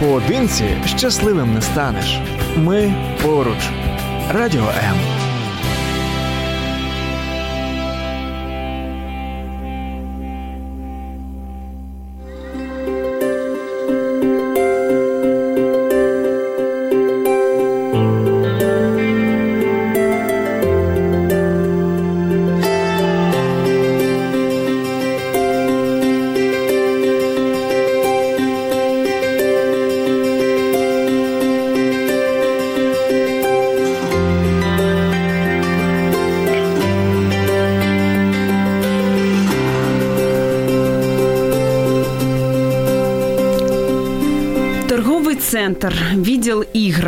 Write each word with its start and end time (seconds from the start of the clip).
Поодинці 0.00 0.64
щасливим 0.84 1.54
не 1.54 1.60
станеш. 1.60 2.20
Ми 2.56 2.94
поруч. 3.22 3.68
Радіо 4.30 4.62
М. 4.62 5.19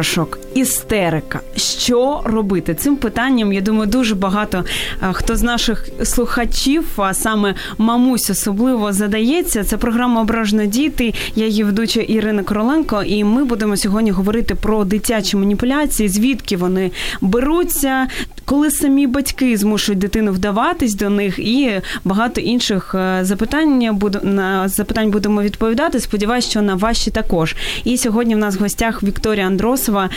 іграшок, 0.03 0.39
істерика. 0.55 1.41
Що 1.57 2.21
робити? 2.25 2.75
Цим 2.75 2.97
питанням 2.97 3.53
я 3.53 3.61
думаю, 3.61 3.91
дуже 3.91 4.15
багато 4.15 4.65
хто 5.13 5.37
з 5.37 5.43
наших 5.43 5.89
слухачів, 6.05 6.85
а 6.97 7.15
саме 7.15 7.55
мамусь, 7.79 8.31
особливо 8.31 8.93
задається. 8.93 9.65
Це 9.65 9.77
програма 9.77 10.23
Ображено 10.23 10.67
діти. 10.67 11.15
Я 11.35 11.47
її 11.47 11.65
ведуча 11.65 12.01
Ірина 12.01 12.43
Короленко, 12.43 13.03
і 13.03 13.25
ми 13.25 13.45
будемо 13.45 13.77
сьогодні 13.77 14.11
говорити 14.11 14.55
про 14.55 14.85
дитячі 14.85 15.37
маніпуляції, 15.37 16.09
звідки 16.09 16.57
вони 16.57 16.91
беруться, 17.21 18.07
коли 18.53 18.71
самі 18.71 19.07
батьки 19.07 19.57
змушують 19.57 19.99
дитину 19.99 20.33
вдаватись 20.33 20.95
до 20.95 21.11
них, 21.11 21.39
і 21.39 21.81
багато 22.05 22.41
інших 22.41 22.95
е, 22.95 23.19
запитань 23.23 23.97
буду 23.97 24.19
на 24.23 24.69
запитань 24.69 25.11
будемо 25.11 25.43
відповідати. 25.43 26.01
Сподіваюсь, 26.01 26.51
що 26.51 26.63
на 26.63 26.75
ваші 26.75 27.11
також. 27.11 27.57
І 27.85 27.99
сьогодні 27.99 28.35
в 28.35 28.39
нас 28.39 28.57
в 28.57 28.61
гостях 28.61 29.03
Вікторія 29.03 29.47
Андросова, 29.47 30.11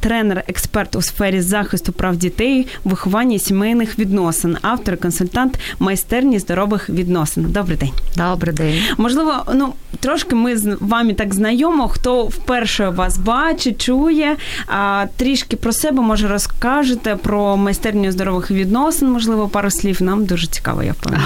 е, 0.00 0.08
тренер, 0.08 0.44
експерт 0.48 0.96
у 0.96 1.02
сфері 1.02 1.40
захисту 1.40 1.92
прав 1.92 2.16
дітей, 2.16 2.66
виховання 2.84 3.38
сімейних 3.38 3.98
відносин, 3.98 4.56
автор, 4.62 4.96
консультант 4.96 5.58
майстерні 5.78 6.38
здорових 6.38 6.90
відносин. 6.90 7.46
Добрий 7.48 7.76
день. 7.76 7.92
Добрий 8.16 8.54
день. 8.54 8.82
Можливо, 8.98 9.32
ну 9.54 9.72
трошки 10.00 10.34
ми 10.34 10.56
з 10.56 10.76
вами 10.80 11.14
так 11.14 11.34
знайомо. 11.34 11.88
Хто 11.88 12.24
вперше 12.24 12.88
вас 12.88 13.18
бачить, 13.18 13.82
чує, 13.82 14.36
а 14.66 15.06
трішки 15.16 15.56
про 15.56 15.72
себе 15.72 16.02
може 16.02 16.28
розкажете 16.28 17.16
про 17.16 17.56
майстерню 17.56 18.12
здорових 18.12 18.50
відносин. 18.50 19.10
Можливо, 19.10 19.48
пару 19.48 19.70
слів. 19.70 20.02
Нам 20.02 20.24
дуже 20.24 20.46
цікаво, 20.46 20.82
я 20.82 20.92
впевнена. 20.92 21.24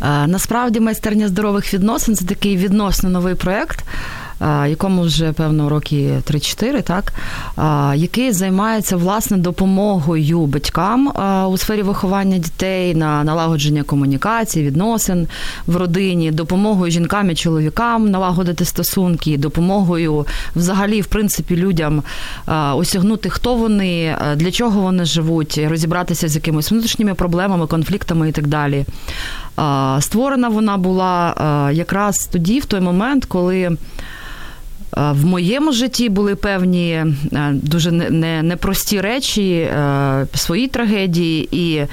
Насправді 0.26 0.80
майстерня 0.80 1.28
здорових 1.28 1.74
відносин 1.74 2.16
це 2.16 2.24
такий 2.24 2.56
відносно 2.56 3.08
новий 3.08 3.34
проект 3.34 3.84
якому 4.68 5.02
вже 5.02 5.32
певно 5.32 5.68
роки 5.68 6.22
3-4, 6.30 6.82
так 6.82 7.12
який 7.96 8.32
займається 8.32 8.96
власне 8.96 9.36
допомогою 9.36 10.46
батькам 10.46 11.12
у 11.52 11.56
сфері 11.56 11.82
виховання 11.82 12.38
дітей 12.38 12.94
на 12.94 13.24
налагодження 13.24 13.82
комунікації, 13.82 14.66
відносин 14.66 15.28
в 15.66 15.76
родині, 15.76 16.30
допомогою 16.30 16.90
жінкам 16.90 17.30
і 17.30 17.34
чоловікам 17.34 18.10
налагодити 18.10 18.64
стосунки, 18.64 19.38
допомогою 19.38 20.26
взагалі, 20.56 21.00
в 21.00 21.06
принципі, 21.06 21.56
людям 21.56 22.02
осягнути, 22.74 23.30
хто 23.30 23.54
вони, 23.54 24.16
для 24.36 24.50
чого 24.50 24.80
вони 24.80 25.04
живуть, 25.04 25.60
розібратися 25.68 26.28
з 26.28 26.34
якимись 26.34 26.70
внутрішніми 26.70 27.14
проблемами, 27.14 27.66
конфліктами 27.66 28.28
і 28.28 28.32
так 28.32 28.46
далі. 28.46 28.84
Створена 30.00 30.48
вона 30.48 30.76
була 30.76 31.34
якраз 31.72 32.28
тоді, 32.32 32.60
в 32.60 32.64
той 32.64 32.80
момент, 32.80 33.24
коли. 33.24 33.76
Е, 34.96 35.12
в 35.12 35.26
моєму 35.26 35.72
житті 35.72 36.08
були 36.08 36.34
певні 36.34 36.90
е, 36.90 37.50
дуже 37.52 37.90
непрості 38.42 39.00
речі, 39.00 39.52
е, 39.52 40.26
свої 40.34 40.68
трагедії, 40.68 41.48
і 41.52 41.86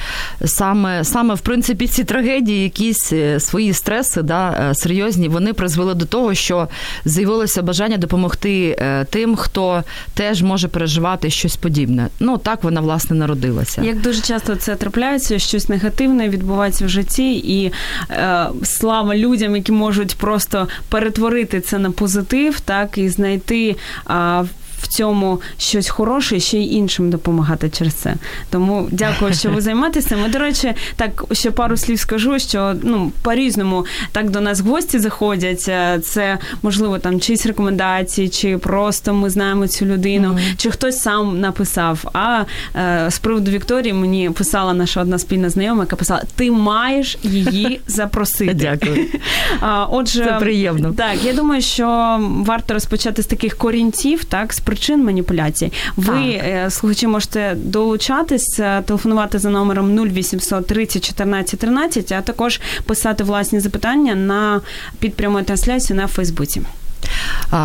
саме 0.46 1.04
саме 1.04 1.34
в 1.34 1.40
принципі 1.40 1.88
ці 1.88 2.04
трагедії, 2.04 2.64
якісь 2.64 3.14
свої 3.40 3.74
стреси, 3.74 4.22
да, 4.22 4.74
серйозні, 4.74 5.28
вони 5.28 5.54
призвели 5.54 5.94
до 5.94 6.06
того, 6.06 6.34
що 6.34 6.68
з'явилося 7.06 7.62
бажання 7.62 7.98
допомогти 7.98 8.82
тим, 9.10 9.36
хто 9.36 9.84
теж 10.14 10.42
може 10.42 10.68
переживати 10.68 11.30
щось 11.30 11.56
подібне. 11.56 12.08
Ну 12.20 12.38
так 12.38 12.64
вона 12.64 12.82
власне 12.82 13.16
народилася. 13.16 13.82
Як 13.82 14.02
дуже 14.02 14.22
часто 14.22 14.56
це 14.56 14.76
трапляється, 14.76 15.40
щось 15.40 15.70
негативне 15.70 16.30
відбувається 16.30 16.86
в 16.86 16.90
житті, 16.90 17.34
і 17.34 17.72
е, 18.12 18.48
слава 18.64 19.16
людям, 19.16 19.56
які 19.56 19.72
можуть 19.72 20.16
просто 20.16 20.68
перетворити 20.90 21.62
це 21.62 21.80
на 21.80 21.92
позитив, 21.92 22.60
так 22.60 22.89
так 22.90 22.98
і 22.98 23.10
знайти 23.10 23.76
а, 24.06 24.44
в 24.82 24.88
цьому 24.88 25.42
щось 25.58 25.90
хороше, 25.90 26.40
ще 26.40 26.58
й 26.58 26.76
іншим 26.76 27.10
допомагати 27.10 27.70
через 27.70 27.94
це. 27.94 28.16
Тому 28.50 28.88
дякую, 28.92 29.34
що 29.34 29.50
ви 29.50 29.62
займаєтеся. 29.62 30.18
Ми, 30.18 30.30
до 30.30 30.40
речі, 30.40 30.74
так 30.96 31.26
ще 31.32 31.52
пару 31.52 31.78
слів 31.78 32.00
скажу, 32.00 32.40
що 32.40 32.76
ну 32.84 33.12
по-різному 33.22 33.86
так 34.12 34.30
до 34.30 34.42
нас 34.42 34.60
гості 34.60 35.00
заходять. 35.00 35.66
Е, 35.68 36.00
це 36.04 36.38
можливо 36.62 37.00
там 37.00 37.20
чиїсь 37.20 37.46
рекомендації, 37.46 38.30
чи 38.30 38.58
просто 38.58 39.14
ми 39.14 39.30
знаємо 39.30 39.68
цю 39.68 39.86
людину, 39.86 40.30
mm-hmm. 40.30 40.56
чи 40.58 40.72
хтось 40.72 41.00
сам 41.00 41.40
написав. 41.40 42.10
А 42.14 42.44
е, 42.76 43.06
з 43.12 43.20
приводу 43.20 43.52
Вікторії 43.52 43.94
мені 43.94 44.30
писала 44.30 44.74
наша 44.74 45.02
одна 45.02 45.20
спільна 45.20 45.50
знайома, 45.50 45.84
яка 45.84 45.96
писала: 45.96 46.24
Ти 46.36 46.52
маєш 46.52 47.18
її 47.24 47.82
запросити. 47.88 48.54
Дякую. 48.54 49.06
Отже, 49.90 50.26
це 50.26 50.32
приємно. 50.32 50.94
Так, 50.94 51.24
я 51.24 51.34
думаю, 51.34 51.62
що 51.62 52.18
варто 52.46 52.74
розпочати 52.74 53.22
з 53.22 53.26
таких 53.26 53.58
корінців, 53.58 54.24
так 54.24 54.54
з 54.54 54.60
причин 54.70 55.04
маніпуляцій. 55.04 55.72
Ви, 55.96 56.42
так. 56.44 56.72
слухачі, 56.72 57.08
можете 57.08 57.56
долучатись, 57.56 58.60
телефонувати 58.86 59.40
за 59.40 59.50
номером 59.50 60.10
0800 60.10 60.68
30 60.68 61.08
14 61.08 61.60
13, 61.60 62.12
а 62.12 62.22
також 62.22 62.62
писати 62.86 63.24
власні 63.24 63.60
запитання 63.60 64.16
на 64.16 64.62
підпряму 65.00 65.42
трансляцію 65.42 65.98
на 65.98 66.08
Фейсбуці. 66.08 66.62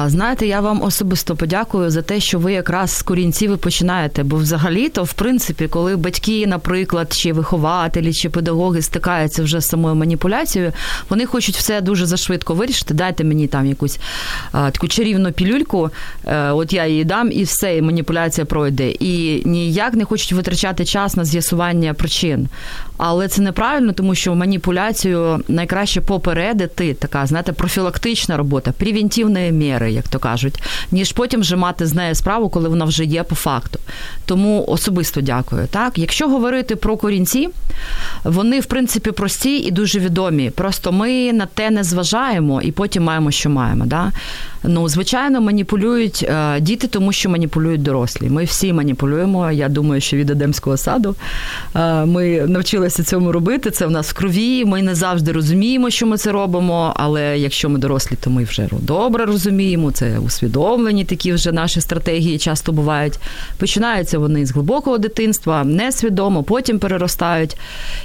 Знаєте, 0.06 0.46
я 0.46 0.60
вам 0.60 0.82
особисто 0.82 1.36
подякую 1.36 1.90
за 1.90 2.02
те, 2.02 2.20
що 2.20 2.38
ви 2.38 2.52
якраз 2.52 2.90
з 2.90 3.02
корінців 3.02 3.52
і 3.52 3.56
починаєте. 3.56 4.22
Бо 4.22 4.36
взагалі-то, 4.36 5.04
в 5.04 5.12
принципі, 5.12 5.68
коли 5.68 5.96
батьки, 5.96 6.46
наприклад, 6.46 7.12
чи 7.12 7.32
вихователі, 7.32 8.12
чи 8.12 8.30
педагоги 8.30 8.82
стикаються 8.82 9.42
вже 9.42 9.60
з 9.60 9.66
самою 9.66 9.94
маніпуляцією, 9.94 10.72
вони 11.08 11.26
хочуть 11.26 11.56
все 11.56 11.80
дуже 11.80 12.06
зашвидко 12.06 12.54
вирішити. 12.54 12.94
Дайте 12.94 13.24
мені 13.24 13.46
там 13.46 13.66
якусь 13.66 13.98
а, 14.52 14.70
таку 14.70 14.88
чарівну 14.88 15.32
пілюльку, 15.32 15.90
е, 16.26 16.50
от 16.50 16.72
я 16.72 16.86
її 16.86 17.04
дам, 17.04 17.32
і 17.32 17.42
все, 17.42 17.76
і 17.76 17.82
маніпуляція 17.82 18.44
пройде. 18.44 18.90
І 18.90 19.42
ніяк 19.44 19.94
не 19.94 20.04
хочуть 20.04 20.32
витрачати 20.32 20.84
час 20.84 21.16
на 21.16 21.24
з'ясування 21.24 21.94
причин. 21.94 22.48
Але 22.96 23.28
це 23.28 23.42
неправильно, 23.42 23.92
тому 23.92 24.14
що 24.14 24.34
маніпуляцію 24.34 25.40
найкраще 25.48 26.00
попередити, 26.00 26.94
така 26.94 27.26
знаєте, 27.26 27.52
профілактична 27.52 28.36
робота, 28.36 28.72
превентивної 29.34 29.52
міри, 29.52 29.92
як 29.92 30.08
то 30.08 30.18
кажуть, 30.18 30.62
ніж 30.90 31.12
потім 31.12 31.40
вже 31.40 31.56
мати 31.56 31.86
з 31.86 31.94
нею 31.94 32.14
справу, 32.14 32.48
коли 32.48 32.68
вона 32.68 32.84
вже 32.84 33.04
є 33.04 33.22
по 33.22 33.34
факту. 33.34 33.78
Тому 34.26 34.64
особисто 34.68 35.20
дякую. 35.20 35.66
Так, 35.66 35.98
якщо 35.98 36.28
говорити 36.28 36.76
про 36.76 36.96
корінці, 36.96 37.48
вони 38.24 38.60
в 38.60 38.66
принципі 38.66 39.10
прості 39.10 39.56
і 39.56 39.70
дуже 39.70 39.98
відомі. 39.98 40.50
Просто 40.50 40.92
ми 40.92 41.32
на 41.32 41.46
те 41.46 41.70
не 41.70 41.84
зважаємо 41.84 42.62
і 42.62 42.72
потім 42.72 43.04
маємо, 43.04 43.30
що 43.30 43.50
маємо. 43.50 43.86
Да? 43.86 44.12
Ну, 44.66 44.88
звичайно, 44.88 45.40
маніпулюють 45.40 46.22
е, 46.28 46.60
діти, 46.60 46.86
тому 46.86 47.12
що 47.12 47.30
маніпулюють 47.30 47.82
дорослі. 47.82 48.28
Ми 48.28 48.44
всі 48.44 48.72
маніпулюємо. 48.72 49.50
Я 49.50 49.68
думаю, 49.68 50.00
що 50.00 50.16
від 50.16 50.30
Едемського 50.30 50.76
саду 50.76 51.16
е, 51.76 52.04
ми 52.04 52.46
навчилися 52.46 53.04
цьому 53.04 53.32
робити. 53.32 53.70
Це 53.70 53.86
в 53.86 53.90
нас 53.90 54.10
в 54.10 54.14
крові. 54.14 54.64
Ми 54.64 54.82
не 54.82 54.94
завжди 54.94 55.32
розуміємо, 55.32 55.90
що 55.90 56.06
ми 56.06 56.16
це 56.16 56.32
робимо. 56.32 56.92
Але 56.96 57.38
якщо 57.38 57.68
ми 57.68 57.78
дорослі, 57.78 58.16
то 58.20 58.30
ми 58.30 58.44
вже 58.44 58.68
добре 58.80 59.23
розуміємо. 59.24 59.90
Це 59.92 60.18
усвідомлені 60.18 61.04
такі 61.04 61.32
вже 61.32 61.52
наші 61.52 61.80
стратегії 61.80 62.38
часто 62.38 62.72
бувають. 62.72 63.18
Починаються 63.58 64.18
вони 64.18 64.46
з 64.46 64.50
глибокого 64.50 64.98
дитинства, 64.98 65.64
несвідомо, 65.64 66.42
потім 66.42 66.78
переростають. 66.78 67.56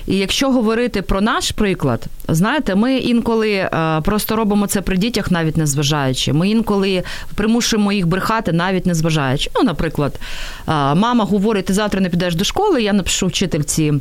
І 0.07 0.17
якщо 0.17 0.51
говорити 0.51 1.01
про 1.01 1.21
наш 1.21 1.51
приклад, 1.51 2.05
знаєте, 2.27 2.75
ми 2.75 2.97
інколи 2.97 3.51
е, 3.51 4.01
просто 4.03 4.35
робимо 4.35 4.67
це 4.67 4.81
при 4.81 4.97
дітях, 4.97 5.31
навіть 5.31 5.57
не 5.57 5.67
зважаючи. 5.67 6.33
Ми 6.33 6.49
інколи 6.49 7.03
примушуємо 7.35 7.91
їх 7.91 8.07
брехати, 8.07 8.51
навіть 8.51 8.85
не 8.85 8.93
зважаючи. 8.93 9.49
Ну, 9.55 9.63
наприклад, 9.63 10.19
мама 10.67 11.25
говорить: 11.25 11.65
ти 11.65 11.73
завтра 11.73 12.01
не 12.01 12.09
підеш 12.09 12.35
до 12.35 12.43
школи. 12.43 12.83
Я 12.83 12.93
напишу 12.93 13.27
вчительці 13.27 13.93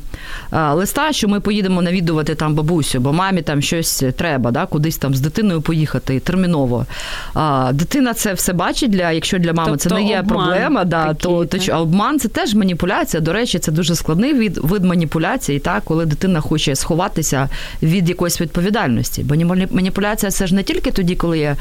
листа, 0.73 1.12
що 1.12 1.29
ми 1.29 1.41
поїдемо 1.41 1.82
навідувати 1.82 2.35
там 2.35 2.55
бабусю, 2.55 3.00
бо 3.00 3.12
мамі 3.12 3.43
там 3.43 3.62
щось 3.62 4.05
треба, 4.17 4.50
да, 4.50 4.67
кудись 4.67 4.97
там 4.97 5.15
з 5.15 5.20
дитиною 5.20 5.61
поїхати 5.61 6.20
терміново. 6.20 6.87
А, 7.34 7.70
Дитина 7.75 8.14
це 8.14 8.32
все 8.32 8.52
бачить 8.52 8.90
для, 8.90 9.12
якщо 9.12 9.38
для 9.38 9.52
мами 9.52 9.69
тобто 9.70 9.88
це 9.88 9.94
не 9.94 10.02
є 10.02 10.25
проблема, 10.28 10.84
да, 10.84 11.14
то, 11.14 11.44
то 11.44 11.58
так? 11.58 11.81
обман 11.81 12.19
це 12.19 12.28
теж 12.28 12.55
маніпуляція. 12.55 13.20
До 13.20 13.32
речі, 13.32 13.58
це 13.58 13.72
дуже 13.72 13.94
складний 13.94 14.34
від 14.34 14.58
вид 14.58 14.84
маніпуляції, 14.84 15.58
так, 15.58 15.82
коли 15.84 16.06
дитина 16.06 16.40
хоче 16.40 16.76
сховатися 16.76 17.49
від 17.82 18.08
якоїсь 18.08 18.40
відповідальності. 18.40 19.22
Бо 19.22 19.34
маніпуляція 19.70 20.32
це 20.32 20.46
ж 20.46 20.55
не 20.55 20.62
тільки 20.62 20.90
тоді, 20.90 21.16
коли 21.16 21.38
я, 21.38 21.56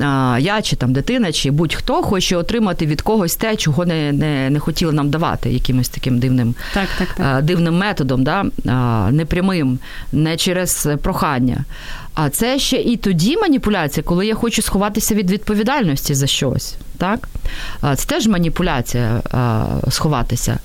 а, 0.00 0.38
я 0.40 0.62
чи 0.62 0.76
там 0.76 0.92
дитина, 0.92 1.32
чи 1.32 1.50
будь-хто 1.50 2.02
хоче 2.02 2.36
отримати 2.36 2.86
від 2.86 3.02
когось 3.02 3.36
те, 3.36 3.56
чого 3.56 3.86
не 3.86 4.12
не, 4.12 4.50
не 4.50 4.58
хотіли 4.58 4.92
нам 4.92 5.10
давати, 5.10 5.50
якимось 5.50 5.88
таким 5.88 6.18
дивним 6.18 6.54
так, 6.74 6.88
так, 6.98 7.08
так. 7.16 7.44
дивним 7.44 7.78
методом, 7.78 8.24
да, 8.24 8.44
непрямим, 9.10 9.78
не 10.12 10.36
через 10.36 10.88
прохання. 11.02 11.64
А 12.16 12.30
це 12.30 12.58
ще 12.58 12.76
і 12.76 12.96
тоді 12.96 13.36
маніпуляція, 13.36 14.04
коли 14.04 14.26
я 14.26 14.34
хочу 14.34 14.62
сховатися 14.62 15.14
від 15.14 15.30
відповідальності 15.30 16.14
за 16.14 16.26
щось. 16.26 16.74
Так? 16.98 17.28
Це 17.96 18.08
теж 18.08 18.26
маніпуляція 18.26 19.22
сховатися. 19.90 20.58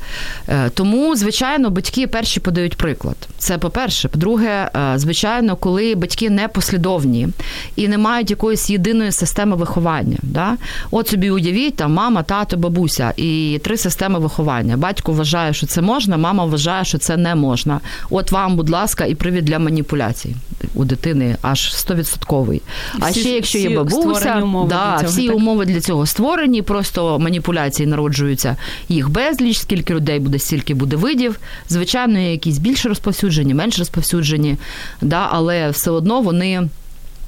Е, 0.48 0.70
тому, 0.70 1.16
звичайно, 1.16 1.70
батьки 1.70 2.08
перші 2.08 2.40
подають 2.40 2.78
приклад. 2.78 3.16
Це 3.38 3.58
по-перше. 3.58 4.08
По-друге, 4.08 4.70
е, 4.76 4.94
звичайно, 4.96 5.56
коли 5.56 5.96
батьки 5.96 6.30
не 6.30 6.48
послідовні 6.48 7.28
і 7.76 7.88
не 7.88 7.98
мають 7.98 8.30
якоїсь 8.30 8.70
єдиної 8.70 9.12
системи 9.12 9.56
виховання. 9.56 10.18
Да? 10.22 10.58
От 10.92 11.08
собі 11.08 11.32
уявіть, 11.32 11.76
там 11.76 11.94
мама, 11.94 12.24
тато, 12.24 12.58
бабуся 12.58 13.14
і 13.18 13.60
три 13.64 13.78
системи 13.78 14.20
виховання. 14.20 14.78
Батько 14.78 15.12
вважає, 15.12 15.54
що 15.54 15.68
це 15.68 15.82
можна, 15.82 16.18
мама 16.18 16.46
вважає, 16.46 16.86
що 16.86 16.98
це 16.98 17.18
не 17.18 17.36
можна. 17.36 17.80
От 18.10 18.32
вам, 18.32 18.56
будь 18.56 18.70
ласка, 18.70 19.06
і 19.06 19.16
привід 19.16 19.46
для 19.46 19.60
маніпуляцій 19.60 20.36
у 20.76 20.86
дитини 20.86 21.36
аж 21.42 21.74
100%. 21.74 22.62
А 23.00 23.10
всі, 23.10 23.20
ще 23.20 23.30
якщо 23.30 23.58
є 23.58 23.70
бабуся, 23.70 24.42
умови 24.44 24.70
да, 24.70 24.98
цього, 25.00 25.12
всі 25.12 25.28
так? 25.28 25.36
умови 25.36 25.66
для 25.66 25.82
цього 25.82 26.06
створені, 26.06 26.62
просто 26.62 27.20
маніпуляції 27.20 27.88
народжуються 27.88 28.56
їх 28.90 29.10
безліч, 29.10 29.58
скільки 29.58 29.94
людей 29.94 30.20
буде, 30.20 30.40
стільки 30.40 30.74
буде 30.74 30.96
видів. 30.96 31.40
Звичайно, 31.70 32.20
якісь 32.20 32.58
більш 32.58 32.86
розповсюджені, 32.86 33.54
менш 33.54 33.80
розповсюджені, 33.80 34.58
да, 35.02 35.28
але 35.32 35.70
все 35.70 35.92
одно 35.92 36.22
вони. 36.22 36.70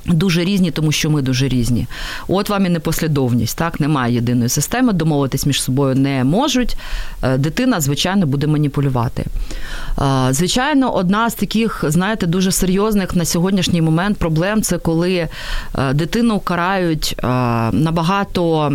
Дуже 0.05 0.44
різні, 0.44 0.71
тому 0.71 0.91
що 0.91 1.09
ми 1.09 1.21
дуже 1.21 1.47
різні. 1.47 1.88
От 2.27 2.50
вам 2.50 2.65
і 2.65 2.69
непослідовність. 2.69 3.57
Так, 3.57 3.79
немає 3.79 4.13
єдиної 4.13 4.50
системи, 4.50 4.94
домовитись 4.94 5.45
між 5.45 5.61
собою 5.63 5.95
не 5.95 6.23
можуть. 6.23 6.77
Е, 7.23 7.38
дитина, 7.38 7.81
звичайно, 7.81 8.25
буде 8.25 8.47
маніпулювати. 8.47 9.25
Е, 10.01 10.27
звичайно, 10.31 10.94
одна 10.94 11.29
з 11.29 11.33
таких, 11.33 11.85
знаєте, 11.88 12.27
дуже 12.27 12.51
серйозних 12.51 13.15
на 13.15 13.25
сьогоднішній 13.25 13.81
момент 13.81 14.17
проблем 14.17 14.61
це 14.61 14.77
коли 14.77 15.13
е, 15.13 15.29
дитину 15.94 16.39
карають 16.39 17.15
набагато, 17.71 18.71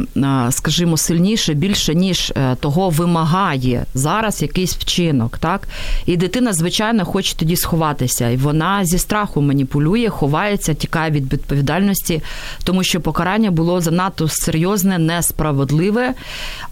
скажімо, 0.51 0.97
сильніше, 0.97 1.55
більше, 1.55 1.95
ніж 1.95 2.33
того 2.61 2.91
вимагає 2.91 3.85
зараз 3.95 4.43
якийсь 4.43 4.77
вчинок. 4.77 5.39
Так? 5.39 5.69
І 6.07 6.17
дитина, 6.17 6.53
звичайно, 6.53 7.05
хоче 7.05 7.37
тоді 7.37 7.57
сховатися. 7.57 8.29
І 8.29 8.37
вона 8.37 8.85
зі 8.85 8.99
страху 8.99 9.43
маніпулює, 9.43 10.09
ховається, 10.09 10.75
тікає 10.75 11.11
від 11.11 11.18
від 11.19 11.33
відповідальності, 11.33 12.23
тому 12.65 12.85
що 12.85 13.01
покарання 13.01 13.51
було 13.51 13.81
занадто 13.81 14.29
серйозне, 14.29 14.99
несправедливе, 14.99 16.15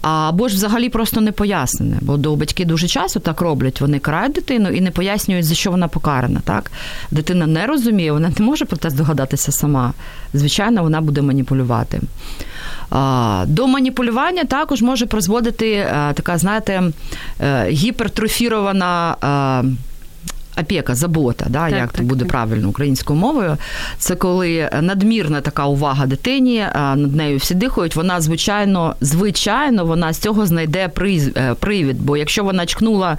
або 0.01 0.47
ж 0.49 0.55
взагалі 0.55 0.89
просто 0.89 1.21
не 1.21 1.31
пояснене. 1.31 1.97
Бо 2.01 2.17
до 2.17 2.35
батьки 2.35 2.65
дуже 2.65 2.87
часто 2.87 3.19
так 3.19 3.41
роблять. 3.41 3.81
Вони 3.81 3.99
карають 3.99 4.33
дитину 4.33 4.69
і 4.69 4.81
не 4.81 4.91
пояснюють, 4.91 5.45
за 5.45 5.55
що 5.55 5.71
вона 5.71 5.87
покарана. 5.87 6.41
Так? 6.45 6.71
Дитина 7.11 7.47
не 7.47 7.65
розуміє, 7.65 8.11
вона 8.11 8.31
не 8.39 8.45
може 8.45 8.65
про 8.65 8.77
те 8.77 8.89
здогадатися 8.89 9.51
сама. 9.51 9.93
Звичайно, 10.33 10.83
вона 10.83 11.01
буде 11.01 11.21
маніпулювати. 11.21 12.01
До 13.45 13.67
маніпулювання 13.67 14.43
також 14.43 14.81
може 14.81 15.05
призводити 15.05 15.71
е, 15.71 16.13
така, 16.13 16.37
знаєте, 16.37 16.83
е, 17.41 17.69
гіпертрофірована 17.69 19.15
опека, 20.61 20.95
забота, 20.95 21.45
да, 21.49 21.69
так, 21.69 21.79
як 21.79 21.91
так, 21.91 22.05
буде 22.05 22.19
так. 22.19 22.29
правильно 22.29 22.69
українською 22.69 23.19
мовою. 23.19 23.57
Це 23.97 24.15
коли 24.15 24.69
надмірна 24.81 25.41
така 25.41 25.65
увага 25.65 26.05
дитині, 26.05 26.65
над 26.75 27.15
нею 27.15 27.37
всі 27.37 27.55
дихають. 27.55 27.95
Вона 27.95 28.21
звичайно, 28.21 28.95
звичайно, 29.01 29.85
вона 29.85 30.13
з 30.13 30.17
цього 30.17 30.45
знайде 30.45 30.89
е, 31.37 31.55
привід. 31.59 32.01
Бо 32.01 32.17
якщо 32.17 32.43
вона 32.43 32.65
чкнула 32.65 33.17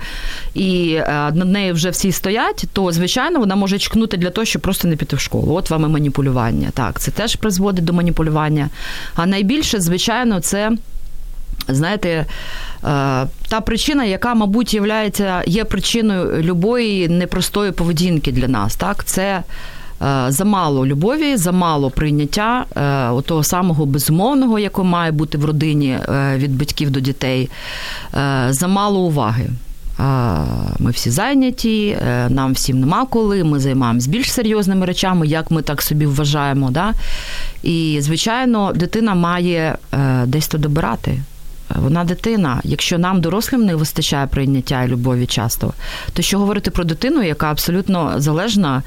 і 0.55 0.93
е, 0.93 1.31
над 1.35 1.49
нею 1.49 1.75
вже 1.75 1.91
всі 1.91 2.13
стоять, 2.13 2.65
то 2.73 2.93
звичайно 2.93 3.39
вона 3.39 3.57
може 3.57 3.79
чкнути 3.79 4.17
для 4.17 4.31
того, 4.31 4.45
щоб 4.45 4.63
просто 4.63 4.89
не 4.89 4.97
піти 4.97 5.17
в 5.17 5.21
школу. 5.21 5.55
От 5.55 5.71
вам 5.71 5.85
і 5.85 5.89
маніпулювання. 5.89 6.71
Так, 6.75 7.01
це 7.01 7.11
теж 7.11 7.37
призводить 7.37 7.85
до 7.85 7.93
маніпулювання. 7.93 8.69
А 9.15 9.27
найбільше, 9.27 9.81
звичайно, 9.81 10.41
це 10.41 10.71
знаєте, 11.69 12.09
е, 12.09 12.27
та 13.49 13.61
причина, 13.65 14.05
яка, 14.05 14.35
мабуть, 14.35 14.75
являється, 14.75 15.43
є 15.47 15.65
причиною 15.65 16.43
любої 16.43 17.09
непростої 17.09 17.73
поведінки 17.73 18.33
для 18.33 18.49
нас, 18.49 18.77
так, 18.77 19.05
це. 19.05 19.43
Е, 20.03 20.25
замало 20.29 20.87
любові, 20.87 21.37
замало 21.37 21.91
прийняття 21.91 22.65
е, 23.19 23.23
того 23.23 23.45
самого 23.45 23.87
безумовного, 23.87 24.59
яке 24.59 24.83
має 24.83 25.13
бути 25.13 25.39
в 25.39 25.45
родині 25.45 25.99
від 26.37 26.59
батьків 26.59 26.91
до 26.91 27.01
дітей, 27.01 27.51
замало 28.49 29.01
уваги. 29.01 29.49
Ми 30.79 30.91
всі 30.91 31.11
зайняті, 31.11 31.99
нам 32.29 32.53
всім 32.53 32.81
нема 32.81 33.07
коли, 33.11 33.45
ми 33.45 33.61
займаємось 33.61 34.07
більш 34.07 34.33
серйозними 34.33 34.87
речами, 34.87 35.27
як 35.27 35.51
ми 35.51 35.63
так 35.63 35.83
собі 35.83 36.07
вважаємо. 36.07 36.71
Да? 36.71 36.95
І, 37.63 37.99
звичайно, 38.01 38.73
дитина 38.75 39.15
має 39.15 39.79
десь 40.27 40.49
то 40.49 40.59
добирати 40.59 41.19
вона 41.75 42.05
дитина. 42.05 42.61
Якщо 42.65 42.99
нам, 42.99 43.21
дорослим, 43.21 43.65
не 43.65 43.75
вистачає 43.75 44.27
прийняття 44.27 44.83
і 44.83 44.89
любові 44.89 45.27
часто, 45.27 45.73
то 46.13 46.23
що 46.23 46.39
говорити 46.39 46.71
про 46.71 46.85
дитину, 46.85 47.23
яка 47.23 47.51
абсолютно 47.51 48.15
залежна 48.17 48.83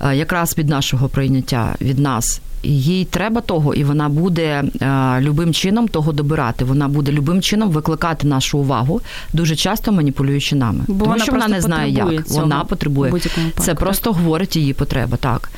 е, 0.00 0.16
якраз 0.16 0.58
від 0.58 0.68
нашого 0.68 1.08
прийняття, 1.08 1.74
від 1.80 1.98
нас 1.98 2.40
їй 2.62 3.04
треба 3.04 3.40
того, 3.40 3.74
і 3.74 3.84
вона 3.84 4.08
буде 4.08 4.64
е, 4.82 5.20
любим 5.20 5.54
чином 5.54 5.88
того 5.88 6.12
добирати. 6.12 6.64
Вона 6.64 6.88
буде 6.88 7.12
любим 7.12 7.42
чином 7.42 7.70
викликати 7.70 8.26
нашу 8.26 8.58
увагу, 8.58 9.00
дуже 9.32 9.56
часто 9.56 9.92
маніпулюючи 9.92 10.56
нами, 10.56 10.84
Бо 10.88 10.98
тому 10.98 11.10
вона 11.10 11.24
що 11.24 11.32
вона 11.32 11.48
не 11.48 11.60
знає, 11.60 11.92
як 11.92 12.26
цього 12.26 12.40
вона 12.40 12.64
потребує. 12.64 13.12
Це 13.58 13.66
так. 13.66 13.78
просто 13.78 14.12
говорить 14.12 14.56
її 14.56 14.72
потреба. 14.72 15.16
Так 15.16 15.50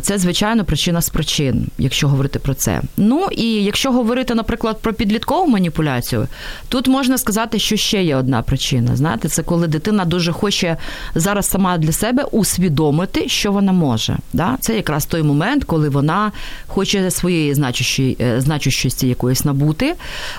це 0.00 0.18
звичайно 0.18 0.64
причина 0.64 1.00
з 1.00 1.08
причин, 1.08 1.66
якщо 1.78 2.08
говорити 2.08 2.38
про 2.38 2.54
це. 2.54 2.82
Ну 2.96 3.28
і 3.32 3.46
якщо 3.52 3.92
говорити, 3.92 4.34
наприклад, 4.34 4.80
про 4.82 4.92
підліткову 4.92 5.50
маніпуляцію, 5.50 6.28
тут 6.68 6.88
можна 6.88 7.18
сказати, 7.18 7.58
що 7.58 7.76
ще 7.76 8.02
є 8.02 8.16
одна 8.16 8.42
причина. 8.42 8.96
Знаєте, 8.96 9.28
це 9.28 9.42
коли 9.42 9.66
дитина 9.66 10.04
дуже 10.04 10.32
хоче 10.32 10.76
зараз 11.14 11.48
сама 11.50 11.78
для 11.78 11.92
себе 11.92 12.22
усвідомити, 12.22 13.28
що 13.28 13.52
вона 13.52 13.72
може. 13.72 14.16
Да? 14.32 14.56
Це 14.60 14.76
якраз 14.76 15.06
той 15.06 15.22
момент, 15.22 15.64
коли 15.64 15.88
вона 15.88 16.13
вона 16.14 16.32
хоче 16.66 17.10
своєї 17.10 17.54
значущої, 17.54 18.16
е, 18.20 18.40
значущості 18.40 19.08
якоїсь 19.08 19.44
набути. 19.44 19.94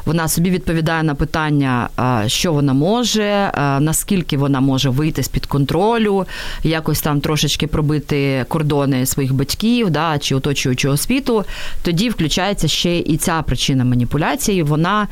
Вона 0.05 0.27
собі 0.27 0.49
відповідає 0.49 1.03
на 1.03 1.15
питання, 1.15 1.89
що 2.27 2.53
вона 2.53 2.73
може, 2.73 3.51
наскільки 3.79 4.37
вона 4.37 4.59
може 4.59 4.89
вийти 4.89 5.23
з 5.23 5.27
під 5.27 5.45
контролю, 5.45 6.25
якось 6.63 7.01
там 7.01 7.21
трошечки 7.21 7.67
пробити 7.67 8.45
кордони 8.47 9.05
своїх 9.05 9.33
батьків 9.33 9.89
да, 9.89 10.17
чи 10.17 10.35
оточуючого 10.35 10.97
світу. 10.97 11.45
Тоді 11.83 12.09
включається 12.09 12.67
ще 12.67 12.99
і 12.99 13.17
ця 13.17 13.41
причина 13.41 13.85
маніпуляції. 13.85 14.63
Вона 14.63 15.07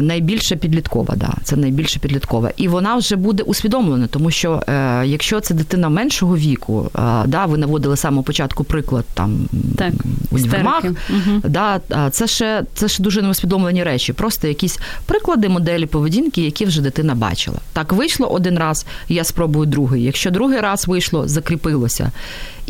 найбільше 0.00 0.56
підліткова. 0.56 1.14
Да, 1.16 1.34
Це 1.44 1.56
найбільше 1.56 1.98
підліткова. 1.98 2.50
І 2.56 2.68
вона 2.68 2.96
вже 2.96 3.16
буде 3.16 3.42
усвідомлена, 3.42 4.06
тому 4.06 4.30
що 4.30 4.62
е, 4.68 5.06
якщо 5.06 5.40
це 5.40 5.54
дитина 5.54 5.88
меншого 5.88 6.36
віку, 6.36 6.90
е, 6.94 7.00
да, 7.26 7.46
ви 7.46 7.58
наводили 7.58 7.96
самого 7.96 8.22
початку 8.22 8.64
приклад 8.64 9.04
там 9.14 9.48
так, 9.76 9.92
універмаг, 10.30 10.82
угу. 11.10 11.40
да, 11.44 11.80
це 12.10 12.26
ще 12.26 12.62
це 12.74 12.88
ще 12.88 13.02
дуже 13.02 13.22
неусвідомлені 13.22 13.84
речі. 13.84 14.12
Просто 14.12 14.48
якісь 14.48 14.78
приклади 15.06 15.48
моделі 15.48 15.86
поведінки, 15.86 16.42
які 16.42 16.64
вже 16.64 16.82
дитина 16.82 17.14
бачила. 17.14 17.58
Так 17.72 17.92
вийшло 17.92 18.26
один 18.26 18.58
раз, 18.58 18.86
я 19.08 19.24
спробую 19.24 19.66
другий. 19.66 20.02
Якщо 20.02 20.30
другий 20.30 20.60
раз 20.60 20.88
вийшло, 20.88 21.28
закріпилося. 21.28 22.10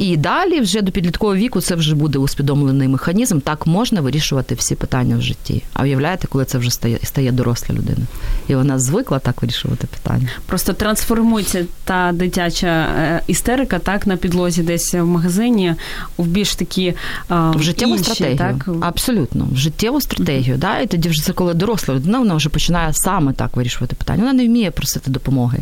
І 0.00 0.16
далі, 0.16 0.60
вже 0.60 0.82
до 0.82 0.92
підліткового 0.92 1.36
віку, 1.36 1.60
це 1.60 1.74
вже 1.74 1.94
буде 1.94 2.18
усвідомлений 2.18 2.88
механізм. 2.88 3.40
Так 3.40 3.66
можна 3.66 4.00
вирішувати 4.00 4.54
всі 4.54 4.74
питання 4.74 5.16
в 5.16 5.20
житті. 5.20 5.62
А 5.72 5.82
уявляєте, 5.82 6.26
коли 6.26 6.44
це 6.44 6.58
вже 6.58 6.70
стає 6.70 6.98
стає 7.02 7.32
доросла 7.32 7.74
людина, 7.74 8.06
і 8.48 8.54
вона 8.54 8.78
звикла 8.78 9.18
так 9.18 9.42
вирішувати 9.42 9.86
питання. 9.86 10.28
Просто 10.46 10.72
трансформується 10.72 11.64
та 11.84 12.12
дитяча 12.14 12.66
е, 12.66 13.22
істерика, 13.26 13.78
так 13.78 14.06
на 14.06 14.16
підлозі, 14.16 14.62
десь 14.62 14.94
в 14.94 15.04
магазині, 15.04 15.74
в 16.18 16.26
більш 16.26 16.54
такі 16.54 16.94
в 17.30 17.62
життєву 17.62 17.92
інші, 17.92 18.04
стратегію. 18.04 18.38
Так? 18.38 18.68
Абсолютно, 18.80 19.48
в 19.52 19.56
життєву 19.56 20.00
стратегію. 20.00 20.56
Mm-hmm. 20.56 20.60
Да? 20.60 20.78
І 20.78 20.86
тоді 20.86 21.08
вже 21.08 21.22
це 21.22 21.32
коли 21.32 21.54
доросла 21.54 21.94
людина, 21.94 22.18
вона 22.18 22.34
вже 22.34 22.48
починає 22.48 22.92
саме 22.92 23.32
так 23.32 23.56
вирішувати 23.56 23.96
питання. 23.96 24.20
Вона 24.20 24.32
не 24.32 24.46
вміє 24.46 24.70
просити 24.70 25.10
допомоги. 25.10 25.58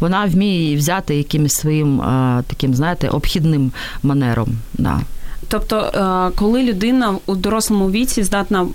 Вона 0.00 0.24
вміє 0.24 0.76
взяти 0.76 1.16
якимось 1.16 1.52
своїм 1.52 2.02
таким, 2.46 2.74
знаєте, 2.74 3.08
обхідним 3.08 3.72
манером. 4.02 4.58
Да. 4.74 5.00
Тобто, 5.48 5.76
е, 5.78 6.36
коли 6.36 6.62
людина 6.62 7.14
у 7.26 7.34
дорослому 7.34 7.90
віці 7.90 8.22
здатна 8.22 8.66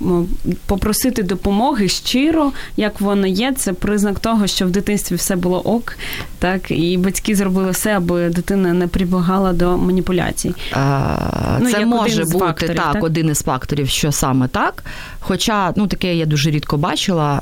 попросити 0.66 1.24
допомоги 1.24 1.88
щиро, 1.88 2.52
як 2.78 3.02
воно 3.02 3.28
є, 3.28 3.54
це 3.58 3.74
признак 3.74 4.20
того, 4.20 4.48
що 4.48 4.66
в 4.66 4.70
дитинстві 4.70 5.16
все 5.16 5.36
було 5.36 5.60
ок, 5.60 5.98
так 6.40 6.72
і 6.72 6.98
батьки 6.98 7.36
зробили 7.36 7.72
все, 7.72 7.98
аби 7.98 8.30
дитина 8.30 8.74
не 8.74 8.88
прибігала 8.88 9.54
до 9.54 9.78
маніпуляцій. 9.78 10.56
А, 10.72 11.58
ну, 11.62 11.72
це 11.72 11.86
може 11.86 12.24
бути 12.24 12.40
факторів, 12.40 12.76
так, 12.76 12.94
так, 12.94 13.04
один 13.04 13.30
із 13.30 13.42
факторів, 13.42 13.90
що 13.90 14.12
саме 14.12 14.48
так. 14.48 14.84
Хоча 15.20 15.74
ну 15.76 15.88
таке 15.88 16.16
я 16.16 16.26
дуже 16.26 16.52
рідко 16.52 16.78
бачила. 16.78 17.42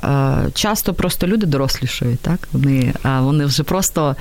Часто 0.53 0.93
просто 0.93 1.27
люди 1.27 1.45
дорослішають, 1.45 2.19
так 2.19 2.47
вони, 2.53 2.93
вони 3.03 3.45
вже 3.45 3.63
просто. 3.63 4.15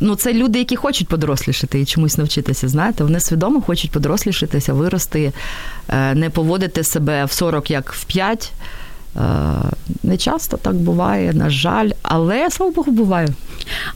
Ну, 0.00 0.16
це 0.16 0.32
люди, 0.32 0.58
які 0.58 0.76
хочуть 0.76 1.08
подорослішати 1.08 1.80
і 1.80 1.86
чомусь 1.86 2.18
навчитися. 2.18 2.68
Знаєте, 2.68 3.04
вони 3.04 3.20
свідомо 3.20 3.60
хочуть 3.60 3.90
подорослішитися, 3.90 4.72
вирости, 4.72 5.32
е, 5.88 6.14
не 6.14 6.30
поводити 6.30 6.84
себе 6.84 7.24
в 7.24 7.32
40 7.32 7.70
як 7.70 7.92
в 7.92 8.04
5. 8.04 8.52
Е, 9.18 9.22
не 10.02 10.16
часто 10.16 10.56
так 10.56 10.74
буває, 10.74 11.32
на 11.32 11.50
жаль, 11.50 11.90
але 12.02 12.50
слава 12.50 12.72
Богу, 12.72 12.92
буває. 12.92 13.28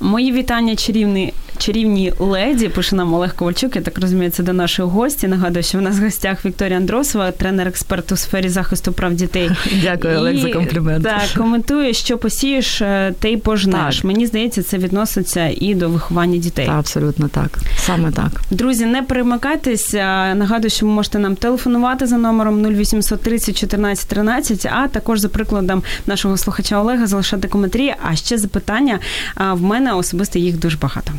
Мої 0.00 0.32
вітання 0.32 0.76
чарівні 0.76 1.32
чарівні 1.62 2.12
леді. 2.18 2.68
Пише 2.68 2.96
нам 2.96 3.14
Олег 3.14 3.34
Ковальчук. 3.34 3.76
Я 3.76 3.82
так 3.82 3.98
розумію, 3.98 4.30
це 4.30 4.42
до 4.42 4.52
нашої 4.52 4.88
гості. 4.88 5.28
Нагадую, 5.28 5.62
що 5.62 5.78
в 5.78 5.82
нас 5.82 5.98
в 5.98 6.04
гостях 6.04 6.44
Вікторія 6.44 6.76
Андросова, 6.76 7.30
тренер-експерт 7.30 8.12
у 8.12 8.16
сфері 8.16 8.48
захисту 8.48 8.92
прав 8.92 9.14
дітей. 9.14 9.50
Дякую, 9.82 10.18
Олег, 10.18 10.36
за 10.36 10.52
комплімент. 10.52 11.04
Так, 11.04 11.22
коментує, 11.36 11.92
що 11.92 12.18
посієш, 12.18 12.82
е, 12.82 13.14
те 13.20 13.32
й 13.32 13.36
пожнеш. 13.36 13.96
Так. 13.96 14.04
Мені 14.04 14.26
здається, 14.26 14.62
це 14.62 14.78
відноситься 14.78 15.50
і 15.60 15.74
до 15.74 15.88
виховання 15.88 16.38
дітей. 16.38 16.66
Так, 16.66 16.78
Абсолютно 16.78 17.28
так. 17.28 17.58
Саме 17.78 18.12
так. 18.12 18.40
Друзі, 18.50 18.86
не 18.86 19.02
перемикайтеся. 19.02 20.34
Нагадую, 20.34 20.70
що 20.70 20.86
ви 20.86 20.92
можете 20.92 21.18
нам 21.18 21.36
телефонувати 21.36 22.06
за 22.06 22.16
номером 22.16 22.64
0800 22.64 23.20
30 23.20 23.58
14 23.58 24.08
13, 24.08 24.66
а 24.66 24.88
також 24.88 25.11
за 25.20 25.28
прикладом 25.28 25.82
нашого 26.06 26.36
слухача 26.36 26.80
Олега 26.80 27.06
залишати 27.06 27.48
коментарі. 27.48 27.94
А 28.02 28.16
ще 28.16 28.38
запитання 28.38 28.98
в 29.36 29.62
мене 29.62 29.92
особисто 29.92 30.38
їх 30.38 30.58
дуже 30.58 30.78
багато. 30.78 31.12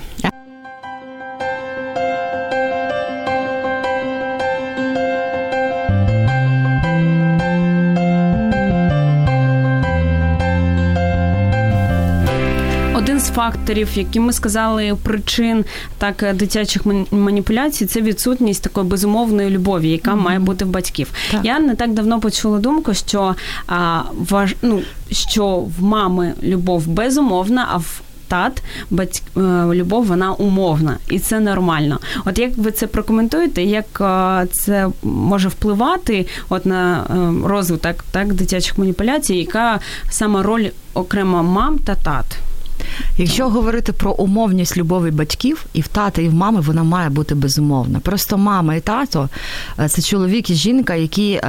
Факторів, 13.33 13.89
які 13.95 14.19
ми 14.19 14.33
сказали 14.33 14.97
причин 15.03 15.65
так 15.97 16.23
е, 16.23 16.33
дитячих 16.33 16.81
маніпуляцій, 17.11 17.85
це 17.85 18.01
відсутність 18.01 18.63
такої 18.63 18.87
безумовної 18.87 19.49
любові, 19.49 19.89
яка 19.89 20.11
mm-hmm. 20.11 20.21
має 20.21 20.39
бути 20.39 20.65
в 20.65 20.67
батьків. 20.67 21.11
Так. 21.31 21.45
Я 21.45 21.59
не 21.59 21.75
так 21.75 21.93
давно 21.93 22.19
почула 22.19 22.59
думку, 22.59 22.93
що 22.93 23.35
а, 23.67 24.01
важ, 24.29 24.55
ну, 24.61 24.81
що 25.11 25.47
в 25.77 25.83
мами 25.83 26.33
любов 26.43 26.87
безумовна, 26.87 27.67
а 27.71 27.77
в 27.77 28.01
Тат, 28.27 28.63
батьк, 28.89 29.23
е, 29.37 29.39
любов, 29.73 30.05
вона 30.05 30.33
умовна, 30.33 30.97
і 31.09 31.19
це 31.19 31.39
нормально. 31.39 31.99
От 32.25 32.39
як 32.39 32.57
ви 32.57 32.71
це 32.71 32.87
прокоментуєте, 32.87 33.63
як 33.63 34.01
е, 34.01 34.47
це 34.51 34.89
може 35.03 35.49
впливати 35.49 36.25
от 36.49 36.65
на 36.65 37.05
розвиток 37.45 37.95
так 38.11 38.33
дитячих 38.33 38.77
маніпуляцій, 38.77 39.35
яка 39.35 39.79
саме 40.09 40.43
роль 40.43 40.65
окремо 40.93 41.43
мам 41.43 41.79
та 41.79 41.95
тат? 41.95 42.25
Якщо 43.17 43.49
говорити 43.49 43.93
про 43.93 44.11
умовність 44.11 44.77
любові 44.77 45.11
батьків, 45.11 45.65
і 45.73 45.81
в 45.81 45.87
тата, 45.87 46.21
і 46.21 46.27
в 46.27 46.33
мами 46.33 46.61
вона 46.61 46.83
має 46.83 47.09
бути 47.09 47.35
безумовна. 47.35 47.99
Просто 47.99 48.37
мама 48.37 48.75
і 48.75 48.79
тато 48.79 49.29
е, 49.79 49.89
це 49.89 50.01
чоловік 50.01 50.49
і 50.49 50.53
жінка, 50.53 50.95
які, 50.95 51.31
е, 51.33 51.41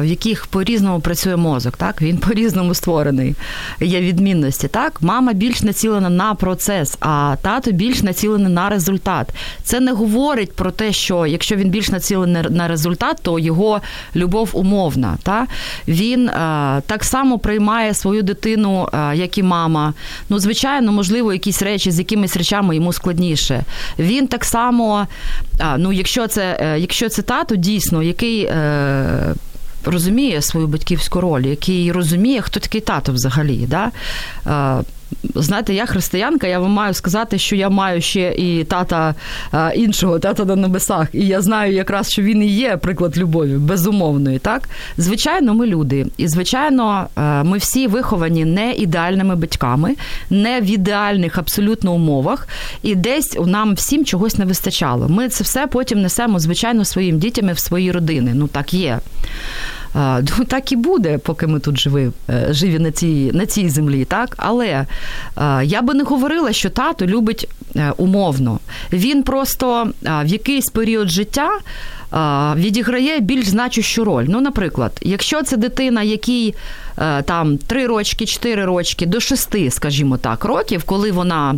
в 0.00 0.04
яких 0.04 0.46
по-різному 0.46 1.00
працює 1.00 1.36
мозок. 1.36 1.76
Так 1.76 2.02
він 2.02 2.18
по-різному 2.18 2.74
створений. 2.74 3.34
Є 3.80 4.00
відмінності. 4.00 4.68
Так, 4.68 5.02
мама 5.02 5.32
більш 5.32 5.62
націлена 5.62 6.10
на 6.10 6.34
процес, 6.34 6.96
а 7.00 7.36
тато 7.42 7.72
більш 7.72 8.02
націлений 8.02 8.52
на 8.52 8.68
результат. 8.68 9.28
Це 9.62 9.80
не 9.80 9.92
говорить 9.92 10.52
про 10.52 10.70
те, 10.70 10.92
що 10.92 11.26
якщо 11.26 11.56
він 11.56 11.70
більш 11.70 11.90
націлений 11.90 12.42
на 12.50 12.68
результат, 12.68 13.16
то 13.22 13.38
його 13.38 13.80
любов 14.16 14.50
умовна. 14.52 15.18
Та? 15.22 15.46
Він 15.88 16.28
е, 16.28 16.32
так 16.86 17.04
само 17.04 17.38
приймає 17.38 17.94
свою 17.94 18.22
дитину, 18.22 18.88
як 19.14 19.38
і 19.38 19.42
мама. 19.42 19.94
Ну, 20.28 20.38
звичайно 20.38 20.69
звичайно, 20.70 20.92
можливо, 20.92 21.32
якісь 21.32 21.62
речі 21.62 21.90
з 21.90 21.98
якимись 21.98 22.36
речами 22.36 22.74
йому 22.74 22.92
складніше. 22.92 23.64
Він 23.98 24.26
так 24.26 24.44
само, 24.44 25.06
ну, 25.78 25.92
якщо 25.92 26.26
це 26.26 26.58
е, 26.60 26.78
якщо 26.78 27.08
це 27.08 27.22
тато, 27.22 27.56
дійсно, 27.56 28.02
який. 28.02 28.44
Е, 28.44 29.34
Розуміє 29.84 30.42
свою 30.42 30.66
батьківську 30.66 31.20
роль, 31.20 31.42
який 31.42 31.92
розуміє, 31.92 32.40
хто 32.42 32.60
такий 32.60 32.80
тато 32.80 33.12
взагалі. 33.12 33.66
Да? 33.68 33.90
Знаєте, 35.34 35.74
я 35.74 35.86
християнка, 35.86 36.46
я 36.46 36.58
вам 36.58 36.70
маю 36.70 36.94
сказати, 36.94 37.38
що 37.38 37.56
я 37.56 37.68
маю 37.68 38.00
ще 38.00 38.34
і 38.38 38.64
тата 38.64 39.14
іншого, 39.74 40.18
тата 40.18 40.44
на 40.44 40.56
небесах. 40.56 41.08
І 41.12 41.26
я 41.26 41.42
знаю 41.42 41.72
якраз, 41.72 42.10
що 42.10 42.22
він 42.22 42.42
і 42.42 42.46
є 42.46 42.76
приклад 42.76 43.18
любові, 43.18 43.54
безумовної. 43.54 44.38
Так, 44.38 44.68
звичайно, 44.96 45.54
ми 45.54 45.66
люди, 45.66 46.06
і 46.16 46.28
звичайно, 46.28 47.06
ми 47.44 47.58
всі 47.58 47.86
виховані 47.86 48.44
не 48.44 48.72
ідеальними 48.72 49.36
батьками, 49.36 49.94
не 50.30 50.60
в 50.60 50.64
ідеальних 50.64 51.38
абсолютно 51.38 51.92
умовах, 51.92 52.48
і 52.82 52.94
десь 52.94 53.38
нам 53.46 53.74
всім 53.74 54.04
чогось 54.04 54.38
не 54.38 54.44
вистачало. 54.44 55.08
Ми 55.08 55.28
це 55.28 55.44
все 55.44 55.66
потім 55.66 56.02
несемо, 56.02 56.38
звичайно, 56.38 56.84
своїм 56.84 57.18
дітям 57.18 57.52
в 57.52 57.58
свої 57.58 57.92
родини. 57.92 58.32
Ну 58.34 58.48
так 58.48 58.74
є. 58.74 58.98
Ну, 59.94 60.44
так 60.48 60.72
і 60.72 60.76
буде, 60.76 61.18
поки 61.18 61.46
ми 61.46 61.60
тут 61.60 61.78
живі, 61.78 62.10
е, 62.30 62.46
живі 62.50 62.78
на 62.78 62.90
цій 62.90 63.30
на 63.34 63.46
цій 63.46 63.68
землі. 63.68 64.04
так? 64.04 64.34
Але 64.36 64.86
я 65.62 65.82
би 65.82 65.94
не 65.94 66.04
говорила, 66.04 66.52
що 66.52 66.70
тато 66.70 67.06
любить 67.06 67.48
е, 67.76 67.92
умовно. 67.96 68.58
Він 68.92 69.22
просто 69.22 69.90
в 70.02 70.26
якийсь 70.26 70.66
період 70.66 71.08
життя. 71.08 71.50
Відіграє 72.56 73.20
більш 73.20 73.48
значущу 73.48 74.04
роль. 74.04 74.24
Ну, 74.28 74.40
наприклад, 74.40 74.92
якщо 75.02 75.42
це 75.42 75.56
дитина, 75.56 76.02
якій 76.02 76.54
е, 76.98 77.22
там 77.22 77.58
3 77.58 77.86
рочки, 77.86 78.26
4 78.26 78.64
рочки 78.64 79.06
до 79.06 79.20
6, 79.20 79.70
скажімо 79.70 80.16
так, 80.16 80.44
років, 80.44 80.84
коли 80.84 81.12
вона 81.12 81.54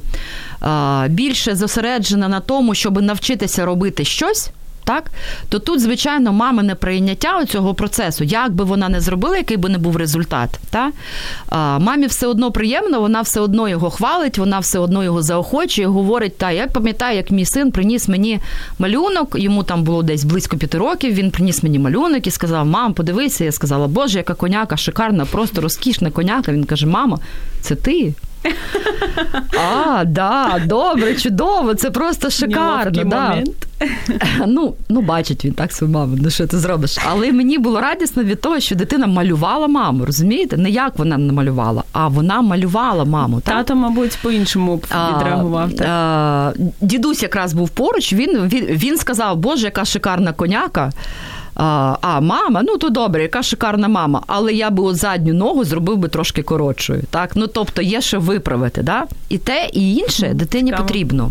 більше 1.09 1.57
зосереджена 1.57 2.29
на 2.29 2.41
тому, 2.41 2.75
щоб 2.75 3.03
навчитися 3.03 3.65
робити 3.65 4.05
щось, 4.05 4.51
так 4.85 5.11
то 5.49 5.59
тут, 5.59 5.81
звичайно, 5.81 6.33
мамине 6.33 6.75
прийняття 6.75 7.45
цього 7.47 7.75
процесу, 7.75 8.25
як 8.25 8.53
би 8.53 8.65
вона 8.65 8.89
не 8.89 9.01
зробила, 9.01 9.37
який 9.37 9.57
би 9.57 9.69
не 9.69 9.79
був 9.79 9.97
результат. 9.97 10.61
Та? 10.71 10.91
А, 11.49 11.79
Мамі 11.79 12.07
все 12.07 12.27
одно 12.27 12.53
приємно, 12.53 13.01
вона 13.01 13.23
все 13.23 13.41
одно 13.41 13.69
його 13.69 13.91
хвалить, 13.91 14.39
вона 14.39 14.59
все 14.59 14.79
одно 14.79 15.05
його 15.05 15.23
заохочує, 15.23 15.87
говорить, 15.87 16.39
та 16.39 16.51
я 16.51 16.67
пам'ятаю, 16.67 17.17
як 17.17 17.31
мій 17.31 17.47
син 17.47 17.71
приніс 17.71 18.09
мені 18.09 18.41
малюнок, 18.79 19.37
йому 19.39 19.63
там 19.63 19.83
було 19.83 20.03
десь 20.03 20.25
близько 20.25 20.57
п'яти 20.57 20.79
років. 20.79 21.15
Він 21.15 21.31
приніс 21.31 21.63
мені 21.63 21.79
малюнок 21.79 22.27
і 22.27 22.31
сказав: 22.31 22.67
Мам, 22.67 22.95
подивися, 22.95 23.45
я 23.45 23.53
сказала, 23.53 23.87
Боже, 23.89 24.19
яка 24.19 24.35
коняка, 24.35 24.77
шикарна, 24.77 25.25
просто 25.25 25.61
розкішна 25.61 26.11
коняка. 26.11 26.53
Він 26.53 26.65
каже: 26.65 26.87
Мамо, 26.87 27.21
це 27.61 27.75
ти. 27.75 28.15
А, 29.57 30.05
да, 30.05 30.61
добре, 30.67 31.15
чудово, 31.15 31.75
це 31.75 31.91
просто 31.91 32.31
шикарно. 32.31 33.05
Да. 33.05 33.29
Момент. 33.29 33.51
Ну, 34.47 34.75
ну, 34.89 35.01
бачить 35.01 35.45
він 35.45 35.53
так 35.53 35.73
свою 35.73 35.93
маму, 35.93 36.19
ну 36.23 36.31
що 36.31 36.47
ти 36.47 36.59
зробиш? 36.59 36.99
Але 37.11 37.33
мені 37.33 37.59
було 37.59 37.81
радісно 37.81 38.23
від 38.25 38.41
того, 38.41 38.61
що 38.61 38.75
дитина 38.75 39.07
малювала 39.07 39.69
маму, 39.69 40.05
розумієте? 40.05 40.57
Не 40.57 40.71
як 40.71 40.99
вона 40.99 41.19
намалювала, 41.19 41.83
а 41.93 42.09
вона 42.09 42.43
малювала 42.43 43.05
маму. 43.05 43.41
Так? 43.41 43.55
Тато, 43.55 43.75
мабуть, 43.75 44.19
по-іншому 44.23 44.77
відреагував. 45.17 45.73
Так? 45.73 45.87
А, 45.91 46.53
Дідусь 46.81 47.23
якраз 47.23 47.53
був 47.53 47.69
поруч, 47.69 48.13
він, 48.13 48.49
він, 48.53 48.65
він 48.65 48.97
сказав, 48.99 49.37
Боже, 49.37 49.65
яка 49.65 49.85
шикарна 49.85 50.33
коняка. 50.33 50.93
А 51.55 51.97
а 52.01 52.21
мама, 52.21 52.63
ну 52.63 52.79
то 52.79 52.91
добре, 52.91 53.23
яка 53.23 53.43
шикарна 53.43 53.89
мама, 53.89 54.23
але 54.27 54.53
я 54.53 54.71
би 54.71 54.83
от 54.83 54.97
задню 54.97 55.35
ногу 55.35 55.65
зробив 55.65 55.97
би 55.99 56.09
трошки 56.09 56.43
коротшою. 56.43 57.03
Так, 57.11 57.31
ну 57.35 57.47
тобто 57.47 57.83
є 57.83 58.01
що 58.01 58.21
виправити. 58.21 58.83
Да? 58.83 59.05
І 59.29 59.39
те, 59.39 59.71
і 59.73 59.97
інше 59.97 60.31
дитині 60.35 60.71
Цікаво. 60.71 60.87
потрібно. 60.87 61.31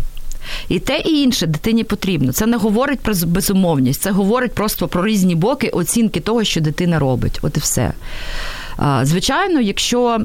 І 0.68 0.78
те, 0.78 0.98
і 0.98 1.22
інше 1.22 1.46
дитині 1.46 1.84
потрібно. 1.84 2.32
Це 2.32 2.46
не 2.46 2.56
говорить 2.56 3.00
про 3.00 3.14
безумовність, 3.26 4.02
це 4.02 4.10
говорить 4.10 4.52
просто 4.52 4.88
про 4.88 5.06
різні 5.06 5.34
боки 5.34 5.68
оцінки 5.68 6.20
того, 6.20 6.44
що 6.44 6.60
дитина 6.60 6.98
робить. 6.98 7.38
От 7.42 7.56
і 7.56 7.60
все. 7.60 7.92
Звичайно, 9.02 9.60
якщо 9.60 10.18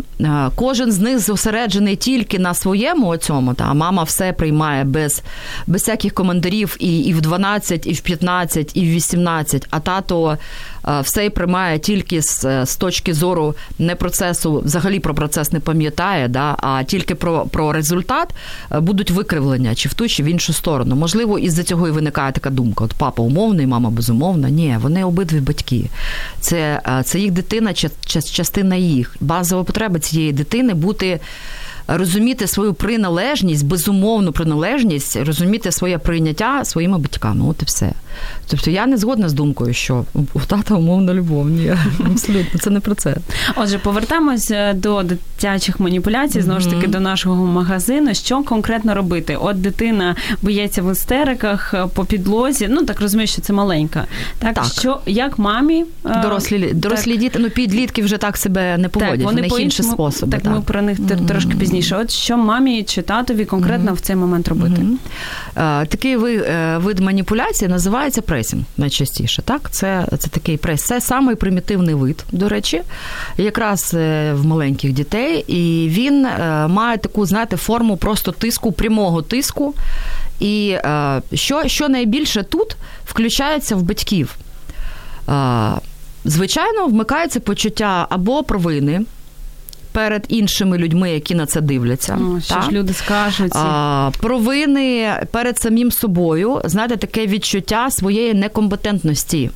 кожен 0.55 0.91
з 0.91 0.99
них 0.99 1.19
зосереджений 1.19 1.95
тільки 1.95 2.39
на 2.39 2.53
своєму 2.53 3.17
цьому, 3.17 3.53
та 3.53 3.73
мама 3.73 4.03
все 4.03 4.33
приймає 4.33 4.83
без 4.83 5.23
без 5.67 5.81
всяких 5.81 6.13
коментарів 6.13 6.77
і 6.79 6.99
і 6.99 7.13
в 7.13 7.21
12, 7.21 7.87
і 7.87 7.93
в 7.93 8.01
15, 8.01 8.71
і 8.73 8.81
в 8.81 8.89
18, 8.89 9.67
а 9.69 9.79
тато 9.79 10.37
все 11.03 11.25
і 11.25 11.29
приймає 11.29 11.79
тільки 11.79 12.21
з 12.21 12.65
з 12.65 12.75
точки 12.75 13.13
зору 13.13 13.55
не 13.79 13.95
процесу, 13.95 14.61
взагалі 14.65 14.99
про 14.99 15.13
процес 15.15 15.51
не 15.51 15.59
пам'ятає, 15.59 16.27
да, 16.27 16.55
а 16.59 16.83
тільки 16.83 17.15
про 17.15 17.45
про 17.45 17.71
результат, 17.71 18.29
будуть 18.71 19.11
викривлення 19.11 19.75
чи 19.75 19.89
в 19.89 19.93
ту, 19.93 20.07
чи 20.07 20.23
в 20.23 20.25
іншу 20.25 20.53
сторону. 20.53 20.95
Можливо, 20.95 21.39
із-за 21.39 21.63
цього 21.63 21.87
і 21.87 21.91
виникає 21.91 22.31
така 22.31 22.49
думка: 22.49 22.83
от 22.83 22.93
папа 22.93 23.23
умовний, 23.23 23.67
мама 23.67 23.89
безумовна. 23.89 24.49
Ні, 24.49 24.77
вони 24.81 25.03
обидві 25.03 25.39
батьки. 25.39 25.89
Це, 26.39 26.81
Це 27.05 27.19
їх 27.19 27.31
дитина, 27.31 27.73
частина 28.31 28.75
їх. 28.75 29.15
Базова 29.19 29.63
потреба 29.63 29.99
цієї 29.99 30.33
дитини 30.33 30.73
бути 30.73 31.19
розуміти 31.87 32.47
свою 32.47 32.73
приналежність, 32.73 33.65
безумовну 33.65 34.31
приналежність, 34.31 35.15
розуміти 35.15 35.71
своє 35.71 35.97
прийняття 35.97 36.65
своїми 36.65 36.97
батьками. 36.97 37.45
От 37.49 37.61
і 37.61 37.65
все. 37.65 37.91
Тобто 38.47 38.71
я 38.71 38.85
не 38.85 38.97
згодна 38.97 39.29
з 39.29 39.33
думкою, 39.33 39.73
що 39.73 40.05
у 40.33 40.39
тата 40.39 40.75
умовна 40.75 41.13
любов. 41.13 41.49
Ні, 41.49 41.73
абсолютно 42.05 42.59
це 42.59 42.69
не 42.69 42.79
про 42.79 42.95
це. 42.95 43.17
Отже, 43.55 43.77
повертаємося 43.77 44.73
до 44.73 45.03
дитячих 45.03 45.79
маніпуляцій, 45.79 46.41
знову 46.41 46.59
ж 46.59 46.69
таки, 46.69 46.87
до 46.87 46.99
нашого 46.99 47.45
магазину. 47.45 48.13
Що 48.13 48.43
конкретно 48.43 48.95
робити? 48.95 49.37
От 49.41 49.61
дитина 49.61 50.15
боється 50.41 50.81
в 50.81 50.91
істериках 50.91 51.73
по 51.93 52.05
підлозі. 52.05 52.67
Ну 52.69 52.85
так 52.85 53.01
розумію, 53.01 53.27
що 53.27 53.41
це 53.41 53.53
маленька. 53.53 54.05
Так, 54.39 54.53
так. 54.53 54.65
що 54.65 54.99
як 55.05 55.39
мамі 55.39 55.85
е, 56.05 56.21
дорослі 56.21 56.73
дорослі 56.73 57.11
так. 57.11 57.19
діти, 57.19 57.39
ну 57.39 57.49
підлітки 57.49 58.01
вже 58.01 58.17
так 58.17 58.37
себе 58.37 58.77
не 58.77 58.89
поводять. 58.89 59.17
Так, 59.17 59.25
вони 59.25 59.41
в 59.41 59.43
них 59.43 59.59
інші 59.59 59.83
способи. 59.83 60.31
Так, 60.31 60.41
так, 60.41 60.53
ми 60.53 60.61
про 60.61 60.81
них 60.81 60.97
трошки 61.27 61.55
пізніше. 61.55 61.76
От 61.91 62.11
що 62.11 62.37
мамі 62.37 62.83
чи 62.83 63.01
татові 63.01 63.45
конкретно 63.45 63.93
в 63.93 63.99
цей 63.99 64.15
момент 64.15 64.47
робити? 64.47 64.81
Такий 65.87 66.15
е, 66.15 66.77
вид 66.77 66.99
маніпуляції 66.99 67.69
називається 67.69 68.21
пресінг 68.21 68.63
найчастіше. 68.77 69.41
Так, 69.41 69.71
це 69.71 70.07
це 70.19 70.27
такий 70.27 70.57
прес. 70.57 70.83
Це 70.83 71.01
самий 71.01 71.35
примітивний 71.35 71.95
вид, 71.95 72.23
до 72.31 72.49
речі, 72.49 72.81
якраз 73.37 73.93
е, 73.93 74.33
в 74.33 74.45
маленьких 74.45 74.91
дітей, 74.91 75.45
і 75.47 75.89
він 75.89 76.25
е, 76.25 76.67
має 76.67 76.97
таку, 76.97 77.25
знаєте, 77.25 77.57
форму 77.57 77.97
просто 77.97 78.31
тиску, 78.31 78.71
прямого 78.71 79.21
тиску. 79.21 79.73
І 80.39 80.77
що, 81.33 81.67
що 81.67 81.89
найбільше 81.89 82.43
тут 82.43 82.77
включається 83.05 83.75
в 83.75 83.81
батьків. 83.81 84.37
Звичайно, 86.25 86.87
вмикається 86.87 87.39
почуття 87.39 88.07
або 88.09 88.43
провини 88.43 89.01
перед 89.97 90.25
іншими 90.27 90.77
людьми, 90.77 91.11
які 91.11 91.35
на 91.35 91.45
це 91.45 91.61
дивляться. 91.61 92.19
О, 92.37 92.41
що 92.41 92.61
ж 92.61 92.71
люди 92.71 92.93
скажуть? 92.93 93.51
А, 93.55 94.11
Провини 94.19 95.13
перед 95.31 95.59
самим 95.59 95.91
собою, 95.91 96.61
знаєте, 96.65 96.97
таке 96.97 97.27
відчуття 97.27 97.91
своєї 97.91 98.33
некомпетентності, 98.33 99.49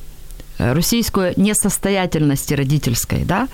е, 0.60 0.74
російської 0.74 1.34
несостоятельності 1.36 2.56
родительської. 2.56 3.24
Да? 3.24 3.46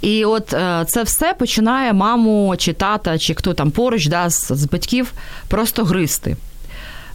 І 0.00 0.24
от 0.24 0.54
е, 0.54 0.84
це 0.88 1.02
все 1.02 1.34
починає 1.34 1.92
маму 1.92 2.54
чи 2.58 2.72
тата, 2.72 3.18
чи 3.18 3.34
хто 3.34 3.54
там 3.54 3.70
поруч 3.70 4.06
да, 4.06 4.30
з, 4.30 4.52
з 4.52 4.64
батьків 4.64 5.12
просто 5.48 5.84
гризти. 5.84 6.36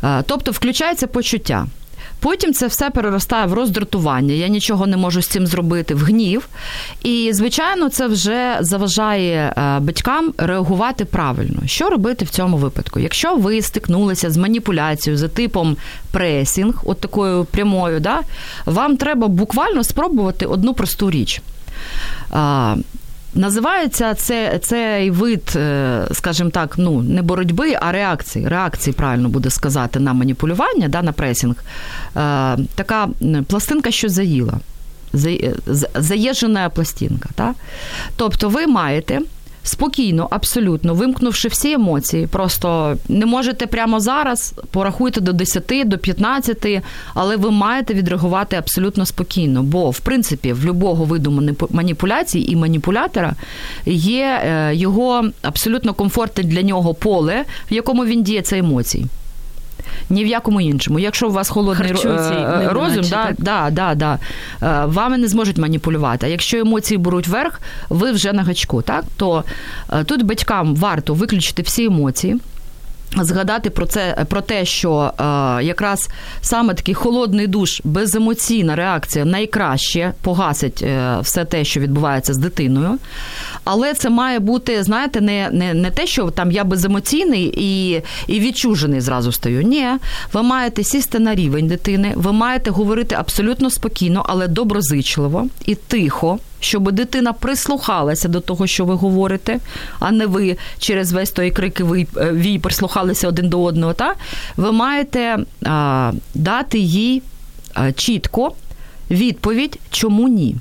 Е, 0.04 0.24
тобто 0.28 0.52
включається 0.52 1.08
почуття. 1.08 1.68
Потім 2.20 2.54
це 2.54 2.68
все 2.68 2.90
переростає 2.90 3.46
в 3.46 3.54
роздратування. 3.54 4.34
Я 4.34 4.48
нічого 4.48 4.88
не 4.88 4.98
можу 4.98 5.22
з 5.22 5.28
цим 5.28 5.48
зробити, 5.48 5.96
в 5.96 6.04
гнів. 6.04 6.48
І, 7.04 7.30
звичайно, 7.34 7.90
це 7.90 8.08
вже 8.08 8.58
заважає 8.60 9.54
е, 9.58 9.80
батькам 9.80 10.34
реагувати 10.38 11.06
правильно. 11.06 11.62
Що 11.66 11.90
робити 11.90 12.26
в 12.26 12.30
цьому 12.30 12.58
випадку? 12.58 13.00
Якщо 13.00 13.36
ви 13.36 13.62
стикнулися 13.62 14.32
з 14.32 14.38
маніпуляцією 14.38 15.18
за 15.18 15.28
типом 15.28 15.78
пресінг, 16.12 16.82
от 16.84 17.00
такою 17.00 17.46
прямою, 17.46 18.00
да, 18.00 18.20
вам 18.66 18.98
треба 18.98 19.28
буквально 19.28 19.84
спробувати 19.84 20.46
одну 20.46 20.74
просту 20.74 21.12
річ. 21.12 21.42
Називається 23.38 24.14
це, 24.14 24.60
цей 24.60 25.12
вид, 25.12 25.54
е, 25.56 26.08
скажімо 26.12 26.50
так, 26.50 26.76
ну 26.78 27.02
не 27.02 27.22
боротьби, 27.22 27.76
а 27.82 27.92
реакції. 27.92 28.48
Реакції, 28.48 28.94
правильно 28.94 29.30
буде 29.30 29.50
сказати, 29.50 30.00
на 30.00 30.14
маніпулювання, 30.14 30.88
да, 30.88 31.02
на 31.02 31.12
пресінг. 31.12 31.56
Е, 31.56 32.58
така 32.76 33.08
пластинка, 33.48 33.92
що 33.92 34.10
заїла. 34.10 34.60
Заєжена 35.96 36.70
пластинка. 36.70 37.30
Да? 37.38 37.54
Тобто 38.16 38.50
ви 38.50 38.68
маєте 38.68 39.22
спокійно, 39.68 40.28
абсолютно, 40.30 40.94
вимкнувши 40.94 41.48
всі 41.48 41.72
емоції. 41.72 42.28
Просто 42.28 42.98
не 43.10 43.26
можете 43.26 43.68
прямо 43.68 44.00
зараз, 44.00 44.54
порахуйте 44.72 45.22
до 45.22 45.34
10, 45.34 45.64
до 45.86 45.98
15, 45.98 46.84
але 47.14 47.36
ви 47.36 47.52
маєте 47.52 47.94
відреагувати 47.94 48.56
абсолютно 48.56 49.06
спокійно. 49.06 49.64
Бо, 49.64 49.90
в 49.90 50.00
принципі, 50.00 50.54
в 50.54 50.66
любого 50.66 51.06
виду 51.06 51.56
маніпуляцій 51.70 52.40
і 52.40 52.56
маніпулятора 52.56 53.36
є 53.86 54.42
е, 54.44 54.76
його 54.76 55.26
абсолютно 55.42 55.94
комфортне 55.94 56.44
для 56.44 56.62
нього 56.62 56.94
поле, 56.94 57.46
в 57.72 57.74
якому 57.74 58.06
він 58.06 58.24
діє 58.24 58.42
це 58.42 58.58
емоції 58.58 59.06
ні 60.10 60.24
в 60.24 60.28
якому 60.28 60.62
іншому. 60.62 61.00
Якщо 61.00 61.28
у 61.28 61.32
вас 61.32 61.50
холодний 61.50 61.88
Харчуці, 61.88 62.34
е, 62.34 62.70
розум, 62.72 63.06
да, 63.10 63.34
да, 63.38 63.70
да, 63.72 63.96
да, 63.96 64.20
е, 64.62 64.86
вами 64.86 65.18
не 65.18 65.28
зможуть 65.28 65.58
маніпулювати. 65.58 66.26
А 66.26 66.30
якщо 66.30 66.58
емоції 66.58 66.98
беруть 66.98 67.28
верх, 67.28 67.62
ви 67.90 68.12
вже 68.12 68.34
на 68.34 68.44
гачку. 68.44 68.82
Так? 68.82 69.04
То 69.18 69.44
е, 69.94 70.04
тут 70.04 70.24
батькам 70.24 70.76
варто 70.76 71.14
виключити 71.14 71.62
всі 71.62 71.86
емоції. 71.86 72.38
Згадати 73.16 73.70
про 73.70 73.86
це 73.86 74.26
про 74.30 74.42
те, 74.42 74.66
що 74.66 75.14
е, 75.20 75.24
якраз 75.64 76.10
саме 76.42 76.74
такий 76.74 76.94
холодний 76.94 77.48
душ, 77.48 77.82
беземоційна 77.84 78.76
реакція 78.76 79.26
найкраще 79.26 80.14
погасить 80.22 80.82
е, 80.82 81.18
все 81.22 81.46
те, 81.46 81.64
що 81.64 81.80
відбувається 81.80 82.34
з 82.34 82.38
дитиною. 82.38 82.98
Але 83.64 83.94
це 83.94 84.10
має 84.10 84.40
бути, 84.40 84.84
знаєте, 84.84 85.22
не 85.22 85.50
не, 85.52 85.74
не 85.74 85.92
те, 85.92 86.08
що 86.08 86.32
там 86.32 86.52
я 86.52 86.64
беземоційний 86.64 87.54
і 87.58 88.04
і 88.28 88.40
відчужений 88.40 89.02
зразу 89.02 89.32
стаю. 89.32 89.62
Ні, 89.62 89.88
ви 90.34 90.44
маєте 90.44 90.84
сісти 90.84 91.20
на 91.20 91.36
рівень 91.36 91.68
дитини, 91.68 92.14
ви 92.16 92.32
маєте 92.32 92.72
говорити 92.72 93.16
абсолютно 93.16 93.70
спокійно, 93.70 94.26
але 94.30 94.48
доброзичливо 94.48 95.48
і 95.66 95.76
тихо 95.76 96.40
щоб 96.60 96.92
дитина 96.92 97.34
прислухалася 97.34 98.28
до 98.28 98.40
того, 98.40 98.68
що 98.68 98.86
ви 98.86 98.94
говорите, 98.94 99.60
а 100.00 100.12
не 100.12 100.26
ви 100.26 100.58
через 100.80 101.12
весь 101.12 101.32
той 101.32 101.52
крик 101.52 101.82
і 101.96 102.08
е, 102.18 102.32
вій 102.32 102.60
прислухалися 102.60 103.28
один 103.28 103.50
до 103.50 103.64
одного. 103.64 103.94
Та? 103.94 104.16
Ви 104.58 104.72
маєте 104.72 105.38
а, 105.66 106.12
дати 106.36 106.80
їй 106.80 107.22
а, 107.74 107.92
чітко 107.92 108.52
відповідь, 109.12 109.80
чому 109.90 110.28
ні. 110.28 110.56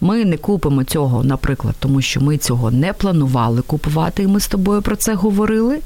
Ми 0.00 0.24
не 0.24 0.36
купимо 0.36 0.84
цього, 0.84 1.24
наприклад, 1.24 1.74
тому 1.78 2.02
що 2.02 2.20
ми 2.20 2.38
цього 2.38 2.70
не 2.70 2.92
планували 2.92 3.62
купувати, 3.62 4.22
і 4.22 4.26
ми 4.26 4.40
з 4.40 4.48
тобою 4.48 4.82
про 4.82 4.96
це 4.96 5.14
говорили. 5.14 5.80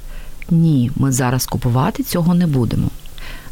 Ні, 0.51 0.91
ми 0.97 1.13
зараз 1.13 1.47
купувати 1.47 2.03
цього 2.03 2.35
не 2.35 2.47
будемо. 2.47 2.89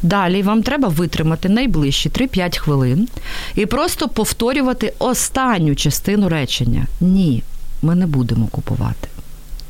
Далі 0.04 0.42
вам 0.42 0.62
треба 0.62 0.88
витримати 0.88 1.48
найближчі 1.48 2.08
3-5 2.08 2.58
хвилин 2.58 3.08
і 3.54 3.66
просто 3.66 4.08
повторювати 4.08 4.92
останню 4.98 5.74
частину 5.74 6.28
речення. 6.28 6.86
Ні, 7.00 7.42
ми 7.82 7.94
не 7.94 8.06
будемо 8.06 8.46
купувати. 8.46 9.08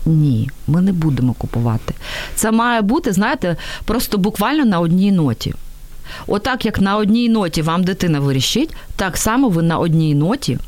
Ні, 0.06 0.50
ми 0.66 0.80
не 0.80 0.92
будемо 0.92 1.32
купувати. 1.32 1.94
Це 2.34 2.50
має 2.50 2.82
бути, 2.82 3.12
знаєте, 3.12 3.56
просто 3.84 4.18
буквально 4.18 4.64
на 4.64 4.80
одній 4.80 5.12
ноті. 5.12 5.54
Отак, 6.26 6.64
як 6.64 6.80
на 6.80 6.96
одній 6.96 7.28
ноті 7.28 7.62
вам 7.62 7.84
дитина 7.84 8.20
вирішить, 8.20 8.74
так 8.96 9.16
само 9.16 9.48
ви 9.48 9.62
на 9.62 9.78
одній 9.78 10.14
ноті, 10.14 10.58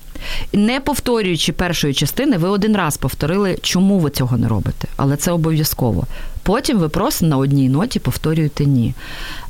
не 0.53 0.81
повторюючи 0.81 1.53
першої 1.53 1.95
частини, 1.95 2.37
ви 2.37 2.49
один 2.49 2.77
раз 2.77 2.97
повторили, 2.97 3.59
чому 3.63 3.99
ви 3.99 4.11
цього 4.11 4.37
не 4.37 4.49
робите. 4.49 4.89
Але 4.97 5.17
це 5.17 5.33
обов'язково. 5.33 6.07
Потім 6.47 6.79
ви 6.79 6.89
просто 6.89 7.27
на 7.27 7.37
одній 7.37 7.69
ноті 7.69 7.99
повторюєте 7.99 8.65
ні. 8.67 8.95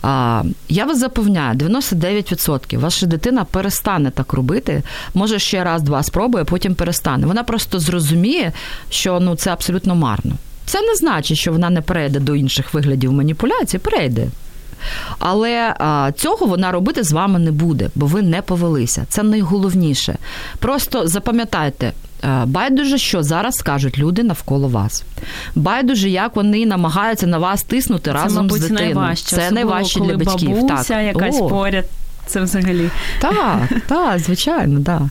А, 0.02 0.42
Я 0.68 0.84
вас 0.84 0.98
запевняю, 0.98 1.58
99% 1.58 2.78
ваша 2.78 3.06
дитина 3.06 3.44
перестане 3.44 4.10
так 4.10 4.32
робити. 4.32 4.82
Може, 5.14 5.38
ще 5.38 5.64
раз, 5.64 5.82
два 5.82 6.02
спробує, 6.02 6.44
потім 6.44 6.74
перестане. 6.74 7.26
Вона 7.26 7.42
просто 7.42 7.78
зрозуміє, 7.80 8.52
що 8.90 9.20
ну 9.20 9.36
це 9.36 9.50
абсолютно 9.50 9.94
марно. 9.94 10.34
Це 10.66 10.82
не 10.82 10.94
значить, 10.94 11.38
що 11.38 11.52
вона 11.52 11.70
не 11.70 11.80
перейде 11.80 12.20
до 12.20 12.34
інших 12.34 12.74
виглядів 12.74 13.12
маніпуляції, 13.12 13.80
перейде. 13.80 14.28
Але 15.18 15.74
а, 15.78 16.12
цього 16.16 16.46
вона 16.46 16.72
робити 16.72 17.02
з 17.02 17.12
вами 17.12 17.38
не 17.38 17.52
буде, 17.52 17.90
бо 17.94 18.06
ви 18.06 18.22
не 18.22 18.42
повелися. 18.42 19.06
Це 19.08 19.22
найголовніше. 19.22 20.18
Просто 20.58 21.06
запам'ятайте. 21.08 21.92
Байдуже, 22.46 22.98
що 22.98 23.22
зараз 23.22 23.54
скажуть 23.54 23.98
люди 23.98 24.22
навколо 24.22 24.68
вас. 24.68 25.04
Байдуже, 25.54 26.08
як 26.08 26.36
вони 26.36 26.66
намагаються 26.66 27.26
на 27.26 27.38
вас 27.38 27.62
тиснути 27.62 28.04
це, 28.04 28.12
разом 28.12 28.46
мабуть, 28.46 28.58
з 28.58 28.68
дитиною. 28.68 28.94
Найважче, 28.94 29.36
це 29.36 29.50
найважче 29.50 30.00
для 30.00 30.16
батьків. 30.16 30.50
Бабуся 30.50 30.94
так. 30.94 31.04
якась 31.04 31.40
О. 31.40 31.48
поряд. 31.48 31.84
Це 32.26 32.40
взагалі. 32.40 32.90
Так, 33.20 33.68
так, 33.86 34.18
звичайно, 34.18 34.80
так. 34.82 35.02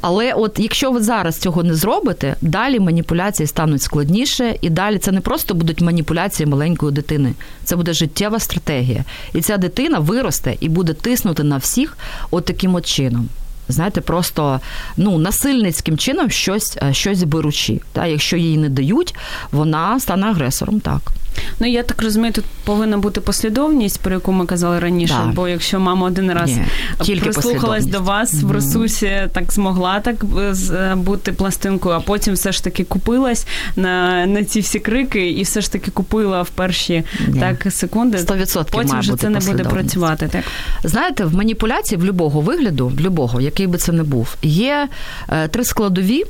Але 0.00 0.32
от 0.32 0.58
якщо 0.58 0.90
ви 0.90 1.02
зараз 1.02 1.36
цього 1.36 1.62
не 1.62 1.74
зробите, 1.74 2.36
далі 2.40 2.80
маніпуляції 2.80 3.46
стануть 3.46 3.82
складніше, 3.82 4.56
і 4.60 4.70
далі 4.70 4.98
це 4.98 5.12
не 5.12 5.20
просто 5.20 5.54
будуть 5.54 5.80
маніпуляції 5.80 6.46
маленької 6.46 6.92
дитини, 6.92 7.34
це 7.64 7.76
буде 7.76 7.92
життєва 7.92 8.38
стратегія. 8.38 9.04
І 9.34 9.40
ця 9.40 9.56
дитина 9.56 9.98
виросте 9.98 10.56
і 10.60 10.68
буде 10.68 10.92
тиснути 10.92 11.42
на 11.42 11.56
всіх 11.56 11.98
от 12.30 12.44
таким 12.44 12.74
от 12.74 12.86
чином 12.86 13.28
знаєте, 13.68 14.00
просто 14.00 14.60
ну 14.96 15.18
насильницьким 15.18 15.98
чином 15.98 16.30
щось 16.30 16.78
е, 16.82 16.94
щось 16.94 17.22
беручи. 17.22 17.80
Та 17.92 18.06
якщо 18.06 18.36
їй 18.36 18.58
не 18.58 18.68
дають, 18.68 19.14
вона 19.52 20.00
стане 20.00 20.26
агресором. 20.26 20.80
Так. 20.80 21.12
Ну 21.60 21.66
я 21.66 21.82
так 21.82 22.02
розумію, 22.02 22.32
тут 22.32 22.44
повинна 22.64 22.98
бути 22.98 23.20
послідовність, 23.20 24.00
про 24.00 24.14
яку 24.14 24.32
ми 24.32 24.46
казали 24.46 24.78
раніше. 24.78 25.14
Да. 25.26 25.32
Бо 25.32 25.48
якщо 25.48 25.80
мама 25.80 26.06
один 26.06 26.32
раз 26.32 26.50
Ні, 26.50 26.64
тільки 27.02 27.30
прислухалась 27.30 27.86
до 27.86 28.00
вас 28.00 28.34
в 28.34 28.50
ресурсі, 28.50 29.10
так 29.32 29.52
змогла 29.52 30.00
так 30.00 30.16
е, 30.38 30.54
е, 30.74 30.94
бути 30.94 31.32
пластинкою, 31.32 31.94
а 31.94 32.00
потім 32.00 32.34
все 32.34 32.52
ж 32.52 32.64
таки 32.64 32.84
купилась 32.84 33.46
на 33.76 34.26
на 34.26 34.44
ці 34.44 34.60
всі 34.60 34.78
крики, 34.78 35.30
і 35.30 35.42
все 35.42 35.60
ж 35.60 35.72
таки 35.72 35.90
купила 35.90 36.42
в 36.42 36.50
перші 36.50 37.04
Ні. 37.28 37.40
так 37.40 37.72
секунди. 37.72 38.18
100% 38.18 38.64
потім 38.70 38.88
має 38.88 39.00
вже 39.00 39.10
бути 39.10 39.22
це 39.22 39.30
не 39.30 39.40
буде 39.40 39.64
працювати. 39.64 40.28
Так 40.32 40.44
знаєте, 40.84 41.24
в 41.24 41.34
маніпуляції 41.34 42.00
в 42.00 42.04
любого 42.04 42.40
вигляду, 42.40 42.88
в 42.88 43.00
любого, 43.00 43.40
який 43.40 43.66
би 43.66 43.78
це 43.78 43.92
не 43.92 44.02
був, 44.02 44.36
є 44.42 44.88
е, 45.28 45.48
три 45.48 45.64
складові 45.64 46.24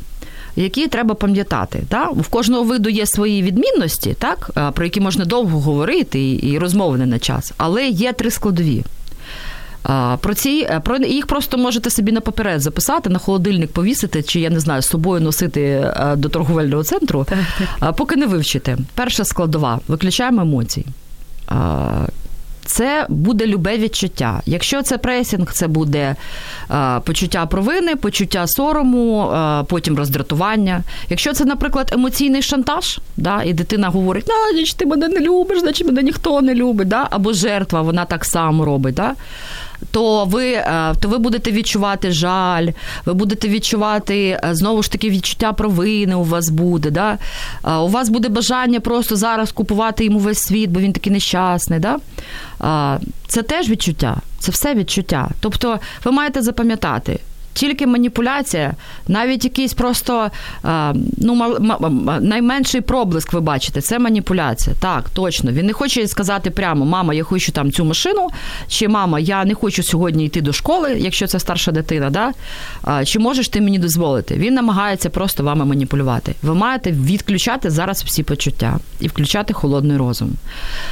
які 0.63 0.89
треба 0.89 1.15
пам'ятати. 1.15 1.83
Так? 1.89 2.13
В 2.13 2.29
кожного 2.29 2.65
виду 2.65 2.89
є 2.89 3.07
свої 3.07 3.43
відмінності, 3.43 4.17
так? 4.19 4.51
про 4.75 4.85
які 4.85 5.01
можна 5.01 5.25
довго 5.25 5.61
говорити 5.61 6.39
і 6.43 6.59
розмови 6.59 6.99
не 6.99 7.07
на 7.07 7.19
час, 7.19 7.53
але 7.57 7.89
є 7.89 8.13
три 8.13 8.31
складові. 8.31 8.85
Про 10.21 10.35
ці 10.35 10.67
е, 10.71 10.81
про 10.81 10.97
їх 10.97 11.27
просто 11.27 11.59
можете 11.59 11.91
собі 11.91 12.13
на 12.13 12.21
паперед 12.21 12.61
записати, 12.61 13.11
на 13.11 13.19
холодильник 13.19 13.73
повісити, 13.73 14.23
чи 14.23 14.41
я 14.41 14.51
не 14.51 14.61
знаю, 14.61 14.83
з 14.83 14.87
собою 14.87 15.21
носити 15.21 15.61
е, 15.63 16.15
до 16.17 16.29
торговельного 16.29 16.85
центру, 16.85 17.27
поки 17.97 18.17
не 18.17 18.27
вивчите. 18.27 18.79
Перша 18.95 19.25
складова 19.25 19.81
виключаємо 19.89 20.43
емоції 20.43 20.87
це 22.69 23.07
буде 23.09 23.47
любе 23.47 23.79
відчуття. 23.79 24.43
Якщо 24.47 24.83
це 24.83 24.99
пресінг, 24.99 25.53
це 25.53 25.69
буде 25.69 26.17
е, 26.71 27.01
почуття 27.01 27.47
провини, 27.47 27.97
почуття 27.97 28.47
сорому, 28.47 29.31
е, 29.31 29.65
потім 29.69 29.97
роздратування. 29.97 30.83
Якщо 31.09 31.33
це, 31.33 31.45
наприклад, 31.45 31.91
емоційний 31.93 32.43
шантаж, 32.43 33.01
да, 33.17 33.43
і 33.43 33.53
дитина 33.53 33.89
говорить, 33.89 34.31
значить 34.53 34.77
ти 34.77 34.87
мене 34.87 35.09
не 35.09 35.21
любиш, 35.21 35.61
значить 35.61 35.87
мене 35.87 36.03
ніхто 36.03 36.43
не 36.43 36.55
любить, 36.55 36.89
да, 36.89 37.07
або 37.11 37.33
жертва, 37.33 37.83
вона 37.83 38.05
так 38.05 38.25
само 38.25 38.65
робить. 38.65 38.95
Да, 38.95 39.15
то 39.91 40.25
ви 40.25 40.53
е, 40.53 40.95
то 41.01 41.09
ви 41.09 41.19
будете 41.19 41.53
відчувати 41.53 42.13
жаль, 42.13 42.69
ви 43.07 43.15
будете 43.15 43.49
відчувати 43.49 44.41
е, 44.45 44.49
знову 44.53 44.83
ж 44.83 44.93
таки 44.93 45.11
відчуття 45.11 45.53
провини 45.53 46.15
у 46.15 46.25
вас 46.25 46.49
буде. 46.49 46.91
Да? 46.91 47.19
Е, 47.65 47.75
у 47.75 47.89
вас 47.89 48.09
буде 48.09 48.29
бажання 48.29 48.81
просто 48.81 49.17
зараз 49.17 49.53
купувати 49.53 50.05
йому 50.05 50.19
весь 50.19 50.43
світ, 50.43 50.71
бо 50.71 50.81
він 50.81 50.93
такий 50.93 51.13
нещасний. 51.13 51.81
Да? 51.81 51.99
Це 53.27 53.43
теж 53.43 53.69
відчуття, 53.71 54.17
це 54.39 54.53
все 54.53 54.75
відчуття. 54.75 55.29
Тобто 55.41 55.79
ви 56.05 56.13
маєте 56.13 56.43
запам'ятати, 56.43 57.21
тільки 57.59 57.87
маніпуляція, 57.87 58.75
навіть 59.09 59.45
якийсь 59.45 59.75
просто 59.75 60.31
ну, 61.17 61.57
найменший 62.21 62.81
проблиск, 62.81 63.33
ви 63.33 63.41
бачите, 63.41 63.81
це 63.81 63.99
маніпуляція. 63.99 64.77
Так, 64.81 65.11
точно. 65.11 65.53
Він 65.53 65.67
не 65.67 65.73
хоче 65.73 66.09
сказати 66.09 66.51
прямо, 66.51 66.85
мама, 66.85 67.15
я 67.15 67.25
хочу 67.25 67.53
там 67.53 67.73
цю 67.73 67.85
машину, 67.85 68.29
чи 68.69 68.89
мама, 68.89 69.21
я 69.21 69.45
не 69.45 69.55
хочу 69.55 69.83
сьогодні 69.83 70.25
йти 70.25 70.41
до 70.41 70.53
школи, 70.53 70.97
якщо 70.99 71.27
це 71.27 71.39
старша 71.39 71.73
дитина. 71.73 72.11
да? 72.11 72.33
Чи 73.05 73.19
можеш 73.19 73.49
ти 73.49 73.61
мені 73.61 73.79
дозволити? 73.79 74.35
Він 74.35 74.55
намагається 74.55 75.11
просто 75.11 75.43
вами 75.43 75.65
маніпулювати. 75.65 76.35
Ви 76.43 76.55
маєте 76.55 76.93
відключати 76.93 77.71
зараз 77.71 78.03
всі 78.03 78.23
почуття 78.23 78.79
і 79.01 79.09
включати 79.09 79.55
холодний 79.55 79.97
розум. 79.97 80.31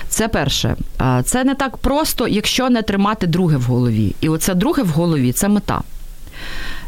Це 0.08 0.28
перше. 0.28 0.76
Це 1.24 1.44
не 1.44 1.54
так 1.54 1.76
просто, 1.76 2.28
якщо 2.28 2.70
не 2.70 2.82
тримати 2.82 3.26
друге 3.26 3.56
в 3.56 3.62
голові. 3.62 4.14
І 4.20 4.28
оце 4.28 4.54
друге 4.54 4.82
в 4.82 4.88
голові 4.88 5.32
це 5.32 5.48
мета. 5.48 5.82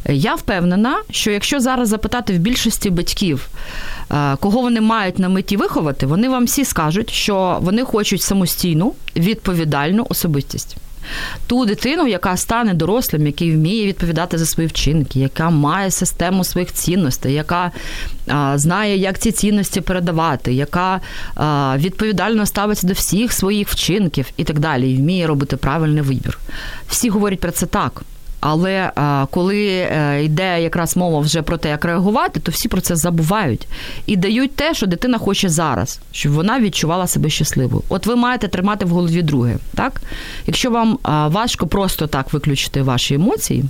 Я 0.06 0.34
впевнена, 0.34 0.96
що 1.10 1.30
якщо 1.30 1.60
зараз 1.60 1.88
запитати 1.88 2.32
в 2.32 2.38
більшості 2.38 2.90
батьків, 2.90 3.48
е, 4.10 4.36
кого 4.36 4.60
вони 4.60 4.80
мають 4.80 5.18
на 5.18 5.28
меті 5.28 5.56
виховати, 5.56 6.06
вони 6.06 6.28
вам 6.28 6.44
всі 6.44 6.64
скажуть, 6.64 7.10
що 7.10 7.58
вони 7.60 7.84
хочуть 7.84 8.22
самостійну, 8.22 8.94
відповідальну 9.16 10.06
особистість. 10.08 10.76
Ту 11.46 11.64
дитину, 11.64 12.06
яка 12.06 12.36
стане 12.36 12.74
дорослим, 12.74 13.26
який 13.26 13.54
вміє 13.54 13.86
відповідати 13.86 14.38
за 14.38 14.46
свої 14.46 14.68
вчинки, 14.68 15.20
яка 15.20 15.50
має 15.50 15.90
систему 15.90 16.44
своїх 16.44 16.72
цінностей, 16.72 17.34
яка 17.34 17.70
а, 18.28 18.58
знає, 18.58 18.96
як 18.96 19.18
ці 19.18 19.32
цінності 19.32 19.80
передавати, 19.80 20.52
яка 20.52 21.00
а, 21.34 21.74
відповідально 21.78 22.46
ставиться 22.46 22.86
до 22.86 22.92
всіх 22.92 23.32
своїх 23.32 23.68
вчинків 23.68 24.26
і 24.36 24.44
так 24.44 24.58
далі, 24.58 24.92
і 24.92 24.96
вміє 24.96 25.26
робити 25.26 25.56
правильний 25.56 26.02
вибір. 26.02 26.38
Всі 26.88 27.08
говорять 27.08 27.40
про 27.40 27.50
це 27.50 27.66
так. 27.66 28.02
Але 28.40 28.92
коли 29.30 29.66
е, 29.66 30.24
йде 30.24 30.62
якраз 30.62 30.96
мова 30.96 31.20
вже 31.20 31.42
про 31.42 31.56
те, 31.56 31.68
як 31.68 31.84
реагувати, 31.84 32.40
то 32.40 32.52
всі 32.52 32.68
про 32.68 32.80
це 32.80 32.96
забувають 32.96 33.66
і 34.06 34.16
дають 34.16 34.56
те, 34.56 34.74
що 34.74 34.86
дитина 34.86 35.18
хоче 35.18 35.48
зараз, 35.48 36.00
щоб 36.12 36.32
вона 36.32 36.60
відчувала 36.60 37.06
себе 37.06 37.30
щасливою. 37.30 37.82
От 37.88 38.06
ви 38.06 38.16
маєте 38.16 38.48
тримати 38.48 38.84
в 38.84 38.88
голові 38.88 39.22
друге. 39.22 39.56
Так? 39.74 40.00
Якщо 40.46 40.70
вам 40.70 40.98
важко 41.32 41.66
просто 41.66 42.06
так 42.06 42.32
виключити 42.32 42.82
ваші 42.82 43.14
емоції, 43.14 43.64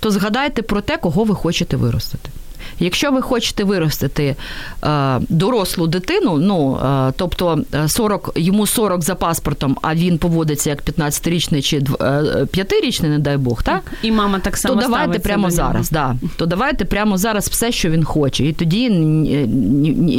то 0.00 0.10
згадайте 0.10 0.62
про 0.62 0.80
те, 0.80 0.96
кого 0.96 1.24
ви 1.24 1.34
хочете 1.34 1.76
виростити. 1.76 2.30
Якщо 2.78 3.10
ви 3.10 3.22
хочете 3.22 3.64
виростити 3.64 4.36
е, 4.84 5.20
дорослу 5.28 5.86
дитину, 5.86 6.38
ну 6.38 6.78
е, 6.84 7.12
тобто 7.16 7.58
40, 7.88 8.32
е, 8.36 8.40
йому 8.40 8.66
40 8.66 9.02
за 9.02 9.14
паспортом, 9.14 9.76
а 9.82 9.94
він 9.94 10.18
поводиться 10.18 10.70
як 10.70 10.82
15-річний 10.82 11.62
чи 11.62 11.80
5-річний, 11.80 13.08
не 13.08 13.18
дай 13.18 13.36
Бог, 13.36 13.62
так? 13.62 13.82
І 14.02 14.12
мама 14.12 14.38
так 14.38 14.56
само 14.56 14.74
то 14.74 14.80
давайте 14.80 15.18
прямо 15.18 15.50
зараз. 15.50 15.90
Да, 15.90 16.16
То 16.36 16.46
давайте 16.46 16.84
прямо 16.84 17.18
зараз 17.18 17.48
все, 17.48 17.72
що 17.72 17.90
він 17.90 18.04
хоче, 18.04 18.44
і 18.44 18.52
тоді 18.52 18.90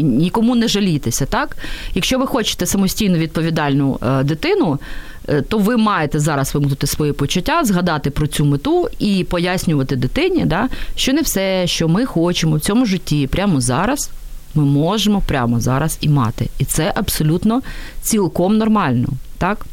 нікому 0.02 0.56
не 0.56 0.68
жалітися. 0.68 1.26
Так, 1.26 1.58
якщо 1.94 2.20
ви 2.20 2.28
хочете 2.28 2.66
самостійну 2.66 3.18
відповідальну 3.18 4.00
дитину. 4.24 4.80
Е, 5.28 5.42
то 5.42 5.58
ви 5.58 5.78
маєте 5.78 6.20
зараз 6.20 6.54
вимкнути 6.54 6.88
свої 6.88 7.14
почуття, 7.14 7.64
згадати 7.64 8.10
про 8.10 8.28
цю 8.28 8.46
мету 8.46 8.90
і 9.00 9.24
пояснювати 9.30 9.96
дитині, 9.96 10.46
да, 10.46 10.70
що 10.96 11.14
не 11.14 11.22
все, 11.22 11.68
що 11.68 11.88
ми 11.88 12.06
хочемо 12.06 12.56
в 12.56 12.60
цьому 12.60 12.86
житті 12.86 13.28
прямо 13.28 13.62
зараз. 13.62 14.10
Ми 14.56 14.64
можемо 14.64 15.22
прямо 15.22 15.60
зараз 15.60 15.98
і 16.02 16.10
мати. 16.10 16.50
І 16.58 16.66
це 16.66 16.94
абсолютно 16.96 17.62
цілком 18.02 18.58
нормально, 18.58 19.08
так? 19.38 19.66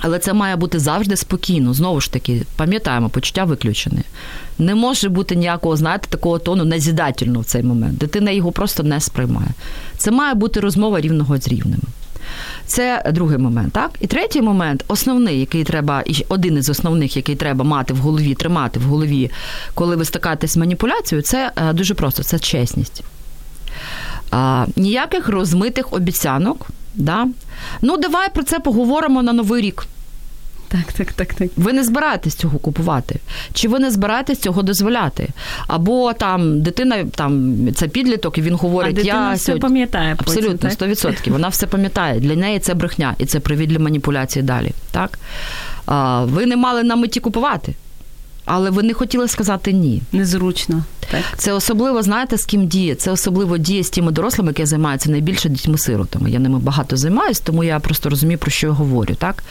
Але 0.00 0.18
це 0.18 0.32
має 0.32 0.56
бути 0.56 0.78
завжди 0.78 1.16
спокійно. 1.16 1.74
Знову 1.74 2.00
ж 2.00 2.12
таки, 2.12 2.42
пам'ятаємо, 2.56 3.08
почуття 3.08 3.44
виключене. 3.44 4.02
Не 4.58 4.74
може 4.74 5.08
бути 5.08 5.36
ніякого, 5.36 5.76
знаєте, 5.76 6.08
такого 6.08 6.38
тону 6.38 6.64
назідательного 6.64 7.40
в 7.40 7.44
цей 7.44 7.62
момент. 7.62 7.98
Дитина 7.98 8.30
його 8.30 8.52
просто 8.52 8.82
не 8.82 9.00
сприймає. 9.00 9.48
Це 9.96 10.10
має 10.10 10.34
бути 10.34 10.60
розмова 10.60 11.00
рівного 11.00 11.38
з 11.38 11.48
рівними. 11.48 11.82
Це 12.66 13.10
другий 13.12 13.38
момент. 13.38 13.72
Так, 13.72 13.90
і 14.00 14.06
третій 14.06 14.42
момент, 14.42 14.84
основний, 14.88 15.40
який 15.40 15.64
треба, 15.64 16.02
і 16.06 16.24
один 16.28 16.56
із 16.56 16.68
основних, 16.68 17.16
який 17.16 17.36
треба 17.36 17.64
мати 17.64 17.94
в 17.94 17.96
голові, 17.96 18.34
тримати 18.34 18.80
в 18.80 18.82
голові, 18.82 19.30
коли 19.74 19.96
ви 19.96 20.04
стикаєтесь 20.04 20.52
з 20.52 20.56
маніпуляцією, 20.56 21.22
це 21.22 21.52
е, 21.56 21.72
дуже 21.72 21.94
просто 21.94 22.22
це 22.22 22.38
чесність. 22.38 23.02
А, 24.30 24.66
Ніяких 24.76 25.28
розмитих 25.28 25.92
обіцянок. 25.92 26.66
Да? 26.94 27.26
Ну, 27.82 27.96
давай 27.96 28.28
про 28.34 28.42
це 28.42 28.58
поговоримо 28.58 29.22
на 29.22 29.32
новий 29.32 29.62
рік. 29.62 29.86
Так, 30.72 30.92
так, 30.92 31.12
так, 31.12 31.34
так. 31.34 31.50
Ви 31.56 31.72
не 31.72 31.84
збираєтесь 31.84 32.34
цього 32.34 32.58
купувати, 32.58 33.20
чи 33.52 33.68
ви 33.68 33.78
не 33.78 33.90
збираєтесь 33.90 34.38
цього 34.38 34.62
дозволяти? 34.62 35.28
Або 35.66 36.12
там 36.12 36.62
дитина, 36.62 37.04
там 37.04 37.56
це 37.74 37.88
підліток, 37.88 38.38
і 38.38 38.42
він 38.42 38.54
говорить, 38.54 38.92
а 38.92 38.94
дитина 38.96 39.28
я 39.28 39.34
все 39.34 39.44
сьогодні... 39.44 39.60
пам'ятає. 39.60 40.16
Абсолютно, 40.18 40.70
сто 40.70 40.86
відсотків. 40.86 41.32
Вона 41.32 41.48
все 41.48 41.66
пам'ятає. 41.66 42.20
Для 42.20 42.36
неї 42.36 42.58
це 42.58 42.74
брехня, 42.74 43.14
і 43.18 43.26
це 43.26 43.40
привід 43.40 43.68
для 43.68 43.78
маніпуляції 43.78 44.42
далі. 44.42 44.72
Так? 44.90 45.18
А, 45.86 46.24
Ви 46.24 46.46
не 46.46 46.56
мали 46.56 46.82
на 46.82 46.96
меті 46.96 47.20
купувати. 47.20 47.74
Але 48.44 48.70
ви 48.70 48.82
не 48.82 48.94
хотіли 48.94 49.28
сказати 49.28 49.72
ні. 49.72 50.02
Незручно. 50.12 50.84
Так. 51.10 51.22
Це 51.36 51.52
особливо, 51.52 52.02
знаєте, 52.02 52.38
з 52.38 52.44
ким 52.44 52.66
діє. 52.66 52.94
Це 52.94 53.10
особливо 53.10 53.58
діє 53.58 53.82
з 53.82 53.90
тими 53.90 54.12
дорослими, 54.12 54.50
які 54.50 54.66
займаються 54.66 55.10
найбільше 55.10 55.48
дітьми-сиротами. 55.48 56.30
Я 56.30 56.38
ними 56.38 56.58
багато 56.58 56.96
займаюся, 56.96 57.42
тому 57.44 57.64
я 57.64 57.80
просто 57.80 58.10
розумію, 58.10 58.38
про 58.38 58.50
що 58.50 58.66
я 58.66 58.72
говорю. 58.72 59.14
так? 59.14 59.44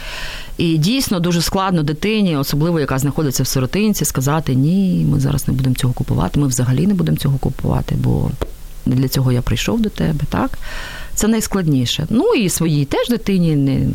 І 0.57 0.77
дійсно 0.77 1.19
дуже 1.19 1.41
складно 1.41 1.83
дитині, 1.83 2.37
особливо 2.37 2.79
яка 2.79 2.99
знаходиться 2.99 3.43
в 3.43 3.47
сиротинці, 3.47 4.05
сказати 4.05 4.55
ні, 4.55 5.05
ми 5.11 5.19
зараз 5.19 5.47
не 5.47 5.53
будемо 5.53 5.75
цього 5.75 5.93
купувати, 5.93 6.39
ми 6.39 6.47
взагалі 6.47 6.87
не 6.87 6.93
будемо 6.93 7.17
цього 7.17 7.37
купувати, 7.37 7.95
бо 7.95 8.31
не 8.85 8.95
для 8.95 9.07
цього 9.07 9.31
я 9.31 9.41
прийшов 9.41 9.81
до 9.81 9.89
тебе. 9.89 10.19
так? 10.29 10.51
Це 11.15 11.27
найскладніше. 11.27 12.07
Ну 12.09 12.33
і 12.33 12.49
своїй 12.49 12.85
теж 12.85 13.09
дитині 13.09 13.55
не 13.55 13.87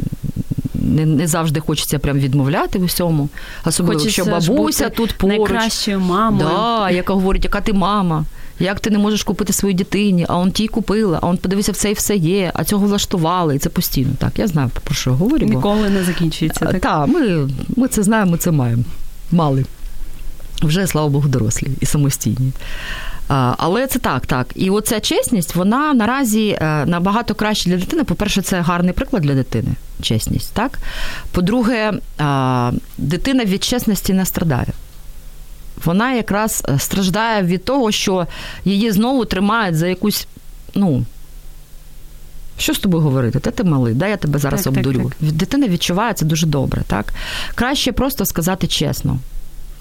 не, 0.87 1.07
не 1.07 1.27
завжди 1.27 1.61
хочеться 1.61 1.99
прям 1.99 2.18
відмовляти 2.18 2.79
в 2.79 2.83
усьому. 2.83 3.29
Особливо, 3.64 4.01
Хочеться 4.01 4.22
якщо 4.31 4.53
бабуся 4.53 4.88
тут 4.90 5.12
поруч. 5.12 5.38
найкращою 5.51 6.01
мамою. 6.01 6.49
Да, 6.49 6.90
яка 6.90 7.12
говорить, 7.14 7.44
яка 7.44 7.61
ти 7.61 7.72
мама. 7.72 8.25
Як 8.61 8.81
ти 8.81 8.90
не 8.90 8.99
можеш 8.99 9.22
купити 9.22 9.53
своїй 9.53 9.75
дитині, 9.75 10.27
а 10.29 10.38
он 10.38 10.51
тій 10.53 10.66
купила, 10.68 11.18
а 11.22 11.27
он 11.27 11.37
подивися, 11.37 11.72
все 11.72 11.90
і 11.90 11.94
все 11.94 12.16
є, 12.16 12.51
а 12.55 12.64
цього 12.64 12.87
влаштували. 12.87 13.57
І 13.57 13.59
це 13.59 13.68
постійно. 13.68 14.11
Так, 14.18 14.38
я 14.38 14.46
знаю, 14.46 14.70
про 14.85 14.94
що 14.94 15.11
я 15.11 15.16
говорю. 15.16 15.46
бо- 15.46 15.55
Ніколи 15.55 15.90
не 15.90 16.05
закінчується. 16.05 16.66
Так? 16.66 16.81
так, 16.81 17.09
ми, 17.09 17.49
ми 17.77 17.88
це 17.88 18.03
знаємо, 18.03 18.31
ми 18.31 18.38
це 18.38 18.51
маємо. 18.51 18.83
Мали. 19.33 19.64
Вже, 20.62 20.87
слава 20.87 21.09
Богу, 21.09 21.29
дорослі 21.29 21.68
і 21.81 21.87
самостійні. 21.87 22.53
Але 23.28 23.86
це 23.86 23.98
так, 23.98 24.26
так. 24.26 24.46
І 24.54 24.70
оця 24.70 25.00
чесність, 25.00 25.54
вона 25.54 25.94
наразі 25.94 26.48
е, 26.48 26.86
набагато 26.86 27.34
краще 27.34 27.70
для 27.70 27.76
дитини. 27.76 28.04
По-перше, 28.04 28.42
це 28.42 28.60
гарний 28.60 28.92
приклад 28.92 29.22
для 29.22 29.34
дитини, 29.34 29.70
чесність, 30.02 30.52
так? 30.54 30.78
По-друге, 31.32 31.92
дитина 32.98 33.44
від 33.44 33.64
чесності 33.64 34.12
не 34.12 34.26
страдає. 34.26 34.68
Вона 35.84 36.12
якраз 36.12 36.64
е, 36.68 36.78
страждає 36.78 37.42
від 37.42 37.64
того, 37.64 37.92
що 37.92 38.26
її 38.64 38.92
знову 38.92 39.24
тримають 39.24 39.76
за 39.76 39.86
якусь, 39.86 40.26
ну. 40.74 41.04
Що 42.58 42.74
з 42.74 42.78
тобою 42.78 43.02
говорити? 43.02 43.38
Та 43.38 43.50
ти 43.50 43.64
малий, 43.64 43.94
да, 43.94 44.06
я 44.06 44.16
тебе 44.16 44.38
зараз 44.38 44.62
Так, 44.62 44.74
так, 44.74 44.86
обдурю. 44.86 45.12
так. 45.20 45.32
Дитина 45.32 45.68
відчуває 45.68 46.14
це 46.14 46.24
дуже 46.24 46.46
добре, 46.46 46.82
так? 46.86 47.12
Краще 47.54 47.92
просто 47.92 48.24
сказати 48.26 48.66
чесно. 48.66 49.18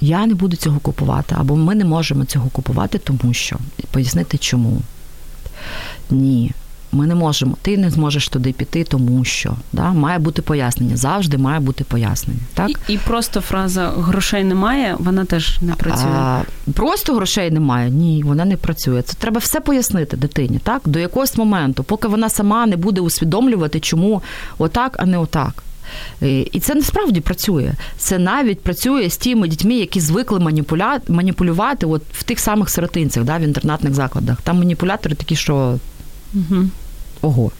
Я 0.02 0.26
не 0.26 0.34
буду 0.34 0.58
цього 0.58 0.80
купувати, 0.80 1.36
або 1.38 1.56
ми 1.56 1.76
не 1.76 1.86
можемо 1.86 2.26
цього 2.26 2.50
купувати, 2.50 2.98
тому 2.98 3.34
що. 3.34 3.58
Пояснити 3.92 4.38
чому. 4.38 4.82
Ні, 6.10 6.52
ми 6.92 7.08
не 7.08 7.16
можемо. 7.16 7.58
Ти 7.62 7.78
не 7.78 7.90
зможеш 7.90 8.30
туди 8.30 8.52
піти, 8.52 8.84
тому 8.84 9.26
що. 9.26 9.56
Да? 9.74 9.94
Має 9.94 10.20
бути 10.20 10.42
пояснення. 10.42 10.98
Завжди 10.98 11.38
має 11.38 11.60
бути 11.60 11.84
пояснення. 11.84 12.40
Так? 12.54 12.70
І, 12.88 12.94
і 12.94 12.98
просто 12.98 13.42
фраза 13.42 13.90
грошей 13.98 14.44
немає, 14.44 14.96
вона 15.00 15.26
теж 15.26 15.62
не 15.62 15.74
працює. 15.74 16.12
А, 16.12 16.42
просто 16.74 17.16
грошей 17.16 17.52
немає. 17.52 17.90
Ні, 17.90 18.24
вона 18.24 18.46
не 18.46 18.58
працює. 18.58 19.02
Це 19.02 19.14
треба 19.14 19.40
все 19.40 19.60
пояснити 19.60 20.18
дитині, 20.18 20.60
так? 20.64 20.82
До 20.86 21.00
якогось 21.00 21.38
моменту, 21.38 21.84
поки 21.84 22.08
вона 22.08 22.30
сама 22.30 22.66
не 22.66 22.78
буде 22.78 23.02
усвідомлювати, 23.02 23.80
чому 23.80 24.22
отак, 24.58 24.96
а 25.00 25.06
не 25.06 25.18
отак. 25.18 25.65
І 26.22 26.40
і 26.40 26.60
це 26.60 26.76
насправді 26.76 27.22
працює. 27.22 27.74
Це 27.98 28.20
навіть 28.20 28.60
працює 28.60 29.10
з 29.10 29.18
тими 29.18 29.48
дітьми, 29.48 29.74
які 29.74 30.00
звикли 30.00 30.40
маніпуля... 30.40 31.00
маніпулювати 31.08 31.86
от 31.86 32.02
в 32.14 32.24
тих 32.24 32.40
самих 32.40 32.70
сиротинцях, 32.70 33.24
да, 33.24 33.38
в 33.38 33.42
інтернатних 33.42 33.94
закладах. 33.94 34.42
Там 34.42 34.58
маніпулятори 34.58 35.16
такі, 35.16 35.36
що 35.36 35.80
Угу. 36.34 36.64
ого. 37.22 37.52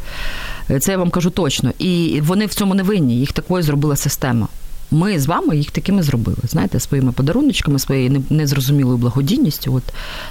Це 0.80 0.92
я 0.92 0.98
вам 0.98 1.10
кажу 1.10 1.30
точно. 1.30 1.72
І 1.80 2.22
вони 2.24 2.46
в 2.46 2.54
цьому 2.54 2.76
не 2.76 2.84
винні. 2.84 3.20
Їх 3.20 3.32
такою 3.32 3.64
зробила 3.64 3.96
система. 3.96 4.48
Ми 4.92 5.20
з 5.20 5.26
вами 5.26 5.58
їх 5.58 5.72
такими 5.72 6.04
зробили, 6.04 6.38
знаєте, 6.44 6.80
своїми 6.80 7.12
подаруночками, 7.12 7.80
своєю 7.80 8.24
незрозумілою 8.30 8.98
благодійністю. 8.98 9.74
От 9.74 9.84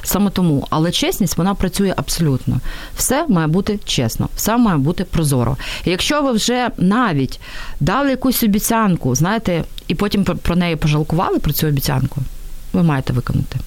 саме 0.02 0.30
тому. 0.30 0.66
Але 0.70 0.90
чесність 0.92 1.38
вона 1.38 1.54
працює 1.54 1.94
абсолютно. 1.96 2.60
Все 2.96 3.26
має 3.28 3.46
бути 3.46 3.78
чесно, 3.84 4.28
все 4.36 4.56
має 4.56 4.78
бути 4.78 5.04
прозоро. 5.04 5.56
І 5.84 5.90
якщо 5.90 6.22
ви 6.22 6.32
вже 6.32 6.68
навіть 6.78 7.40
дали 7.80 8.10
якусь 8.10 8.42
обіцянку, 8.42 9.14
знаєте, 9.14 9.64
і 9.88 9.94
потім 9.94 10.24
про- 10.24 10.56
неї 10.56 10.76
пожалкували 10.76 11.38
про 11.38 11.52
цю 11.52 11.66
обіцянку, 11.66 12.20
ви 12.72 12.82
маєте 12.82 13.12
виконати. 13.12 13.58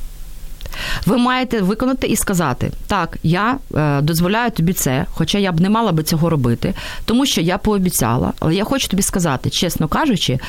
Ви 1.05 1.17
маєте 1.17 1.61
виконати 1.61 2.07
і 2.07 2.15
сказати: 2.15 2.71
так, 2.87 3.17
я 3.23 3.57
е, 3.75 4.01
дозволяю 4.01 4.51
тобі 4.51 4.73
це, 4.73 5.05
хоча 5.11 5.37
я 5.37 5.51
б 5.51 5.61
не 5.61 5.69
мала 5.69 5.91
би 5.91 6.03
цього 6.03 6.29
робити, 6.29 6.73
тому 7.05 7.25
що 7.25 7.41
я 7.41 7.57
пообіцяла, 7.57 8.33
але 8.39 8.55
я 8.55 8.63
хочу 8.63 8.87
тобі 8.87 9.03
сказати, 9.03 9.49
чесно 9.49 9.87
кажучи, 9.87 10.39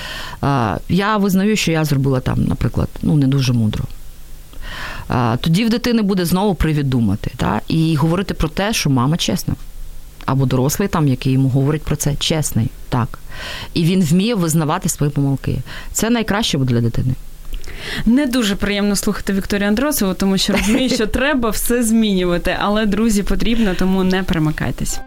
е, 0.44 0.78
я 0.88 1.16
визнаю, 1.16 1.56
що 1.56 1.72
я 1.72 1.84
зробила 1.84 2.20
там, 2.20 2.44
наприклад, 2.44 2.88
ну 3.02 3.14
не 3.14 3.26
дуже 3.26 3.52
мудро. 3.52 3.84
Е, 5.10 5.36
тоді 5.40 5.64
в 5.64 5.70
дитини 5.70 6.02
буде 6.02 6.24
знову 6.24 6.54
привід 6.54 6.90
думати, 6.90 7.30
та? 7.36 7.60
і 7.68 7.96
говорити 7.96 8.34
про 8.34 8.48
те, 8.48 8.72
що 8.72 8.90
мама 8.90 9.16
чесна. 9.16 9.54
Або 10.26 10.46
дорослий 10.46 10.88
там, 10.88 11.08
який 11.08 11.32
йому 11.32 11.48
говорить 11.48 11.82
про 11.82 11.96
це, 11.96 12.14
чесний, 12.16 12.70
так. 12.88 13.18
І 13.74 13.84
він 13.84 14.02
вміє 14.02 14.34
визнавати 14.34 14.88
свої 14.88 15.12
помилки. 15.12 15.58
Це 15.92 16.10
найкраще 16.10 16.58
буде 16.58 16.74
для 16.74 16.80
дитини. 16.80 17.14
Не 18.06 18.26
дуже 18.26 18.56
приємно 18.56 18.96
слухати 18.96 19.32
Вікторію 19.32 19.68
Андросову, 19.68 20.14
тому 20.14 20.38
що 20.38 20.52
розумію, 20.52 20.88
що 20.94 21.06
треба 21.06 21.50
все 21.50 21.82
змінювати, 21.82 22.56
але 22.60 22.86
друзі 22.86 23.22
потрібно, 23.22 23.74
тому 23.78 24.04
не 24.04 24.22
примикайтесь. 24.22 25.00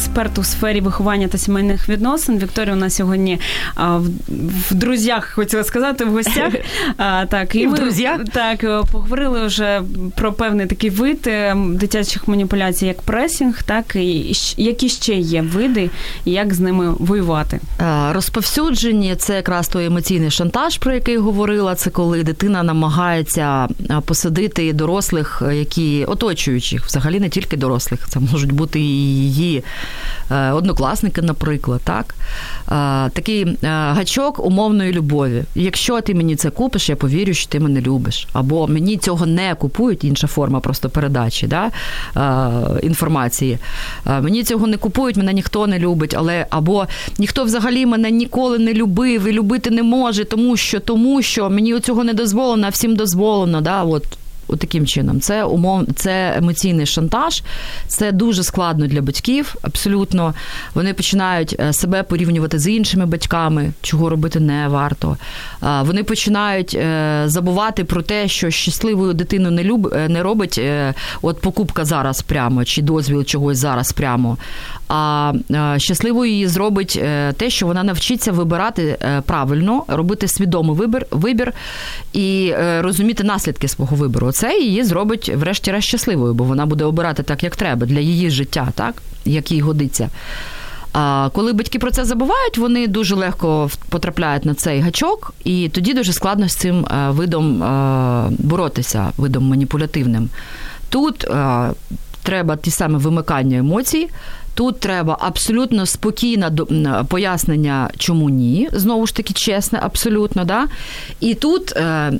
Експерт 0.00 0.38
у 0.38 0.44
сфері 0.44 0.80
виховання 0.80 1.28
та 1.28 1.38
сімейних 1.38 1.88
відносин. 1.88 2.38
Вікторія 2.38 2.74
у 2.74 2.78
нас 2.78 2.94
сьогодні 2.94 3.40
а, 3.74 3.96
в, 3.96 4.06
в 4.70 4.74
друзях, 4.74 5.32
хотіла 5.34 5.64
сказати, 5.64 6.04
в 6.04 6.12
гостях. 6.12 6.52
А, 6.96 7.26
так, 7.26 7.54
І 7.54 7.66
в 7.66 7.70
ми, 7.70 7.76
друзях. 7.76 8.20
Так, 8.32 8.64
е, 8.64 8.82
поговорили 8.92 9.46
вже 9.46 9.82
про 10.16 10.32
певний 10.32 10.66
такий 10.66 10.90
вид 10.90 11.26
е, 11.26 11.56
дитячих 11.56 12.28
маніпуляцій, 12.28 12.86
як 12.86 13.02
пресінг, 13.02 13.62
так 13.62 13.96
і 13.96 14.32
які 14.56 14.88
ще 14.88 15.14
є 15.14 15.42
види, 15.42 15.90
і 16.24 16.30
як 16.30 16.54
з 16.54 16.60
ними 16.60 16.94
воювати. 16.98 17.60
Е, 17.80 18.12
Розповсюджені 18.12 19.16
це 19.16 19.36
якраз 19.36 19.68
той 19.68 19.86
емоційний 19.86 20.30
шантаж, 20.30 20.78
про 20.78 20.94
який 20.94 21.16
говорила. 21.16 21.74
Це 21.74 21.90
коли 21.90 22.22
дитина 22.22 22.62
намагається 22.62 23.68
посадити 24.04 24.72
дорослих, 24.72 25.42
які 25.52 26.04
оточуючих, 26.04 26.86
взагалі 26.86 27.20
не 27.20 27.28
тільки 27.28 27.56
дорослих, 27.56 28.08
це 28.08 28.20
можуть 28.20 28.52
бути 28.52 28.80
і 28.80 28.84
її 28.84 29.64
однокласники, 30.30 31.22
наприклад. 31.22 31.80
Так? 31.84 32.14
Е, 32.72 33.10
Такий 33.10 33.42
е, 33.42 33.56
гачок 33.68 34.46
умовної 34.46 34.92
любові. 34.92 35.44
Якщо 35.54 36.00
ти 36.00 36.14
мені 36.14 36.36
це 36.36 36.50
купиш, 36.50 36.88
я 36.88 36.96
повірю, 36.96 37.34
що 37.34 37.48
ти 37.48 37.60
мене 37.60 37.80
любиш. 37.80 38.28
Або 38.32 38.68
мені 38.68 38.96
цього 38.96 39.26
не 39.26 39.54
купують, 39.54 40.04
інша 40.04 40.26
форма 40.26 40.60
просто 40.60 40.90
передачі 40.90 41.46
да? 41.46 41.70
е, 42.16 42.80
інформації. 42.82 43.58
Е, 44.06 44.20
Мені 44.20 44.44
цього 44.44 44.66
не 44.66 44.76
купують, 44.76 45.16
мене 45.16 45.32
ніхто 45.32 45.66
не 45.66 45.78
любить, 45.78 46.14
але 46.18 46.46
або 46.50 46.86
ніхто 47.18 47.44
взагалі 47.44 47.86
мене 47.86 48.10
ніколи 48.10 48.58
не 48.58 48.74
любив 48.74 49.26
і 49.26 49.32
любити 49.32 49.70
не 49.70 49.82
може, 49.82 50.24
тому 50.24 50.56
що 50.56 50.80
тому 50.80 51.22
що 51.22 51.50
мені 51.50 51.80
цього 51.80 52.04
не 52.04 52.14
дозволено, 52.14 52.66
а 52.66 52.70
всім 52.70 52.96
дозволено. 52.96 53.60
Да? 53.60 53.82
От 53.82 54.04
таким 54.56 54.86
чином. 54.86 55.20
Це 55.20 55.44
умов, 55.44 55.86
це 55.96 56.34
емоційний 56.36 56.86
шантаж, 56.86 57.42
це 57.86 58.12
дуже 58.12 58.42
складно 58.42 58.86
для 58.86 59.02
батьків. 59.02 59.54
Абсолютно. 59.62 60.34
Вони 60.74 60.94
починають 60.94 61.56
е, 61.60 61.72
себе 61.72 62.02
порівнювати 62.02 62.58
з 62.58 62.68
іншими 62.68 63.06
батьками, 63.06 63.72
чого 63.82 64.08
робити 64.08 64.40
не 64.40 64.68
варто. 64.68 65.16
Вони 65.82 66.04
починають 66.04 66.74
е, 66.74 67.22
забувати 67.26 67.84
про 67.84 68.02
те, 68.02 68.28
що 68.28 68.50
щасливою 68.50 69.14
дитину 69.14 69.50
не 69.50 69.64
люб, 69.64 69.94
е, 69.94 70.08
не 70.08 70.22
робить 70.22 70.58
е, 70.58 70.94
от 71.22 71.40
покупка 71.40 71.84
зараз 71.84 72.22
прямо, 72.22 72.64
чи 72.64 72.82
дозвіл 72.82 73.24
чогось 73.24 73.58
зараз 73.58 73.92
прямо. 73.92 74.36
А 74.88 75.32
е, 75.50 75.78
щасливою 75.78 76.30
її 76.30 76.48
зробить 76.48 76.98
е, 77.02 77.32
те, 77.32 77.50
що 77.50 77.66
вона 77.66 77.82
навчиться 77.82 78.32
вибирати 78.32 78.98
е, 79.02 79.22
правильно, 79.26 79.84
робити 79.88 80.28
свідомий 80.28 80.76
вибір, 80.76 81.06
вибір 81.10 81.52
і 82.12 82.52
е, 82.58 82.82
розуміти 82.82 83.24
наслідки 83.24 83.68
свого 83.68 83.96
вибору. 83.96 84.32
Це 84.40 84.58
її 84.58 84.84
зробить, 84.84 85.32
врешті-решт, 85.34 85.88
щасливою, 85.88 86.34
бо 86.34 86.44
вона 86.44 86.66
буде 86.66 86.84
обирати 86.84 87.22
так, 87.22 87.42
як 87.42 87.56
треба, 87.56 87.86
для 87.86 88.00
її 88.00 88.30
життя, 88.30 88.68
так 88.74 88.94
як 89.24 89.52
їй 89.52 89.60
годиться. 89.60 90.08
А 90.92 91.28
коли 91.32 91.52
батьки 91.52 91.78
про 91.78 91.90
це 91.90 92.04
забувають, 92.04 92.58
вони 92.58 92.86
дуже 92.86 93.14
легко 93.14 93.70
потрапляють 93.88 94.44
на 94.44 94.54
цей 94.54 94.80
гачок, 94.80 95.34
і 95.44 95.68
тоді 95.68 95.94
дуже 95.94 96.12
складно 96.12 96.48
з 96.48 96.56
цим 96.56 96.86
е, 96.86 97.10
видом 97.10 97.62
е, 97.62 98.26
боротися, 98.38 99.12
видом 99.16 99.44
маніпулятивним. 99.44 100.28
Тут 100.88 101.24
е, 101.24 101.70
треба 102.22 102.56
ті 102.56 102.70
саме 102.70 102.98
вимикання 102.98 103.58
емоцій. 103.58 104.08
Тут 104.60 104.80
треба 104.80 105.16
абсолютно 105.20 105.86
спокійне 105.86 106.50
пояснення, 107.08 107.90
чому 107.98 108.30
ні. 108.30 108.68
Знову 108.72 109.06
ж 109.06 109.14
таки, 109.14 109.34
чесне, 109.34 109.78
абсолютно. 109.82 110.44
Да? 110.44 110.66
І 111.20 111.34
тут, 111.34 111.72
е, 111.76 112.12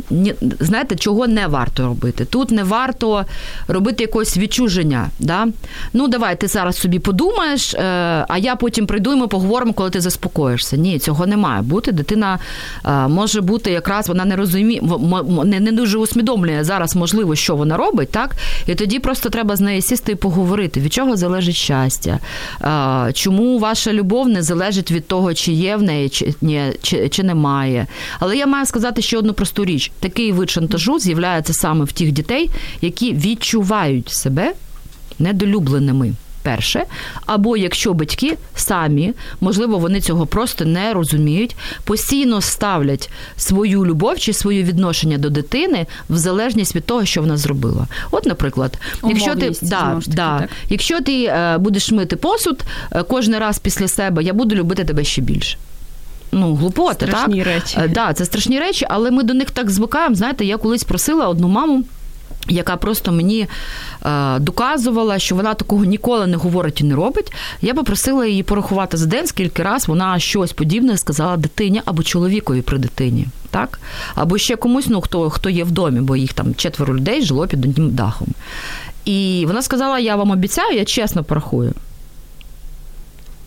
знаєте, 0.61 0.97
чого 0.97 1.27
не 1.27 1.47
варто 1.47 1.83
робити? 1.83 2.25
Тут 2.25 2.51
не 2.51 2.65
варто 2.65 3.25
робити 3.69 4.03
якогось 4.03 4.37
відчуження. 4.37 5.09
Да? 5.19 5.49
Ну, 5.93 6.09
давай, 6.09 6.41
ти 6.41 6.47
зараз 6.49 6.77
собі 6.77 6.99
подумаєш, 6.99 7.75
е, 7.75 7.81
а 8.29 8.39
я 8.39 8.57
потім 8.57 8.87
прийду 8.87 9.13
і 9.13 9.17
ми 9.17 9.27
поговоримо, 9.27 9.73
коли 9.73 9.91
ти 9.91 10.01
заспокоїшся. 10.01 10.77
Ні, 10.77 10.99
цього 10.99 11.27
не 11.27 11.37
має 11.37 11.63
бути. 11.63 11.93
Дитина 11.93 12.39
е, 12.87 13.09
може 13.09 13.41
бути 13.41 13.71
якраз 13.71 14.09
вона 14.09 14.25
не 14.25 14.37
розуміє, 14.37 14.83
не, 15.45 15.61
не 15.61 15.73
дуже 15.73 15.99
усвідомлює 15.99 16.65
зараз, 16.65 16.97
можливо, 16.97 17.35
що 17.35 17.57
вона 17.57 17.77
робить, 17.77 18.11
так? 18.11 18.31
І 18.67 18.75
тоді 18.75 18.99
просто 18.99 19.29
треба 19.31 19.57
з 19.57 19.61
нею 19.61 19.83
сісти 19.83 20.13
і 20.13 20.15
поговорити, 20.15 20.81
від 20.81 20.93
чого 20.93 21.17
залежить 21.17 21.57
щастя, 21.57 22.19
чому 23.13 23.59
ваша 23.59 23.93
любов 23.93 24.29
не 24.29 24.43
залежить 24.43 24.91
від 24.91 25.09
того, 25.09 25.35
чи 25.35 25.53
є 25.53 25.77
в 25.77 25.83
неї, 25.83 26.09
чи, 26.09 26.35
ні, 26.41 26.63
чи, 26.83 27.09
чи 27.09 27.23
немає. 27.23 27.87
Але 28.19 28.37
я 28.37 28.47
маю 28.47 28.67
сказати 28.67 29.03
ще 29.03 29.19
одну 29.19 29.33
просту 29.33 29.65
річ: 29.65 29.93
такий 30.01 30.33
вид 30.33 30.51
шантажу 30.51 30.99
з'являється 30.99 31.53
саме 31.53 31.85
в 31.85 31.93
тих 31.93 32.13
дітей, 32.13 32.51
які 32.81 33.13
відчувають 33.15 34.09
себе 34.09 34.53
недолюбленими 35.19 36.13
перше, 36.43 36.85
або 37.27 37.57
якщо 37.57 37.93
батьки 37.95 38.37
самі, 38.55 39.13
можливо, 39.41 39.79
вони 39.79 40.01
цього 40.01 40.27
просто 40.27 40.65
не 40.65 40.93
розуміють, 40.93 41.57
постійно 41.85 42.41
ставлять 42.41 43.11
свою 43.37 43.87
любов 43.87 44.19
чи 44.19 44.33
своє 44.33 44.63
відношення 44.63 45.19
до 45.19 45.31
дитини 45.31 45.87
в 46.11 46.17
залежність 46.17 46.77
від 46.77 46.85
того, 46.85 47.05
що 47.05 47.21
вона 47.21 47.37
зробила. 47.37 47.87
От, 48.11 48.27
наприклад, 48.27 48.79
якщо 49.05 49.35
ти 49.35 49.53
да, 49.63 49.95
таки, 49.95 50.11
да, 50.11 50.49
якщо 50.69 51.01
ти 51.01 51.25
е, 51.25 51.59
будеш 51.59 51.91
мити 51.91 52.17
посуд 52.17 52.63
е, 52.93 53.03
кожен 53.03 53.37
раз 53.37 53.59
після 53.59 53.89
себе, 53.89 54.23
я 54.23 54.33
буду 54.33 54.55
любити 54.55 54.85
тебе 54.85 55.05
ще 55.05 55.23
більше. 55.23 55.59
Ну, 56.33 56.55
глупоти, 56.55 57.07
страшні 57.07 57.39
так? 57.39 57.47
речі. 57.47 57.79
Е, 57.81 57.89
да, 57.89 58.13
це 58.13 58.25
страшні 58.25 58.59
речі, 58.59 58.87
але 58.89 59.11
ми 59.11 59.23
до 59.23 59.35
них 59.35 59.51
так 59.51 59.71
звикаємо. 59.71 60.15
Знаєте, 60.15 60.45
я 60.45 60.57
колись 60.57 60.85
просила 60.85 61.29
одну 61.29 61.49
маму 61.49 61.85
яка 62.49 62.77
просто 62.77 63.13
мені 63.13 63.47
е, 64.07 64.39
доказувала, 64.39 65.19
що 65.19 65.35
вона 65.35 65.55
такого 65.55 65.85
ніколи 65.85 66.27
не 66.27 66.37
говорить 66.37 66.81
і 66.81 66.85
не 66.85 66.95
робить. 66.95 67.33
Я 67.63 67.75
попросила 67.75 68.27
її 68.27 68.43
порахувати 68.43 68.97
за 68.97 69.07
день, 69.07 69.27
скільки 69.27 69.63
раз 69.63 69.89
вона 69.89 70.19
щось 70.19 70.53
подібне 70.53 70.99
сказала 70.99 71.37
дитині 71.37 71.83
або 71.85 72.03
чоловікові 72.03 72.63
при 72.63 72.79
дитині, 72.79 73.27
так? 73.51 73.81
Або 74.15 74.39
ще 74.39 74.57
комусь, 74.57 74.87
ну 74.87 75.01
хто 75.01 75.31
хто 75.31 75.51
є 75.51 75.65
в 75.65 75.71
домі, 75.71 76.01
бо 76.01 76.17
їх 76.17 76.33
там 76.33 76.55
четверо 76.55 76.95
людей 76.95 77.23
жило 77.23 77.47
під 77.47 77.65
одним 77.65 77.91
дахом. 77.91 78.29
І 79.05 79.45
вона 79.47 79.63
сказала: 79.63 79.99
Я 79.99 80.17
вам 80.17 80.31
обіцяю, 80.31 80.77
я 80.77 80.85
чесно 80.85 81.25
порахую. 81.25 81.75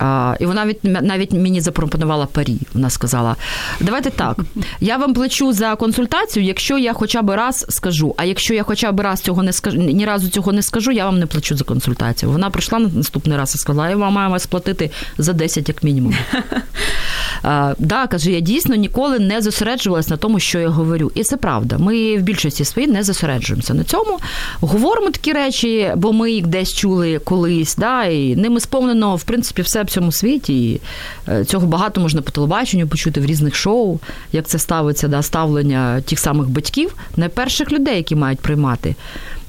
А, 0.04 0.36
І 0.40 0.46
вона 0.46 0.66
від, 0.66 0.80
навіть 0.84 1.32
мені 1.32 1.62
запропонувала 1.62 2.26
парі. 2.26 2.58
Вона 2.74 2.90
сказала: 2.90 3.36
давайте 3.80 4.10
так, 4.10 4.38
я 4.80 4.98
вам 4.98 5.14
плачу 5.14 5.54
за 5.54 5.76
консультацію, 5.76 6.46
якщо 6.46 6.78
я 6.78 6.94
хоча 6.94 7.22
б 7.22 7.30
раз 7.30 7.66
скажу. 7.70 8.16
А 8.18 8.26
якщо 8.26 8.54
я 8.54 8.64
хоча 8.64 8.92
б 8.92 9.00
раз 9.00 9.22
цього 9.22 9.44
не 9.44 9.54
скажу, 9.54 9.78
ні 9.78 10.06
разу 10.06 10.30
цього 10.30 10.52
не 10.52 10.62
скажу, 10.62 10.92
я 10.92 11.06
вам 11.06 11.20
не 11.20 11.26
плачу 11.26 11.58
за 11.58 11.64
консультацію. 11.64 12.32
Вона 12.32 12.50
прийшла 12.50 12.80
на 12.80 12.88
наступний 12.88 13.38
раз 13.38 13.56
і 13.56 13.58
сказала, 13.58 13.90
я 13.90 13.96
вам 13.96 14.14
маю 14.14 14.30
вас 14.30 14.46
платити 14.46 14.92
за 15.18 15.34
10 15.34 15.70
як 15.70 15.84
мінімум. 15.84 16.16
А, 17.44 17.74
да, 17.80 18.08
каже, 18.08 18.32
я 18.32 18.40
дійсно 18.40 18.76
ніколи 18.76 19.20
не 19.20 19.42
зосереджувалась 19.42 20.10
на 20.10 20.18
тому, 20.18 20.40
що 20.40 20.60
я 20.60 20.70
говорю. 20.70 21.12
І 21.16 21.24
це 21.24 21.38
правда. 21.38 21.78
Ми 21.78 22.18
в 22.18 22.22
більшості 22.22 22.66
своїй 22.66 22.88
не 22.88 23.04
зосереджуємося 23.04 23.74
на 23.74 23.84
цьому. 23.84 24.20
Говоримо 24.62 25.12
такі 25.12 25.32
речі, 25.32 25.92
бо 25.96 26.14
ми 26.14 26.32
їх 26.32 26.48
десь 26.48 26.74
чули 26.74 27.20
колись, 27.20 27.76
да, 27.76 28.04
і 28.04 28.36
ними 28.36 28.60
сповнено, 28.60 29.16
в 29.16 29.24
принципі, 29.24 29.62
все 29.62 29.84
цьому 29.94 30.12
світі. 30.12 30.72
І 30.72 30.82
е, 31.28 31.46
цього 31.46 31.68
багато 31.68 32.02
можна 32.02 32.22
по 32.22 32.32
телебаченню 32.32 32.88
почути 32.88 33.22
в 33.22 33.26
різних 33.26 33.56
шоу, 33.56 34.00
як 34.32 34.48
це 34.48 34.60
ставиться 34.60 35.08
да, 35.08 35.22
ставлення 35.22 36.02
тих 36.02 36.20
самих 36.20 36.50
батьків, 36.50 36.96
найперших 37.18 37.72
людей, 37.72 37.98
які 37.98 38.16
мають 38.16 38.40
приймати 38.40 38.96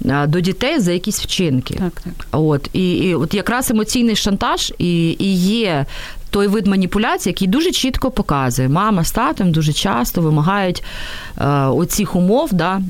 до 0.05 0.41
дітей 0.41 0.79
за 0.79 0.93
якісь 0.93 1.21
вчинки. 1.21 1.75
Так, 1.75 2.01
так. 2.01 2.27
От 2.33 2.71
і, 2.73 2.91
і 2.91 3.15
от 3.15 3.35
якраз 3.35 3.71
емоційний 3.71 4.17
шантаж 4.17 4.73
і, 4.79 5.17
і 5.19 5.35
є 5.37 5.87
той 6.35 6.47
вид 6.47 6.67
маніпуляції, 6.67 7.31
який 7.31 7.49
дуже 7.49 7.71
чітко 7.71 8.11
показує, 8.11 8.69
мама 8.69 9.05
з 9.05 9.13
татом 9.13 9.53
дуже 9.53 9.73
часто 9.73 10.21
вимагають 10.21 10.85
е, 11.39 11.47
оцих 11.49 12.17
умов 12.17 12.53
да, 12.53 12.77
е, 12.77 12.83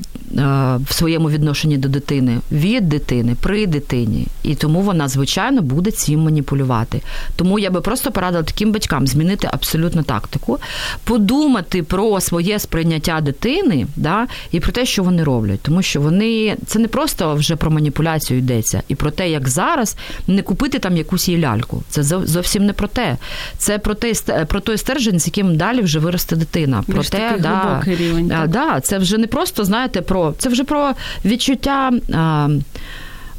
в 0.89 0.93
своєму 0.93 1.29
відношенні 1.29 1.77
до 1.77 1.89
дитини, 1.89 2.37
від 2.51 2.89
дитини, 2.89 3.35
при 3.41 3.67
дитині. 3.67 4.27
І 4.43 4.55
тому 4.55 4.81
вона, 4.81 5.07
звичайно, 5.07 5.61
буде 5.61 5.91
цим 5.91 6.19
маніпулювати. 6.19 7.01
Тому 7.35 7.59
я 7.59 7.69
би 7.69 7.81
просто 7.81 8.11
порадила 8.11 8.43
таким 8.43 8.71
батькам 8.71 9.07
змінити 9.07 9.49
абсолютно 9.53 10.03
тактику, 10.03 10.59
подумати 11.03 11.83
про 11.83 12.21
своє 12.21 12.59
сприйняття 12.59 13.21
дитини 13.21 13.87
да, 13.95 14.27
і 14.51 14.59
про 14.59 14.71
те, 14.71 14.85
що 14.85 15.03
вони 15.03 15.23
роблять. 15.23 15.59
Тому 15.61 15.81
що 15.81 16.01
вони 16.01 16.57
це 16.65 16.79
не 16.79 16.87
просто 16.87 17.04
вже 17.21 17.55
про 17.55 17.71
маніпуляцію 17.71 18.39
йдеться, 18.39 18.83
і 18.87 18.95
про 18.95 19.11
те, 19.11 19.29
як 19.29 19.47
зараз 19.47 19.95
не 20.27 20.41
купити 20.41 20.79
там 20.79 20.97
якусь 20.97 21.27
її 21.27 21.41
ляльку. 21.41 21.83
Це 21.89 22.03
зовсім 22.03 22.65
не 22.65 22.73
про 22.73 22.87
те. 22.87 23.17
Це 23.57 23.79
про 23.79 23.93
те 23.93 24.13
про 24.47 24.59
той 24.59 24.77
стержень, 24.77 25.19
з 25.19 25.27
яким 25.27 25.57
далі 25.57 25.81
вже 25.81 25.99
виросте 25.99 26.35
дитина. 26.35 26.83
Про 26.87 26.97
Більш 26.97 27.09
те, 27.09 27.37
да, 27.39 27.83
рівень. 27.85 28.29
Так? 28.29 28.49
Да, 28.49 28.81
це 28.81 28.97
вже 28.97 29.17
не 29.17 29.27
просто, 29.27 29.65
знаєте, 29.65 30.01
про 30.01 30.33
це 30.37 30.49
вже 30.49 30.63
про 30.63 30.93
відчуття 31.25 31.91
а, 32.13 32.49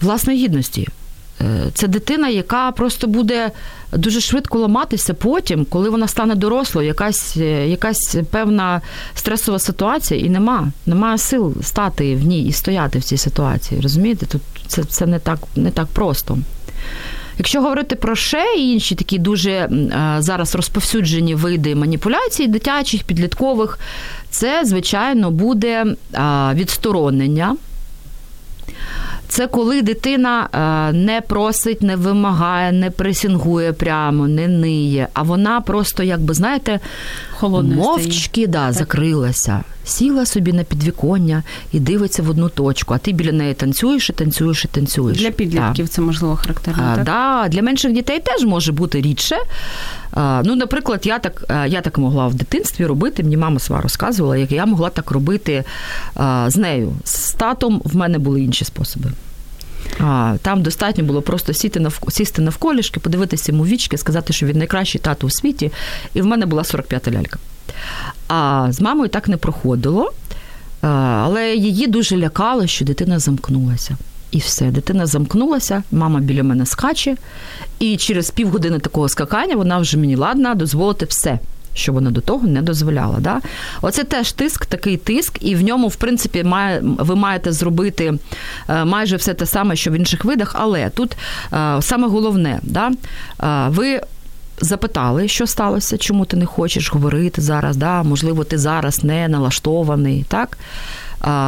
власної 0.00 0.38
гідності. 0.38 0.88
Е, 1.40 1.70
це 1.74 1.88
дитина, 1.88 2.28
яка 2.28 2.72
просто 2.72 3.06
буде 3.06 3.50
дуже 3.92 4.20
швидко 4.20 4.58
ламатися 4.58 5.14
потім, 5.14 5.64
коли 5.64 5.90
вона 5.90 6.08
стане 6.08 6.34
дорослою, 6.34 6.86
якась 6.86 7.36
е, 7.36 7.68
якась 7.68 8.16
певна 8.30 8.80
стресова 9.14 9.58
ситуація, 9.58 10.20
і 10.20 10.28
нема. 10.28 10.68
Немає 10.86 11.18
сил 11.18 11.54
стати 11.62 12.16
в 12.16 12.24
ній 12.26 12.42
і 12.42 12.52
стояти 12.52 12.98
в 12.98 13.04
цій 13.04 13.16
ситуації. 13.16 13.80
Розумієте? 13.80 14.26
Тут 14.26 14.42
це 14.66 14.84
це 14.84 15.06
не 15.06 15.18
так, 15.18 15.38
не 15.56 15.70
так 15.70 15.86
просто. 15.86 16.38
Якщо 17.38 17.60
говорити 17.60 17.96
про 17.96 18.16
ще 18.16 18.44
інші 18.58 18.94
такі 18.94 19.18
дуже 19.18 19.50
е, 19.50 20.16
зараз 20.18 20.54
розповсюджені 20.54 21.34
види 21.34 21.74
маніпуляцій, 21.74 22.46
дитячих, 22.46 23.02
підліткових, 23.02 23.78
це, 24.30 24.64
звичайно, 24.64 25.30
буде 25.30 25.84
відсторонення. 26.54 27.56
Це 29.28 29.46
коли 29.46 29.82
дитина 29.82 30.48
е, 30.52 30.92
не 30.92 31.20
просить, 31.20 31.82
не 31.82 31.96
вимагає, 31.96 32.72
не 32.72 32.90
пресінгує 32.90 33.72
прямо, 33.72 34.28
не 34.28 34.48
ниє, 34.48 35.08
а 35.12 35.22
вона 35.22 35.60
просто, 35.60 36.02
якби 36.02 36.34
знаєте, 36.34 36.80
Холодною 37.40 37.80
мовчки 37.80 38.46
да, 38.46 38.72
закрилася, 38.72 39.60
сіла 39.84 40.26
собі 40.26 40.52
на 40.52 40.64
підвіконня 40.64 41.42
і 41.72 41.80
дивиться 41.80 42.22
в 42.22 42.30
одну 42.30 42.48
точку, 42.48 42.94
а 42.94 42.98
ти 42.98 43.12
біля 43.12 43.32
неї 43.32 43.54
танцюєш 43.54 44.10
і 44.10 44.12
танцюєш 44.12 44.64
і 44.64 44.68
танцюєш. 44.68 45.18
Для 45.18 45.30
підлітків 45.30 45.86
так. 45.86 45.90
це 45.90 46.02
можливо 46.02 46.36
характерно. 46.36 46.82
А, 46.92 46.94
так? 46.94 47.04
Да, 47.04 47.48
Для 47.48 47.62
менших 47.62 47.92
дітей 47.92 48.20
теж 48.20 48.44
може 48.44 48.72
бути 48.72 49.00
рідше. 49.00 49.36
А, 50.12 50.42
ну, 50.44 50.56
Наприклад, 50.56 51.00
я 51.04 51.18
так 51.18 51.44
я 51.68 51.80
так 51.80 51.98
могла 51.98 52.26
в 52.26 52.34
дитинстві 52.34 52.86
робити, 52.86 53.22
мені 53.22 53.36
мама 53.36 53.58
сва 53.58 53.80
розказувала, 53.80 54.36
як 54.36 54.52
я 54.52 54.66
могла 54.66 54.90
так 54.90 55.10
робити 55.10 55.64
а, 56.14 56.50
з 56.50 56.56
нею. 56.56 56.92
З 57.04 57.32
татом 57.32 57.82
в 57.84 57.96
мене 57.96 58.18
були 58.18 58.40
інші 58.40 58.64
способи. 58.64 59.10
Там 60.42 60.62
достатньо 60.62 61.04
було 61.04 61.22
просто 61.22 61.52
сіти 61.52 61.80
нав... 61.80 62.00
сісти 62.08 62.42
навколішки, 62.42 63.00
подивитися 63.00 63.52
йому 63.52 63.66
вічки, 63.66 63.98
сказати, 63.98 64.32
що 64.32 64.46
він 64.46 64.58
найкращий 64.58 65.00
тато 65.00 65.26
у 65.26 65.30
світі, 65.30 65.72
і 66.14 66.20
в 66.20 66.26
мене 66.26 66.46
була 66.46 66.62
45-та 66.62 67.10
лялька. 67.10 67.38
А 68.28 68.68
з 68.70 68.80
мамою 68.80 69.08
так 69.08 69.28
не 69.28 69.36
проходило, 69.36 70.12
але 70.80 71.54
її 71.54 71.86
дуже 71.86 72.16
лякало, 72.16 72.66
що 72.66 72.84
дитина 72.84 73.18
замкнулася. 73.18 73.96
І 74.30 74.38
все, 74.38 74.70
дитина 74.70 75.06
замкнулася, 75.06 75.82
мама 75.92 76.20
біля 76.20 76.42
мене 76.42 76.66
скаче, 76.66 77.16
і 77.78 77.96
через 77.96 78.30
півгодини 78.30 78.78
такого 78.78 79.08
скакання 79.08 79.56
вона 79.56 79.78
вже 79.78 79.98
мені 79.98 80.16
ладна 80.16 80.54
дозволити 80.54 81.04
все 81.04 81.38
що 81.76 81.92
вона 81.92 82.10
до 82.10 82.20
того 82.20 82.46
не 82.48 82.62
дозволяла. 82.62 83.18
Да? 83.20 83.40
Оце 83.82 84.04
теж 84.04 84.32
тиск, 84.32 84.66
такий 84.66 84.96
тиск, 84.96 85.38
і 85.40 85.54
в 85.54 85.62
ньому, 85.62 85.88
в 85.88 85.96
принципі, 85.96 86.44
має, 86.44 86.80
ви 86.82 87.16
маєте 87.16 87.52
зробити 87.52 88.18
е, 88.68 88.84
майже 88.84 89.16
все 89.16 89.34
те 89.34 89.46
саме, 89.46 89.76
що 89.76 89.90
в 89.90 89.94
інших 89.94 90.24
видах, 90.24 90.52
але 90.58 90.90
тут 90.90 91.16
е, 91.52 91.82
саме 91.82 92.08
головне, 92.08 92.60
да? 92.62 92.90
Е, 93.42 93.68
ви. 93.68 94.00
Запитали, 94.60 95.28
що 95.28 95.46
сталося, 95.46 95.98
чому 95.98 96.24
ти 96.24 96.36
не 96.36 96.46
хочеш 96.46 96.92
говорити 96.92 97.42
зараз, 97.42 97.76
да? 97.76 98.02
можливо, 98.02 98.44
ти 98.44 98.58
зараз 98.58 99.04
не 99.04 99.28
налаштований. 99.28 100.24
так? 100.28 100.58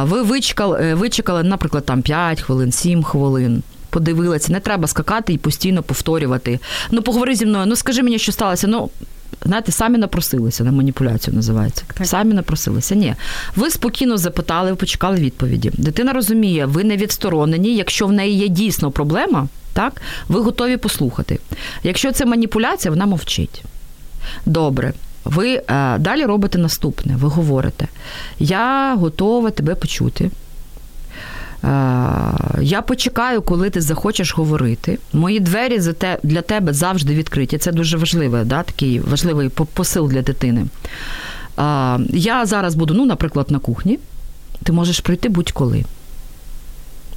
Ви 0.03 0.21
вичекали, 0.21 0.93
вичекали, 0.93 1.43
наприклад, 1.43 1.85
там 1.85 2.01
5 2.01 2.41
хвилин, 2.41 2.71
7 2.71 3.03
хвилин. 3.03 3.63
Подивилися, 3.89 4.51
не 4.53 4.59
треба 4.59 4.87
скакати 4.87 5.33
і 5.33 5.37
постійно 5.37 5.83
повторювати. 5.83 6.59
Ну, 6.91 7.01
поговори 7.01 7.35
зі 7.35 7.45
мною, 7.45 7.65
ну 7.65 7.75
скажи 7.75 8.03
мені, 8.03 8.19
що 8.19 8.31
сталося. 8.31 8.67
Ну, 8.67 8.89
знаєте, 9.45 9.71
самі 9.71 9.97
напросилися 9.97 10.63
на 10.63 10.71
маніпуляцію, 10.71 11.35
називається. 11.35 11.83
Так. 11.93 12.07
Самі 12.07 12.33
напросилися. 12.33 12.95
Ні. 12.95 13.15
Ви 13.55 13.69
спокійно 13.69 14.17
запитали, 14.17 14.69
ви 14.69 14.75
почекали 14.75 15.17
відповіді. 15.17 15.71
Дитина 15.73 16.13
розуміє, 16.13 16.65
ви 16.65 16.83
не 16.83 16.97
відсторонені, 16.97 17.75
якщо 17.75 18.07
в 18.07 18.11
неї 18.11 18.37
є 18.37 18.47
дійсно 18.47 18.91
проблема, 18.91 19.47
так, 19.73 20.01
ви 20.27 20.39
готові 20.39 20.77
послухати. 20.77 21.39
Якщо 21.83 22.11
це 22.11 22.25
маніпуляція, 22.25 22.91
вона 22.91 23.05
мовчить. 23.05 23.63
Добре. 24.45 24.93
Ви 25.25 25.53
е, 25.53 25.97
далі 25.97 26.25
робите 26.25 26.57
наступне. 26.57 27.15
Ви 27.15 27.27
говорите: 27.27 27.87
Я 28.39 28.95
готова 28.95 29.51
тебе 29.51 29.75
почути. 29.75 30.31
Е, 31.63 31.69
я 32.61 32.81
почекаю, 32.81 33.41
коли 33.41 33.69
ти 33.69 33.81
захочеш 33.81 34.35
говорити. 34.35 34.97
Мої 35.13 35.39
двері 35.39 35.79
для 36.23 36.41
тебе 36.41 36.73
завжди 36.73 37.15
відкриті. 37.15 37.57
Це 37.57 37.71
дуже 37.71 37.97
важливе, 37.97 38.43
да, 38.43 38.63
такий 38.63 38.99
важливий 38.99 39.49
посил 39.49 40.09
для 40.09 40.21
дитини. 40.21 40.65
Я 42.09 42.45
зараз 42.45 42.75
буду, 42.75 42.93
ну, 42.93 43.05
наприклад, 43.05 43.51
на 43.51 43.59
кухні. 43.59 43.99
Ти 44.63 44.71
можеш 44.71 44.99
прийти 44.99 45.29
будь-коли. 45.29 45.83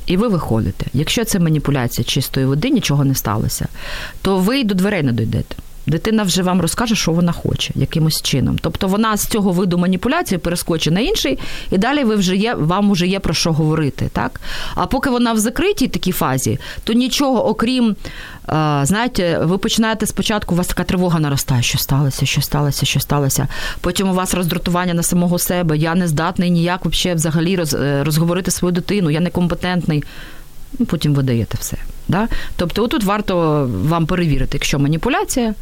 І 0.06 0.16
ви 0.16 0.28
виходите. 0.28 0.86
Якщо 0.92 1.24
це 1.24 1.38
маніпуляція 1.38 2.04
чистої 2.04 2.46
води, 2.46 2.70
нічого 2.70 3.04
не 3.04 3.14
сталося, 3.14 3.68
то 4.22 4.38
ви 4.38 4.64
до 4.64 4.74
дверей 4.74 5.02
не 5.02 5.12
дійдете. 5.12 5.56
Дитина 5.86 6.22
вже 6.22 6.42
вам 6.42 6.60
розкаже, 6.60 6.94
що 6.94 7.12
вона 7.12 7.32
хоче, 7.32 7.72
якимось 7.74 8.22
чином. 8.22 8.58
Тобто 8.60 8.88
вона 8.88 9.16
з 9.16 9.26
цього 9.26 9.52
виду 9.52 9.78
маніпуляції 9.78 10.38
перескочить 10.38 10.92
на 10.92 11.00
інший, 11.00 11.38
і 11.70 11.78
далі 11.78 12.04
ви 12.04 12.16
вже 12.16 12.36
є, 12.36 12.54
вам 12.54 12.92
вже 12.92 13.06
є 13.06 13.20
про 13.20 13.34
що 13.34 13.52
говорити. 13.52 14.10
Так? 14.12 14.40
А 14.74 14.86
поки 14.86 15.10
вона 15.10 15.32
в 15.32 15.38
закритій 15.38 15.88
такій 15.88 16.12
фазі, 16.12 16.58
то 16.84 16.92
нічого, 16.92 17.48
окрім, 17.48 17.96
знаєте, 18.82 19.38
ви 19.42 19.58
починаєте 19.58 20.06
спочатку, 20.06 20.54
у 20.54 20.58
вас 20.58 20.66
така 20.66 20.84
тривога 20.84 21.20
наростає, 21.20 21.62
що 21.62 21.78
сталося, 21.78 22.26
що 22.26 22.42
сталося, 22.42 22.86
що 22.86 23.00
сталося. 23.00 23.48
Потім 23.80 24.10
у 24.10 24.14
вас 24.14 24.34
роздратування 24.34 24.94
на 24.94 25.02
самого 25.02 25.38
себе. 25.38 25.76
Я 25.76 25.94
не 25.94 26.08
здатний 26.08 26.50
ніяк 26.50 26.86
взагалі 26.86 27.56
роз, 27.56 27.74
е, 27.74 28.04
розговорити 28.04 28.50
свою 28.50 28.72
дитину, 28.72 29.10
я 29.10 29.20
некомпетентний. 29.20 30.04
Ну, 30.78 30.86
потім 30.86 31.14
ви 31.14 31.22
даєте 31.22 31.58
все. 31.60 31.76
Да? 32.08 32.28
Тобто, 32.56 32.84
отут 32.84 33.04
варто 33.04 33.68
вам 33.84 34.06
перевірити, 34.06 34.50
якщо 34.52 34.78
маніпуляція. 34.78 35.54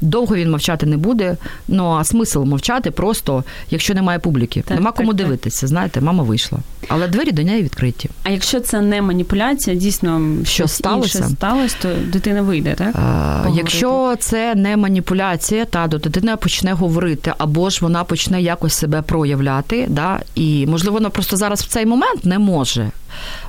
Довго 0.00 0.36
він 0.36 0.50
мовчати 0.50 0.86
не 0.86 0.96
буде. 0.96 1.36
Ну 1.68 1.90
а 1.90 2.04
смисл 2.04 2.44
мовчати 2.44 2.90
просто, 2.90 3.44
якщо 3.70 3.94
немає 3.94 4.18
публіки. 4.18 4.62
Так, 4.66 4.74
Нема 4.74 4.92
кому 4.92 5.08
так, 5.08 5.16
дивитися. 5.16 5.66
Знаєте, 5.66 6.00
мама 6.00 6.24
вийшла. 6.24 6.58
Але 6.88 7.08
двері 7.08 7.32
до 7.32 7.42
неї 7.42 7.62
відкриті. 7.62 8.10
А 8.22 8.30
якщо 8.30 8.60
це 8.60 8.80
не 8.80 9.02
маніпуляція, 9.02 9.76
дійсно 9.76 10.22
що 10.44 10.68
сталося, 10.68 11.18
інше 11.18 11.30
сталося, 11.30 11.76
то 11.82 11.88
дитина 12.12 12.42
вийде, 12.42 12.74
так? 12.74 12.94
А, 12.94 13.46
якщо 13.54 14.16
це 14.20 14.54
не 14.54 14.76
маніпуляція, 14.76 15.64
та 15.64 15.88
то 15.88 15.98
дитина 15.98 16.36
почне 16.36 16.72
говорити, 16.72 17.32
або 17.38 17.70
ж 17.70 17.78
вона 17.82 18.04
почне 18.04 18.42
якось 18.42 18.74
себе 18.74 19.02
проявляти, 19.02 19.86
да, 19.88 20.20
і 20.34 20.66
можливо, 20.66 20.94
вона 20.94 21.10
просто 21.10 21.36
зараз 21.36 21.60
в 21.60 21.66
цей 21.66 21.86
момент 21.86 22.24
не 22.24 22.38
може. 22.38 22.90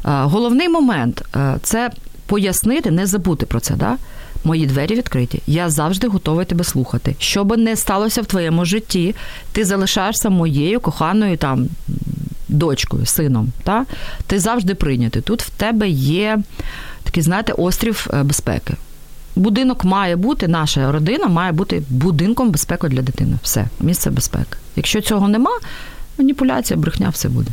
А, 0.03 0.25
головний 0.25 0.69
момент 0.69 1.23
це 1.63 1.89
пояснити, 2.31 2.91
не 2.91 3.05
забути 3.05 3.45
про 3.45 3.59
це. 3.59 3.73
Да? 3.75 3.97
Мої 4.43 4.65
двері 4.65 4.95
відкриті. 4.95 5.41
Я 5.47 5.69
завжди 5.69 6.07
готовий 6.07 6.45
тебе 6.45 6.63
слухати. 6.63 7.15
Що 7.19 7.43
би 7.43 7.57
не 7.57 7.75
сталося 7.75 8.21
в 8.21 8.25
твоєму 8.25 8.65
житті, 8.65 9.15
ти 9.51 9.65
залишаєшся 9.65 10.29
моєю 10.29 10.79
коханою 10.79 11.37
там 11.37 11.67
дочкою, 12.49 13.05
сином. 13.05 13.51
Та? 13.63 13.85
Ти 14.27 14.39
завжди 14.39 14.75
прийнятий. 14.75 15.21
Тут 15.21 15.41
в 15.41 15.49
тебе 15.49 15.89
є 15.89 16.39
такий, 17.03 17.23
знаєте, 17.23 17.53
острів 17.53 18.07
е, 18.13 18.23
безпеки. 18.23 18.73
Будинок 19.35 19.83
має 19.83 20.15
бути, 20.15 20.47
наша 20.47 20.91
родина 20.91 21.27
має 21.27 21.51
бути 21.51 21.83
будинком 21.89 22.49
безпеки 22.49 22.87
для 22.87 23.01
дитини. 23.01 23.37
Все, 23.43 23.65
місце 23.79 24.09
безпеки. 24.09 24.57
Якщо 24.75 25.01
цього 25.01 25.27
нема, 25.27 25.59
маніпуляція, 26.20 26.80
брехня, 26.80 27.08
все 27.08 27.28
буде. 27.28 27.50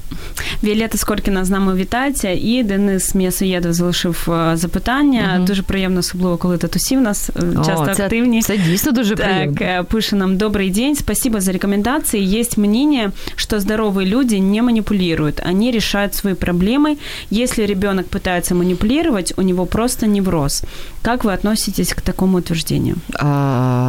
Віолета 0.64 0.98
Скоркіна 0.98 1.46
з 1.46 1.50
нами 1.50 1.76
вітається, 1.76 2.30
і 2.30 2.64
Денис 2.64 3.16
М'ясоєдов 3.16 3.74
залишив 3.74 4.28
е, 4.30 4.58
запитання. 4.58 5.34
Угу. 5.38 5.48
Дуже 5.48 5.64
приємно, 5.64 6.00
особливо 6.00 6.38
коли 6.38 6.58
татусі 6.58 6.98
в 6.98 7.02
нас 7.02 7.30
е, 7.30 7.42
часто 7.56 7.92
О, 7.92 7.96
це, 7.96 8.04
активні. 8.04 8.42
Це 8.42 8.58
дійсно 8.58 8.92
дуже 8.92 9.16
так, 9.16 9.26
приємно. 9.26 9.56
Так, 9.58 9.88
пише 9.88 10.16
нам 10.16 10.38
добрый 10.38 10.72
день, 10.72 10.96
спасибо 10.96 11.40
за 11.40 11.52
рекомендации. 11.52 12.40
Есть 12.40 12.58
мнение, 12.58 13.12
что 13.36 13.60
здоровые 13.60 14.06
люди 14.06 14.36
не 14.36 14.62
манипулируют, 14.62 15.42
они 15.50 15.72
решают 15.72 16.16
свои 16.16 16.34
проблемы. 16.34 16.98
Если 17.32 17.66
ребенок 17.66 18.06
пытается 18.08 18.56
манипулировать, 18.56 19.34
у 19.38 19.42
него 19.42 19.66
просто 19.66 20.08
невроз. 20.08 20.64
Как 21.02 21.24
вы 21.24 21.34
относитесь 21.34 21.94
к 21.94 22.02
такому 22.02 22.38
утверждению? 22.38 22.96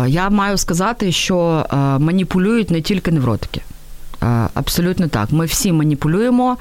Я 0.07 0.29
маю 0.31 0.59
сказати, 0.59 1.13
що 1.13 1.67
маніпулюють 2.01 2.71
не 2.71 2.81
тільки 2.81 3.11
невротики. 3.11 3.61
Абсолютно 4.54 5.08
так. 5.08 5.32
Ми 5.32 5.46
всі 5.46 5.72
маніпулюємо. 5.72 6.58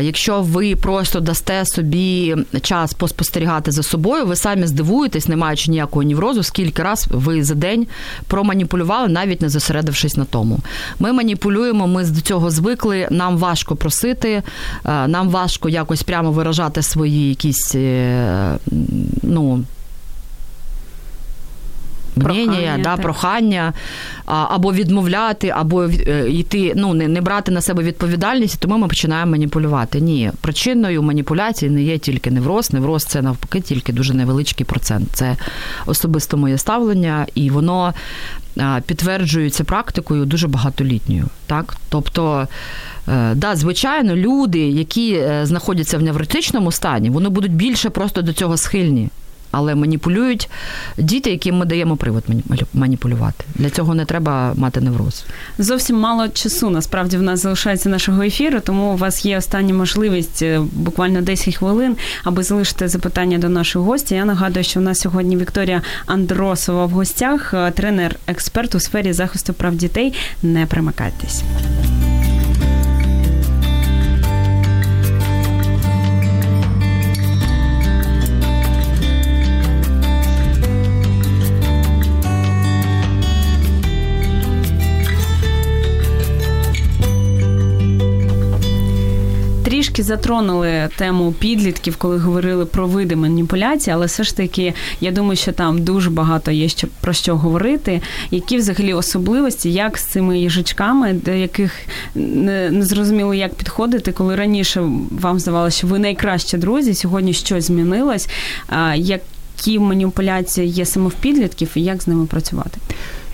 Якщо 0.00 0.42
ви 0.42 0.76
просто 0.76 1.20
дасте 1.20 1.66
собі 1.66 2.36
час 2.62 2.92
поспостерігати 2.92 3.70
за 3.70 3.82
собою, 3.82 4.26
ви 4.26 4.36
самі 4.36 4.66
здивуєтесь, 4.66 5.28
не 5.28 5.36
маючи 5.36 5.70
ніякого 5.70 6.02
неврозу, 6.02 6.42
скільки 6.42 6.82
раз 6.82 7.06
ви 7.10 7.44
за 7.44 7.54
день 7.54 7.86
проманіпулювали, 8.26 9.08
навіть 9.08 9.42
не 9.42 9.48
зосередившись 9.48 10.16
на 10.16 10.24
тому. 10.24 10.58
Ми 10.98 11.12
маніпулюємо, 11.12 11.86
ми 11.86 12.04
до 12.04 12.20
цього 12.20 12.50
звикли. 12.50 13.08
Нам 13.10 13.38
важко 13.38 13.76
просити, 13.76 14.42
нам 14.84 15.28
важко 15.28 15.68
якось 15.68 16.02
прямо 16.02 16.32
виражати 16.32 16.82
свої 16.82 17.28
якісь 17.28 17.74
е, 17.74 18.58
ну 19.22 19.64
мнення, 22.16 22.78
да, 22.82 22.96
прохання, 22.96 23.72
або 24.26 24.72
відмовляти, 24.72 25.48
або 25.48 25.84
е, 25.84 26.30
йти, 26.30 26.72
ну 26.76 26.94
не, 26.94 27.08
не 27.08 27.20
брати 27.20 27.52
на 27.52 27.60
себе 27.60 27.82
відповідальність, 27.82 28.60
тому 28.60 28.78
ми 28.78 28.88
починаємо 28.88 29.30
маніпулювати. 29.30 30.00
Ні, 30.00 30.32
причиною 30.40 31.02
маніпуляції 31.02 31.70
не 31.70 31.82
є 31.82 31.98
тільки 31.98 32.30
невроз. 32.30 32.72
Невроз 32.72 33.04
це 33.04 33.22
навпаки 33.22 33.60
тільки 33.60 33.92
дуже 33.92 34.14
невеличкий 34.14 34.66
процент. 34.66 35.08
Це 35.12 35.36
особисто 35.86 36.36
моє 36.36 36.58
ставлення, 36.58 37.26
і 37.34 37.50
воно 37.50 37.94
підтверджується 38.86 39.64
практикою 39.64 40.24
дуже 40.24 40.48
багатолітньою. 40.48 41.26
Так, 41.46 41.76
тобто. 41.88 42.48
Е, 43.08 43.34
да, 43.34 43.56
звичайно, 43.56 44.16
люди, 44.16 44.58
які 44.58 45.14
е, 45.14 45.46
знаходяться 45.46 45.98
в 45.98 46.02
невротичному 46.02 46.72
стані, 46.72 47.10
вони 47.10 47.28
будуть 47.28 47.52
більше 47.52 47.90
просто 47.90 48.22
до 48.22 48.32
цього 48.32 48.56
схильні 48.56 49.08
але 49.50 49.74
маніпулюють 49.74 50.50
діти, 50.98 51.30
яким 51.30 51.56
ми 51.56 51.66
даємо 51.66 51.96
привод 51.96 52.24
маніпулювати. 52.74 53.44
Для 53.54 53.70
цього 53.70 53.94
не 53.94 54.04
треба 54.04 54.54
мати 54.56 54.80
невроз. 54.80 55.24
Зовсім 55.58 55.96
мало 55.96 56.28
часу. 56.28 56.70
Насправді 56.70 57.16
в 57.16 57.22
нас 57.22 57.42
залишається 57.42 57.88
нашого 57.88 58.22
ефіру, 58.22 58.60
тому 58.60 58.92
у 58.92 58.96
вас 58.96 59.24
є 59.24 59.38
остання 59.38 59.74
можливість 59.74 60.42
е, 60.42 60.60
буквально 60.72 61.22
10 61.22 61.56
хвилин, 61.56 61.96
аби 62.24 62.42
залишити 62.42 62.88
запитання 62.88 63.38
до 63.38 63.48
нашого 63.48 63.84
гостя. 63.84 64.14
Я 64.14 64.24
нагадую, 64.24 64.64
що 64.64 64.80
у 64.80 64.82
нас 64.82 65.00
сьогодні 65.00 65.36
Вікторія 65.36 65.82
Андросова 66.06 66.86
в 66.86 66.90
гостях, 66.90 67.54
е, 67.54 67.70
тренер-експерт 67.70 68.74
у 68.74 68.80
сфері 68.80 69.12
захисту 69.12 69.52
прав 69.52 69.74
дітей. 69.74 70.14
Не 70.42 70.66
примикайтесь. 70.66 71.42
Трішки 90.00 90.16
затронули 90.16 90.88
тему 90.96 91.34
підлітків, 91.38 91.96
коли 91.96 92.18
говорили 92.18 92.66
про 92.66 92.86
види 92.86 93.16
маніпуляції, 93.16 93.94
але 93.94 94.06
все 94.06 94.24
ж 94.24 94.36
таки, 94.36 94.74
я 95.00 95.10
думаю, 95.10 95.36
що 95.36 95.52
там 95.52 95.82
дуже 95.82 96.10
багато 96.10 96.50
є 96.50 96.68
ще 96.68 96.86
про 97.00 97.12
що 97.12 97.36
говорити. 97.36 98.00
Які 98.30 98.56
взагалі 98.56 98.94
особливості, 98.94 99.72
як 99.72 99.98
з 99.98 100.04
цими 100.04 100.38
їжачками, 100.38 101.12
до 101.12 101.30
яких 101.30 101.72
не 102.14 102.82
зрозуміло, 102.82 103.34
як 103.34 103.54
підходити, 103.54 104.12
коли 104.12 104.36
раніше 104.36 104.82
вам 105.10 105.38
здавалося, 105.38 105.78
що 105.78 105.86
ви 105.86 105.98
найкращі 105.98 106.56
друзі, 106.56 106.94
сьогодні 106.94 107.32
щось 107.32 107.64
змінилось. 107.64 108.28
Які 108.94 109.78
маніпуляції 109.78 110.68
є 110.68 110.86
саме 110.86 111.08
в 111.08 111.14
підлітків 111.14 111.70
і 111.74 111.82
як 111.82 112.02
з 112.02 112.06
ними 112.06 112.26
працювати? 112.26 112.78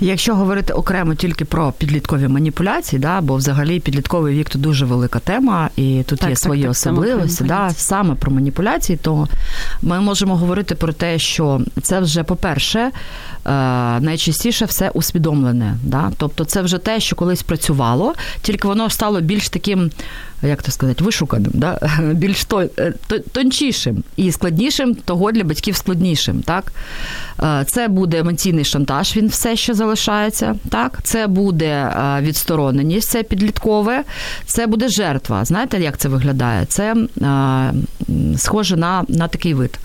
Якщо 0.01 0.35
говорити 0.35 0.73
окремо 0.73 1.15
тільки 1.15 1.45
про 1.45 1.73
підліткові 1.73 2.29
маніпуляції, 2.29 3.01
да, 3.01 3.21
бо 3.21 3.37
взагалі 3.37 3.81
підлітковий 3.81 4.35
вік 4.35 4.51
то 4.51 4.59
дуже 4.59 4.85
велика 4.85 5.19
тема, 5.19 5.71
і 5.77 6.03
тут 6.07 6.19
так, 6.19 6.31
є 6.31 6.37
свої 6.37 6.63
так, 6.63 6.71
особливості. 6.71 7.37
Саме, 7.37 7.49
да, 7.49 7.71
саме 7.71 8.15
про 8.15 8.31
маніпуляції, 8.31 8.99
то 9.03 9.29
ми 9.83 10.01
можемо 10.01 10.37
говорити 10.37 10.75
про 10.75 10.93
те, 10.93 11.19
що 11.19 11.61
це 11.83 12.01
вже, 12.01 12.23
по-перше, 12.23 12.91
найчастіше 14.01 14.65
все 14.65 14.91
усвідомлене. 14.91 15.77
Да? 15.83 16.13
Тобто 16.17 16.45
це 16.45 16.63
вже 16.63 16.79
те, 16.79 17.01
що 17.01 17.17
колись 17.17 17.43
працювало, 17.43 18.15
тільки 18.43 18.69
воно 18.69 18.91
стало 18.91 19.21
більш 19.21 19.49
таким. 19.49 19.91
Як 20.43 20.63
то 20.63 20.73
сказати, 20.73 21.05
вишуканим, 21.05 21.51
да? 21.55 21.91
більш 22.13 22.47
е, 22.79 22.93
тончішим 23.33 24.03
і 24.17 24.33
складнішим, 24.33 24.95
того 24.95 25.33
для 25.33 25.45
батьків 25.45 25.77
складнішим. 25.77 26.43
Так? 26.43 26.73
Е, 27.43 27.65
це 27.67 27.89
буде 27.89 28.19
емоційний 28.19 28.65
шантаж, 28.65 29.17
він 29.17 29.29
все 29.29 29.57
ще 29.57 29.75
залишається. 29.75 30.57
Так, 30.71 30.99
Це 31.03 31.27
буде 31.27 31.67
е, 31.67 32.21
відстороненість, 32.21 33.11
це 33.11 33.23
підліткове, 33.23 34.05
це 34.47 34.67
буде 34.67 34.89
жертва. 34.89 35.45
Знаєте, 35.45 35.81
як 35.81 35.99
це 35.99 36.09
виглядає? 36.09 36.67
Це 36.67 36.95
е, 36.95 37.73
схоже 38.37 38.77
на, 38.77 39.05
на 39.09 39.29
такий 39.29 39.55
вид. 39.55 39.79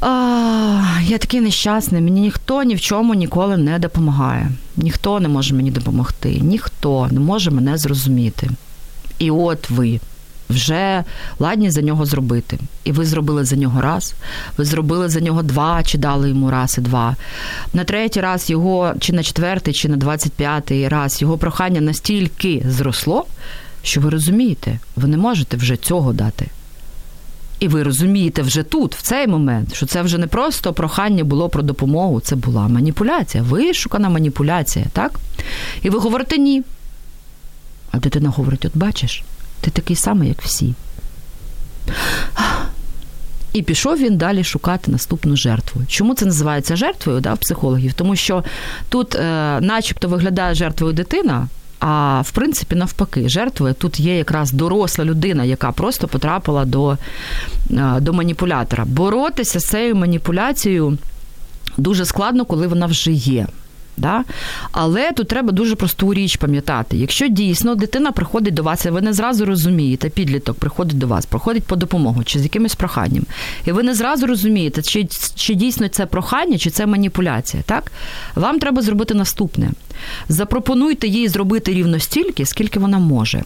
А, 0.00 0.82
Я 1.02 1.18
такий 1.18 1.40
нещасний, 1.40 2.02
мені 2.02 2.20
ніхто 2.20 2.62
ні 2.62 2.74
в 2.74 2.80
чому 2.80 3.14
ніколи 3.14 3.56
не 3.56 3.78
допомагає. 3.78 4.50
Ніхто 4.76 5.20
не 5.20 5.28
може 5.28 5.54
мені 5.54 5.70
допомогти, 5.70 6.38
ніхто 6.40 7.08
не 7.10 7.20
може 7.20 7.50
мене 7.50 7.78
зрозуміти. 7.78 8.50
І 9.18 9.30
от 9.30 9.70
ви 9.70 10.00
вже 10.50 11.04
ладні 11.38 11.70
за 11.70 11.82
нього 11.82 12.06
зробити. 12.06 12.58
І 12.84 12.92
ви 12.92 13.04
зробили 13.04 13.44
за 13.44 13.56
нього 13.56 13.80
раз, 13.80 14.14
ви 14.56 14.64
зробили 14.64 15.08
за 15.08 15.20
нього 15.20 15.42
два, 15.42 15.82
чи 15.82 15.98
дали 15.98 16.28
йому 16.28 16.50
раз 16.50 16.78
і 16.78 16.80
два. 16.80 17.16
На 17.74 17.84
третій 17.84 18.20
раз 18.20 18.50
його, 18.50 18.94
чи 19.00 19.12
на 19.12 19.22
четвертий, 19.22 19.74
чи 19.74 19.88
на 19.88 19.96
двадцять 19.96 20.32
п'ятий 20.32 20.88
раз 20.88 21.22
його 21.22 21.38
прохання 21.38 21.80
настільки 21.80 22.62
зросло, 22.68 23.26
що 23.82 24.00
ви 24.00 24.10
розумієте, 24.10 24.78
ви 24.96 25.08
не 25.08 25.16
можете 25.16 25.56
вже 25.56 25.76
цього 25.76 26.12
дати. 26.12 26.46
І 27.60 27.68
ви 27.68 27.82
розумієте 27.82 28.42
вже 28.42 28.62
тут, 28.62 28.94
в 28.94 29.02
цей 29.02 29.26
момент, 29.26 29.74
що 29.74 29.86
це 29.86 30.02
вже 30.02 30.18
не 30.18 30.26
просто 30.26 30.72
прохання 30.72 31.24
було 31.24 31.48
про 31.48 31.62
допомогу, 31.62 32.20
це 32.20 32.36
була 32.36 32.68
маніпуляція, 32.68 33.42
вишукана 33.42 34.08
маніпуляція, 34.08 34.86
так? 34.92 35.20
І 35.82 35.90
ви 35.90 35.98
говорите 35.98 36.38
ні. 36.38 36.62
А 37.90 37.98
дитина 37.98 38.28
говорить: 38.28 38.64
от 38.64 38.76
бачиш, 38.76 39.22
ти 39.60 39.70
такий 39.70 39.96
самий, 39.96 40.28
як 40.28 40.42
всі. 40.42 40.74
І 43.52 43.62
пішов 43.62 43.98
він 43.98 44.16
далі 44.16 44.44
шукати 44.44 44.90
наступну 44.90 45.36
жертву. 45.36 45.82
Чому 45.88 46.14
це 46.14 46.26
називається 46.26 46.76
жертвою 46.76 47.20
да, 47.20 47.36
психологів? 47.36 47.92
Тому 47.92 48.16
що 48.16 48.44
тут, 48.88 49.14
е, 49.14 49.58
начебто, 49.60 50.08
виглядає 50.08 50.54
жертвою 50.54 50.92
дитина. 50.92 51.48
А 51.80 52.20
в 52.24 52.30
принципі, 52.30 52.76
навпаки, 52.76 53.28
жертвою 53.28 53.74
тут 53.74 54.00
є 54.00 54.16
якраз 54.16 54.52
доросла 54.52 55.04
людина, 55.04 55.44
яка 55.44 55.72
просто 55.72 56.08
потрапила 56.08 56.64
до, 56.64 56.98
е, 57.70 58.00
до 58.00 58.12
маніпулятора. 58.12 58.84
Боротися 58.84 59.60
з 59.60 59.64
цією 59.64 59.96
маніпуляцією 59.96 60.98
дуже 61.76 62.04
складно, 62.04 62.44
коли 62.44 62.66
вона 62.66 62.86
вже 62.86 63.12
є. 63.12 63.46
Да? 64.00 64.24
Але 64.72 65.12
тут 65.12 65.28
треба 65.28 65.52
дуже 65.52 65.76
просту 65.76 66.14
річ 66.14 66.36
пам'ятати. 66.36 66.96
Якщо 66.96 67.28
дійсно 67.28 67.74
дитина 67.74 68.12
приходить 68.12 68.54
до 68.54 68.62
вас, 68.62 68.84
і 68.84 68.90
ви 68.90 69.00
не 69.00 69.12
зразу 69.12 69.44
розумієте, 69.44 70.08
підліток 70.08 70.58
приходить 70.58 70.98
до 70.98 71.06
вас, 71.06 71.26
проходить 71.26 71.64
по 71.64 71.76
допомогу 71.76 72.24
чи 72.24 72.38
з 72.38 72.42
якимось 72.42 72.74
проханням, 72.74 73.24
і 73.66 73.72
ви 73.72 73.82
не 73.82 73.94
зразу 73.94 74.26
розумієте, 74.26 74.82
чи, 74.82 75.08
чи 75.34 75.54
дійсно 75.54 75.88
це 75.88 76.06
прохання, 76.06 76.58
чи 76.58 76.70
це 76.70 76.86
маніпуляція, 76.86 77.62
так? 77.66 77.92
Вам 78.34 78.58
треба 78.58 78.82
зробити 78.82 79.14
наступне: 79.14 79.70
запропонуйте 80.28 81.08
їй 81.08 81.28
зробити 81.28 81.72
рівно 81.74 82.00
стільки, 82.00 82.46
скільки 82.46 82.78
вона 82.78 82.98
може. 82.98 83.44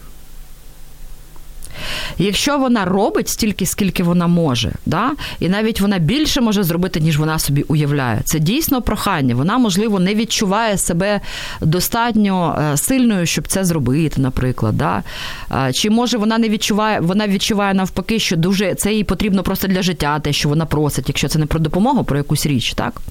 Якщо 2.17 2.57
вона 2.57 2.85
робить 2.85 3.29
стільки, 3.29 3.65
скільки 3.65 4.03
вона 4.03 4.27
може, 4.27 4.71
да, 4.85 5.11
і 5.39 5.49
навіть 5.49 5.81
вона 5.81 5.99
більше 5.99 6.41
може 6.41 6.63
зробити, 6.63 6.99
ніж 6.99 7.17
вона 7.17 7.39
собі 7.39 7.61
уявляє, 7.61 8.21
це 8.25 8.39
дійсно 8.39 8.81
прохання. 8.81 9.35
Вона, 9.35 9.57
можливо, 9.57 9.99
не 9.99 10.15
відчуває 10.15 10.77
себе 10.77 11.21
достатньо 11.61 12.59
е, 12.73 12.77
сильною, 12.77 13.25
щоб 13.25 13.47
це 13.47 13.65
зробити, 13.65 14.21
наприклад. 14.21 14.77
Да? 14.77 15.03
Чи 15.73 15.89
може 15.89 16.17
вона 16.17 16.37
не 16.37 16.49
відчуває, 16.49 16.99
вона 16.99 17.27
відчуває 17.27 17.73
навпаки, 17.73 18.19
що 18.19 18.35
дуже 18.35 18.75
це 18.75 18.93
їй 18.93 19.03
потрібно 19.03 19.43
просто 19.43 19.67
для 19.67 19.81
життя, 19.81 20.19
те, 20.19 20.33
що 20.33 20.49
вона 20.49 20.65
просить, 20.65 21.05
якщо 21.07 21.27
це 21.27 21.39
не 21.39 21.45
про 21.45 21.59
допомогу, 21.59 22.03
про 22.03 22.17
якусь 22.17 22.45
річ, 22.45 22.73
так? 22.73 23.01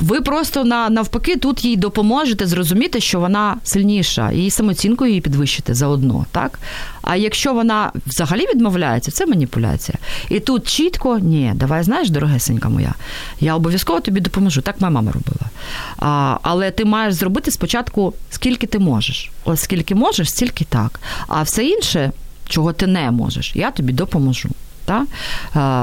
Ви 0.00 0.20
просто 0.20 0.64
на 0.64 0.90
навпаки 0.90 1.36
тут 1.36 1.64
їй 1.64 1.76
допоможете 1.76 2.46
зрозуміти, 2.46 3.00
що 3.00 3.20
вона 3.20 3.56
сильніша, 3.64 4.30
і 4.30 4.50
самооцінку 4.50 5.06
її 5.06 5.20
підвищити 5.20 5.74
заодно, 5.74 6.26
так? 6.32 6.58
А 7.02 7.16
якщо 7.16 7.54
вона 7.54 7.92
взагалі 8.06 8.46
відмовляється, 8.54 9.10
це 9.10 9.26
маніпуляція. 9.26 9.98
І 10.28 10.40
тут 10.40 10.68
чітко, 10.68 11.18
ні, 11.18 11.52
давай 11.54 11.82
знаєш, 11.82 12.10
дорогесенька 12.10 12.68
моя, 12.68 12.94
я 13.40 13.54
обов'язково 13.54 14.00
тобі 14.00 14.20
допоможу. 14.20 14.60
Так 14.62 14.80
моя 14.80 14.90
мама 14.90 15.12
робила. 15.12 15.50
А, 15.98 16.38
Але 16.42 16.70
ти 16.70 16.84
маєш 16.84 17.14
зробити 17.14 17.50
спочатку, 17.50 18.14
скільки 18.30 18.66
ти 18.66 18.78
можеш. 18.78 19.30
Ось 19.44 19.60
скільки 19.60 19.94
можеш, 19.94 20.30
стільки 20.30 20.64
так. 20.64 21.00
А 21.28 21.42
все 21.42 21.64
інше, 21.64 22.12
чого 22.48 22.72
ти 22.72 22.86
не 22.86 23.10
можеш, 23.10 23.56
я 23.56 23.70
тобі 23.70 23.92
допоможу. 23.92 24.48
Та? 24.84 25.06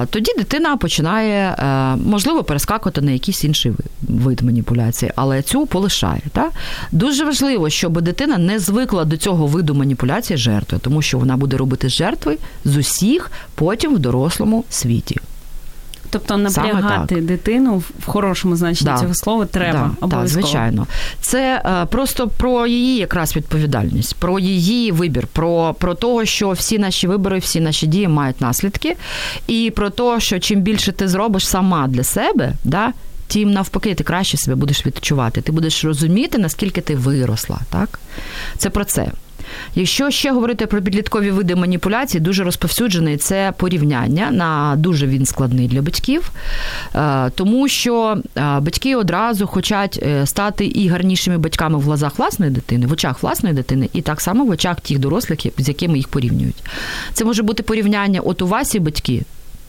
Тоді 0.09 0.31
дитина 0.37 0.77
починає, 0.77 1.55
е, 1.59 1.95
можливо, 1.95 2.43
перескакувати 2.43 3.01
на 3.01 3.11
якийсь 3.11 3.43
інший 3.43 3.71
вид 4.01 4.41
маніпуляції, 4.41 5.11
але 5.15 5.41
цю 5.41 5.65
полишає. 5.65 6.21
Та? 6.33 6.49
Дуже 6.91 7.25
важливо, 7.25 7.69
щоб 7.69 8.01
дитина 8.01 8.37
не 8.37 8.59
звикла 8.59 9.05
до 9.05 9.17
цього 9.17 9.47
виду 9.47 9.75
маніпуляції 9.75 10.37
жертви, 10.37 10.79
тому 10.81 11.01
що 11.01 11.19
вона 11.19 11.37
буде 11.37 11.57
робити 11.57 11.89
жертви 11.89 12.37
з 12.65 12.77
усіх 12.77 13.31
потім 13.55 13.95
в 13.95 13.99
дорослому 13.99 14.65
світі. 14.69 15.17
Тобто 16.11 16.37
напрягати 16.37 17.15
дитину 17.15 17.83
в 17.99 18.05
хорошому 18.05 18.55
значенні 18.55 18.91
да. 18.91 18.99
цього 18.99 19.13
слова 19.13 19.45
треба 19.45 19.91
да. 20.01 20.07
Так, 20.07 20.27
звичайно. 20.27 20.87
Це 21.21 21.61
е, 21.65 21.85
просто 21.85 22.27
про 22.27 22.67
її 22.67 22.97
якраз 22.97 23.35
відповідальність, 23.35 24.15
про 24.15 24.39
її 24.39 24.91
вибір, 24.91 25.27
про 25.27 25.75
про 25.79 25.95
того, 25.95 26.25
що 26.25 26.51
всі 26.51 26.79
наші 26.79 27.07
вибори, 27.07 27.39
всі 27.39 27.59
наші 27.59 27.87
дії 27.87 28.07
мають 28.07 28.41
наслідки, 28.41 28.97
і 29.47 29.71
про 29.75 29.89
те, 29.89 30.19
що 30.19 30.39
чим 30.39 30.61
більше 30.61 30.91
ти 30.91 31.07
зробиш 31.07 31.47
сама 31.47 31.87
для 31.87 32.03
себе, 32.03 32.53
да, 32.63 32.93
тим 33.27 33.51
навпаки, 33.51 33.95
ти 33.95 34.03
краще 34.03 34.37
себе 34.37 34.55
будеш 34.55 34.85
відчувати. 34.85 35.41
Ти 35.41 35.51
будеш 35.51 35.85
розуміти, 35.85 36.37
наскільки 36.37 36.81
ти 36.81 36.95
виросла. 36.95 37.59
Так? 37.69 37.99
Це 38.57 38.69
про 38.69 38.85
це. 38.85 39.11
Якщо 39.75 40.11
ще 40.11 40.31
говорити 40.31 40.67
про 40.67 40.81
підліткові 40.81 41.31
види 41.31 41.55
маніпуляцій, 41.55 42.19
дуже 42.19 42.43
розповсюджений 42.43 43.17
це 43.17 43.53
порівняння 43.57 44.31
на 44.31 44.75
дуже 44.77 45.07
він 45.07 45.25
складний 45.25 45.67
для 45.67 45.81
батьків, 45.81 46.31
е, 46.95 47.29
тому 47.29 47.67
що 47.67 48.17
е, 48.37 48.59
батьки 48.59 48.95
одразу 48.95 49.47
хочуть 49.47 49.99
е, 50.03 50.25
стати 50.25 50.65
і 50.65 50.87
гарнішими 50.87 51.37
батьками 51.37 51.77
в 51.77 51.81
глазах 51.81 52.19
власної 52.19 52.51
дитини, 52.51 52.87
в 52.87 52.91
очах 52.91 53.23
власної 53.23 53.55
дитини, 53.55 53.89
і 53.93 54.01
так 54.01 54.21
само 54.21 54.45
в 54.45 54.49
очах 54.49 54.81
тих 54.81 54.99
дорослих, 54.99 55.39
з 55.57 55.67
якими 55.67 55.97
їх 55.97 56.07
порівнюють. 56.07 56.63
Це 57.13 57.25
може 57.25 57.43
бути 57.43 57.63
порівняння: 57.63 58.21
от 58.21 58.41
у 58.41 58.47
вас 58.47 58.75
і 58.75 58.79
батьки, 58.79 59.21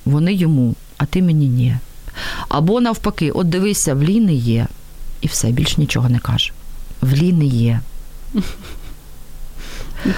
вони 0.05 0.35
йому, 0.35 0.75
а 0.99 1.07
ти 1.07 1.23
мені 1.23 1.49
ні. 1.49 1.77
Або 2.49 2.81
навпаки, 2.81 3.31
от 3.31 3.49
дивися, 3.49 3.95
в 3.95 4.03
Ліни 4.03 4.35
є, 4.35 4.67
і 5.21 5.27
все, 5.27 5.51
більш 5.51 5.79
нічого 5.79 6.09
не 6.09 6.19
каже. 6.19 6.53
В 7.01 7.15
Ліни 7.15 7.47
є. 7.47 7.81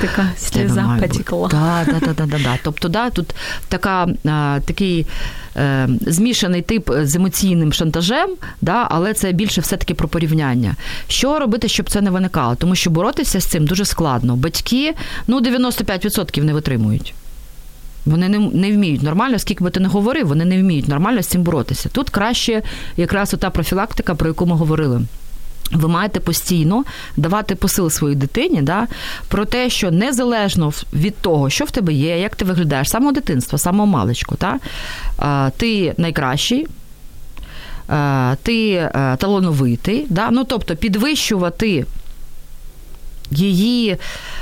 Така 0.00 0.30
сліза 0.38 0.98
потекла. 1.00 1.48
Так, 1.48 1.86
да, 1.86 2.06
да, 2.06 2.12
да, 2.14 2.26
да, 2.26 2.38
да. 2.38 2.58
Тобто, 2.62 2.88
да, 2.88 3.10
тут 3.10 3.34
така, 3.68 4.08
а, 4.24 4.60
такий 4.66 5.06
е, 5.56 5.88
змішаний 6.00 6.62
тип 6.62 6.90
з 7.02 7.14
емоційним 7.14 7.72
шантажем, 7.72 8.30
да, 8.60 8.86
але 8.90 9.14
це 9.14 9.32
більше 9.32 9.60
все-таки 9.60 9.94
про 9.94 10.08
порівняння. 10.08 10.74
Що 11.08 11.38
робити, 11.38 11.68
щоб 11.68 11.90
це 11.90 12.00
не 12.00 12.10
виникало? 12.10 12.54
Тому 12.54 12.74
що 12.74 12.90
боротися 12.90 13.40
з 13.40 13.44
цим 13.44 13.66
дуже 13.66 13.84
складно. 13.84 14.36
Батьки 14.36 14.94
ну, 15.26 15.40
95% 15.40 16.42
не 16.42 16.52
витримують. 16.52 17.14
Вони 18.06 18.28
не 18.28 18.38
не 18.38 18.72
вміють 18.72 19.02
нормально, 19.02 19.38
скільки 19.38 19.64
би 19.64 19.70
ти 19.70 19.80
не 19.80 19.88
говорив, 19.88 20.26
вони 20.26 20.44
не 20.44 20.58
вміють 20.58 20.88
нормально 20.88 21.22
з 21.22 21.26
цим 21.26 21.42
боротися. 21.42 21.88
Тут 21.88 22.10
краще 22.10 22.62
якраз 22.96 23.34
ота 23.34 23.50
профілактика, 23.50 24.14
про 24.14 24.28
яку 24.28 24.46
ми 24.46 24.56
говорили. 24.56 25.00
Ви 25.72 25.88
маєте 25.88 26.20
постійно 26.20 26.84
давати 27.16 27.54
посил 27.54 27.90
своїй 27.90 28.16
дитині 28.16 28.62
да, 28.62 28.86
про 29.28 29.44
те, 29.44 29.70
що 29.70 29.90
незалежно 29.90 30.72
від 30.92 31.16
того, 31.16 31.50
що 31.50 31.64
в 31.64 31.70
тебе 31.70 31.92
є, 31.92 32.20
як 32.20 32.36
ти 32.36 32.44
виглядаєш, 32.44 32.90
самого 32.90 33.12
дитинства, 33.12 33.58
самого 33.58 33.86
маличку, 33.86 34.36
да, 34.40 34.58
ти 35.56 35.94
найкращий, 35.96 36.66
ти 38.42 38.88
талановитий, 39.18 40.06
да, 40.08 40.30
ну, 40.30 40.44
тобто 40.44 40.76
підвищувати 40.76 41.86
її 43.30 43.96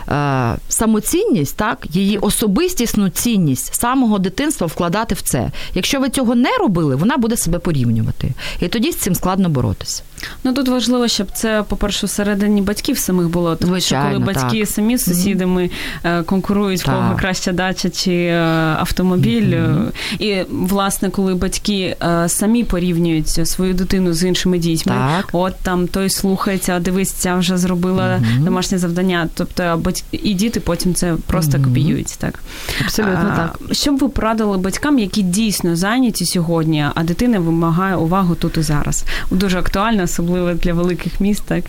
е, 0.09 0.55
самоцінність, 0.69 1.57
так, 1.57 1.87
її 1.91 2.19
особистісну 2.19 3.09
цінність 3.09 3.75
самого 3.75 4.19
дитинства 4.19 4.67
вкладати 4.67 5.15
в 5.15 5.21
це. 5.21 5.51
Якщо 5.75 6.01
ви 6.01 6.11
цього 6.11 6.35
не 6.35 6.57
робили, 6.57 6.97
вона 6.97 7.17
буде 7.17 7.37
себе 7.37 7.59
порівнювати. 7.59 8.33
І 8.61 8.69
тоді 8.69 8.93
з 8.93 8.97
цим 8.97 9.15
складно 9.15 9.49
боротися. 9.49 10.03
Ну 10.45 10.53
тут 10.53 10.69
важливо, 10.69 11.09
щоб 11.09 11.27
це, 11.35 11.65
по-перше, 11.69 12.07
всередині 12.07 12.63
батьків 12.63 12.99
самих 12.99 13.29
було. 13.29 13.57
Тому 13.57 13.73
Звичайно, 13.73 14.11
що 14.11 14.21
коли 14.21 14.33
батьки 14.33 14.61
так. 14.61 14.69
самі 14.69 14.97
з 14.97 15.05
сусідами 15.05 15.71
mm-hmm. 16.05 16.25
конкурують, 16.25 16.83
так. 16.83 16.95
кого 16.95 17.17
краща 17.17 17.53
дача 17.53 17.91
чи 17.91 18.13
е, 18.13 18.41
автомобіль. 18.79 19.55
Mm-hmm. 19.55 19.91
І, 20.19 20.45
власне, 20.51 21.11
коли 21.11 21.35
батьки 21.35 21.97
самі 22.27 22.65
порівнюють 22.65 23.29
свою 23.29 23.75
дитину 23.75 24.13
з 24.13 24.25
іншими 24.25 24.59
дітьми, 24.59 24.95
так. 25.17 25.29
от 25.33 25.55
там 25.63 25.89
той 25.89 26.11
слухається, 26.11 26.73
а 26.73 26.81
дивись, 26.81 27.13
ця 27.13 27.37
вже 27.37 27.59
зробила 27.59 28.05
mm-hmm. 28.05 28.45
домашнє 28.45 28.72
завдання. 28.79 29.29
Тобто 29.35 29.81
батьки 29.85 30.21
і 30.23 30.35
діти 30.35 30.61
потім 30.61 30.95
це 30.95 31.17
просто 31.27 31.63
копіюють. 31.63 32.17
Так 32.19 32.43
абсолютно 32.85 33.31
а, 33.33 33.37
так. 33.37 33.59
Що 33.73 33.93
б 33.93 33.99
ви 33.99 34.09
порадили 34.09 34.59
батькам, 34.59 34.99
які 34.99 35.23
дійсно 35.23 35.77
зайняті 35.77 36.27
сьогодні, 36.27 36.87
а 36.95 37.03
дитина 37.03 37.39
вимагає 37.39 37.97
увагу 37.97 38.35
тут 38.35 38.57
і 38.57 38.63
зараз? 38.63 39.05
Дуже 39.31 39.59
актуально 39.59 40.03
особливо 40.03 40.53
для 40.53 40.73
великих 40.73 41.21
міст. 41.21 41.43
так? 41.43 41.65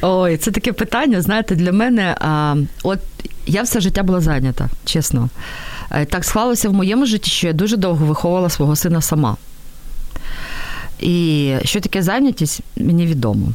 Ой, 0.00 0.36
це 0.36 0.50
таке 0.50 0.72
питання. 0.72 1.22
Знаєте, 1.22 1.54
для 1.54 1.72
мене 1.72 2.16
а, 2.20 2.56
от 2.82 2.98
я 3.46 3.62
все 3.62 3.80
життя 3.80 4.02
була 4.02 4.20
зайнята, 4.20 4.68
чесно. 4.84 5.28
Е, 5.90 6.04
так 6.04 6.24
склалося 6.24 6.68
в 6.68 6.72
моєму 6.72 7.06
житті, 7.06 7.30
що 7.30 7.46
я 7.46 7.52
дуже 7.52 7.76
довго 7.76 8.06
виховувала 8.06 8.48
свого 8.48 8.76
сина 8.76 9.00
сама. 9.00 9.36
І 11.00 11.54
що 11.64 11.80
таке 11.80 12.02
зайнятість, 12.02 12.60
мені 12.76 13.06
відомо. 13.06 13.48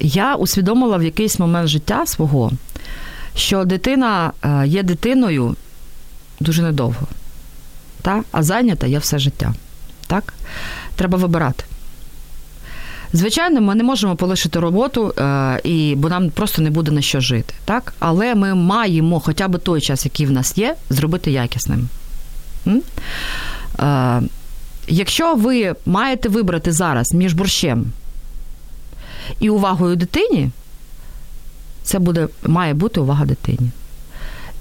Я 0.00 0.34
усвідомила 0.34 0.96
в 0.96 1.02
якийсь 1.02 1.38
момент 1.38 1.68
життя 1.68 2.06
свого, 2.06 2.52
що 3.36 3.64
дитина 3.64 4.32
е, 4.42 4.66
є 4.66 4.82
дитиною 4.82 5.56
дуже 6.40 6.62
недовго, 6.62 7.06
та? 8.02 8.22
а 8.32 8.42
зайнята 8.42 8.86
я 8.86 8.98
все 8.98 9.18
життя. 9.18 9.54
Так? 10.06 10.34
Треба 10.96 11.18
вибирати. 11.18 11.64
Звичайно, 13.12 13.60
ми 13.60 13.74
не 13.74 13.84
можемо 13.84 14.16
полишити 14.16 14.60
роботу, 14.60 15.14
е, 15.18 15.60
і, 15.64 15.94
бо 15.96 16.08
нам 16.08 16.30
просто 16.30 16.62
не 16.62 16.70
буде 16.70 16.90
на 16.90 17.02
що 17.02 17.20
жити. 17.20 17.54
Так? 17.64 17.94
Але 17.98 18.34
ми 18.34 18.54
маємо 18.54 19.20
хоча 19.20 19.48
б 19.48 19.58
той 19.58 19.80
час, 19.80 20.04
який 20.04 20.26
в 20.26 20.30
нас 20.30 20.58
є, 20.58 20.74
зробити 20.90 21.30
якісним. 21.30 21.88
Е, 23.78 24.22
якщо 24.88 25.34
ви 25.34 25.74
маєте 25.86 26.28
вибрати 26.28 26.72
зараз 26.72 27.14
між 27.14 27.32
борщем 27.32 27.92
і 29.40 29.50
увагою 29.50 29.96
дитині, 29.96 30.50
це 31.82 31.98
буде, 31.98 32.28
має 32.42 32.74
бути 32.74 33.00
увага 33.00 33.24
дитині 33.24 33.70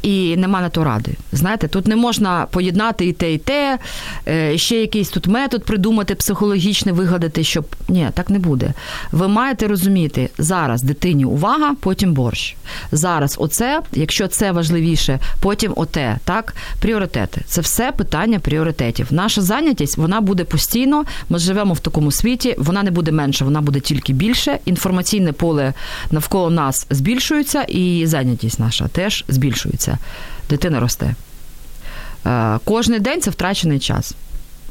і 0.06 0.38
нема 0.38 0.62
на 0.62 0.70
то 0.70 0.84
ради. 0.84 1.12
Знаєте, 1.32 1.68
тут 1.68 1.88
не 1.88 1.96
можна 1.96 2.48
поєднати 2.52 3.06
і 3.06 3.14
те, 3.14 3.34
і 3.34 3.38
те, 3.38 3.80
е, 4.28 4.58
ще 4.58 4.76
якийсь 4.76 5.10
тут 5.10 5.28
метод 5.28 5.64
придумати, 5.64 6.16
психологічний 6.16 6.96
вигадати, 6.96 7.44
щоб 7.44 7.66
ні, 7.90 8.10
так 8.14 8.30
не 8.30 8.40
буде. 8.40 8.74
Ви 9.12 9.28
маєте 9.28 9.68
розуміти, 9.68 10.30
зараз 10.38 10.84
дитині 10.84 11.26
увага, 11.26 11.76
потім 11.80 12.14
борщ. 12.14 12.56
Зараз 12.92 13.36
оце, 13.40 13.82
якщо 13.94 14.28
це 14.28 14.52
важливіше, 14.52 15.20
потім 15.40 15.74
оте, 15.76 16.18
так, 16.26 16.56
пріоритети. 16.82 17.42
Це 17.48 17.62
все 17.62 17.92
питання 17.92 18.40
пріоритетів. 18.40 19.08
Наша 19.12 19.42
зайнятість 19.42 19.98
вона 19.98 20.22
буде 20.22 20.44
постійно. 20.44 21.06
Ми 21.30 21.40
живемо 21.40 21.74
в 21.74 21.80
такому 21.80 22.12
світі, 22.12 22.56
вона 22.58 22.84
не 22.84 22.92
буде 22.92 23.12
менше, 23.12 23.46
вона 23.46 23.62
буде 23.62 23.80
тільки 23.80 24.14
більше. 24.14 24.60
Інформаційне 24.66 25.32
поле 25.32 25.74
навколо 26.12 26.50
нас 26.50 26.88
збільшується, 26.90 27.62
і 27.62 28.04
зайнятість 28.08 28.60
наша 28.60 28.88
теж 28.88 29.26
збільшується 29.28 29.95
дитина 30.50 30.80
росте. 30.80 31.16
Е, 32.26 32.60
кожний 32.64 33.00
день 33.00 33.22
це 33.22 33.32
втрачений 33.32 33.80
час. 33.80 34.16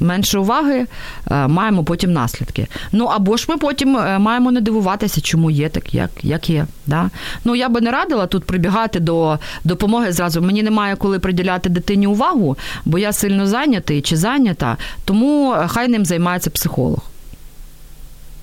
Менше 0.00 0.38
уваги 0.38 0.86
е, 1.30 1.46
маємо 1.46 1.84
потім 1.84 2.12
наслідки. 2.12 2.66
Ну 2.92 3.04
або 3.04 3.36
ж 3.36 3.46
ми 3.48 3.56
потім 3.56 3.96
е, 3.96 4.18
маємо 4.18 4.50
не 4.50 4.60
дивуватися, 4.60 5.20
чому 5.20 5.50
є 5.50 5.68
так, 5.68 5.94
як 5.94 6.10
як 6.22 6.50
є. 6.50 6.66
Да? 6.86 7.10
Ну 7.44 7.56
я 7.56 7.68
би 7.68 7.80
не 7.80 7.90
радила 7.90 8.26
тут 8.26 8.44
прибігати 8.44 9.00
до 9.00 9.38
допомоги 9.64 10.12
зразу. 10.12 10.42
Мені 10.42 10.62
немає 10.62 10.96
коли 10.96 11.18
приділяти 11.18 11.68
дитині 11.68 12.06
увагу, 12.06 12.56
бо 12.84 12.98
я 12.98 13.12
сильно 13.12 13.46
зайнятий 13.46 14.02
чи 14.02 14.16
зайнята, 14.16 14.76
тому 15.04 15.56
хай 15.66 15.88
ним 15.88 16.04
займається 16.04 16.50
психолог. 16.50 17.13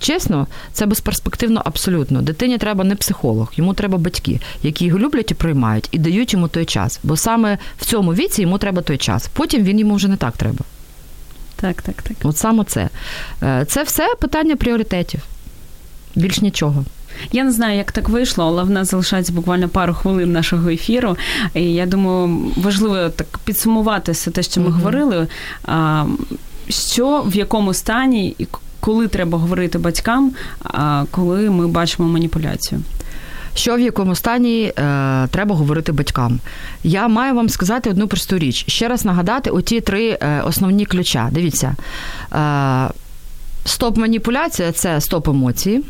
Чесно, 0.02 0.47
це 0.74 0.86
безперспективно 0.86 1.62
абсолютно. 1.66 2.22
Дитині 2.22 2.58
треба 2.58 2.84
не 2.84 2.95
психолог, 2.95 3.52
йому 3.56 3.74
треба 3.74 3.97
батьки, 3.97 4.39
які 4.64 4.86
його 4.86 4.99
люблять 4.99 5.32
і 5.32 5.34
приймають, 5.34 5.89
і 5.91 5.97
дають 5.97 6.34
йому 6.34 6.47
той 6.47 6.66
час. 6.66 6.99
Бо 7.04 7.18
саме 7.18 7.58
в 7.80 7.86
цьому 7.86 8.14
віці 8.14 8.41
йому 8.41 8.58
треба 8.58 8.82
той 8.82 8.97
час. 8.97 9.30
Потім 9.34 9.64
він 9.64 9.80
йому 9.80 9.95
вже 9.95 10.08
не 10.08 10.18
так 10.18 10.38
треба. 10.38 10.66
Так, 11.56 11.82
так, 11.82 12.02
так. 12.02 12.18
От 12.24 12.38
саме 12.38 12.64
це. 12.64 12.89
Е, 13.43 13.66
це 13.68 13.84
все 13.84 14.16
питання 14.20 14.56
пріоритетів. 14.56 15.22
Більш 16.16 16.41
нічого. 16.41 16.86
Я 17.32 17.43
не 17.43 17.52
знаю, 17.52 17.78
як 17.78 17.91
так 17.91 18.10
вийшло, 18.10 18.45
але 18.47 18.64
в 18.64 18.70
нас 18.70 18.91
залишається 18.91 19.34
буквально 19.34 19.70
пару 19.70 19.93
хвилин 19.93 20.32
нашого 20.32 20.70
ефіру. 20.70 21.18
І 21.54 21.64
я 21.64 21.86
думаю, 21.86 22.52
важливо 22.58 23.10
так 23.10 23.39
підсумувати 23.45 24.12
все 24.12 24.32
те, 24.32 24.43
що 24.43 24.62
ми 24.62 24.68
uh 24.68 24.72
говорили. 24.72 25.28
Що 26.70 27.24
в 27.28 27.36
якому 27.36 27.74
стані 27.74 28.36
і 28.38 28.47
коли 28.82 29.08
треба 29.08 29.38
говорити 29.38 29.78
батькам, 29.78 30.32
а 30.64 31.06
коли 31.12 31.50
ми 31.50 31.68
бачимо 31.68 32.10
маніпуляцію. 32.10 32.82
Що 33.56 33.76
в 33.76 33.80
якому 33.80 34.16
стані 34.16 34.64
е, 34.64 34.74
треба 35.32 35.56
говорити 35.56 35.92
батькам? 35.92 36.40
Я 36.84 37.08
маю 37.08 37.36
вам 37.36 37.50
сказати 37.50 37.90
одну 37.90 38.08
просту 38.08 38.38
річ. 38.38 38.66
Ще 38.68 38.88
раз 38.88 39.06
нагадати 39.06 39.50
оті 39.50 39.82
три 39.82 40.18
е, 40.22 40.42
основні 40.46 40.86
ключа. 40.86 41.30
Дивіться, 41.32 41.76
е, 42.34 42.90
стоп 43.66 43.98
маніпуляція 43.98 44.72
це 44.72 45.02
стоп 45.02 45.28
емоції. 45.28 45.84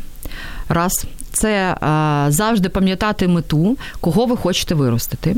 Раз 0.68 1.06
це 1.32 1.76
а, 1.80 2.26
завжди 2.28 2.68
пам'ятати 2.68 3.28
мету, 3.28 3.76
кого 4.00 4.26
ви 4.26 4.36
хочете 4.36 4.74
виростити. 4.74 5.36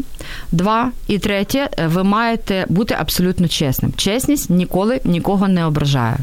Два 0.53 0.91
і 1.09 1.19
третє, 1.19 1.69
е, 1.79 1.87
ви 1.87 2.05
маєте 2.05 2.67
бути 2.69 2.97
абсолютно 3.01 3.49
чесним. 3.49 3.93
Чесність 3.97 4.51
ніколи 4.51 5.01
нікого 5.05 5.49
не 5.49 5.67
ображає. 5.67 6.17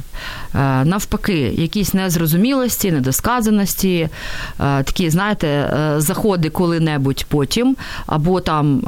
А, 0.54 0.84
навпаки, 0.86 1.54
якісь 1.58 1.94
незрозумілості, 1.94 2.92
недосказаності, 2.92 4.10
а, 4.58 4.84
такі, 4.84 5.10
знаєте, 5.10 5.48
е, 5.48 5.94
заходи 5.98 6.50
коли-небудь 6.50 7.26
потім, 7.30 7.76
або 8.06 8.42
там 8.42 8.82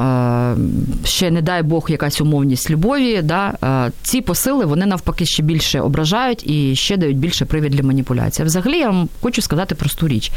ще, 1.05 1.31
не 1.31 1.41
дай 1.41 1.63
Бог, 1.63 1.85
якась 1.89 2.21
умовність 2.21 2.69
любові. 2.69 3.21
Да, 3.23 3.53
Ці 4.01 4.21
посили 4.21 4.65
вони 4.65 4.85
навпаки 4.85 5.25
ще 5.25 5.43
більше 5.43 5.79
ображають 5.79 6.47
і 6.47 6.75
ще 6.75 6.97
дають 6.97 7.17
більше 7.17 7.45
привід 7.45 7.71
для 7.71 7.83
маніпуляції. 7.83 8.45
Взагалі, 8.45 8.77
я 8.77 8.89
вам 8.89 9.09
хочу 9.21 9.41
сказати 9.41 9.75
просту 9.75 10.07
річ. 10.07 10.31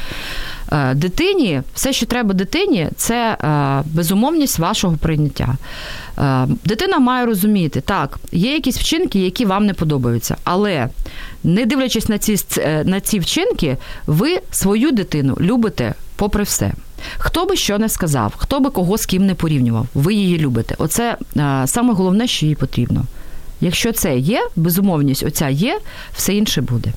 Е, 0.73 0.95
дитині, 0.95 1.63
все, 1.75 1.93
що 1.93 2.07
треба 2.07 2.35
дитині, 2.35 2.89
це 2.97 3.37
е, 3.45 3.83
безумовність 3.87 4.59
вашого 4.59 4.97
прийняття. 4.97 5.57
Е, 6.19 6.49
дитина 6.65 6.99
має 6.99 7.27
розуміти, 7.27 7.81
так, 7.81 8.19
є 8.33 8.53
якісь 8.53 8.79
вчинки, 8.79 9.19
які 9.19 9.45
вам 9.45 9.67
не 9.67 9.75
подобаються, 9.75 10.37
але 10.45 10.89
не 11.45 11.67
дивлячись 11.67 12.09
на 12.09 12.19
ці, 12.19 12.37
на 12.85 13.01
ці 13.01 13.19
вчинки, 13.19 13.77
ви 14.07 14.41
свою 14.51 14.93
дитину 14.93 15.37
любите 15.41 15.95
попри 16.17 16.43
все. 16.43 16.73
Хто 17.19 17.45
би 17.45 17.57
що 17.57 17.79
не 17.79 17.89
сказав, 17.89 18.33
хто 18.37 18.61
би 18.61 18.71
кого 18.71 18.99
з 18.99 19.07
ким 19.07 19.27
не 19.27 19.35
порівнював, 19.35 19.87
ви 19.95 20.15
її 20.15 20.39
любите. 20.39 20.75
Оце 20.79 21.17
саме 21.67 21.95
головне, 21.95 22.27
що 22.27 22.47
їй 22.47 22.55
потрібно. 22.55 23.05
Якщо 23.61 23.93
це 23.93 24.19
є, 24.19 24.49
безумовність 24.57 25.23
оця 25.23 25.49
є, 25.49 25.79
все 26.15 26.35
інше 26.35 26.61
буде. 26.61 26.93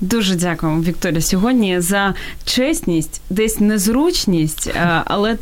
Дуже 0.00 0.34
дякую, 0.34 0.80
Вікторія, 0.80 1.20
сьогодні 1.20 1.80
за 1.80 2.14
чесність, 2.44 3.20
десь 3.30 3.60
незручність, 3.60 4.70
але 5.04 5.36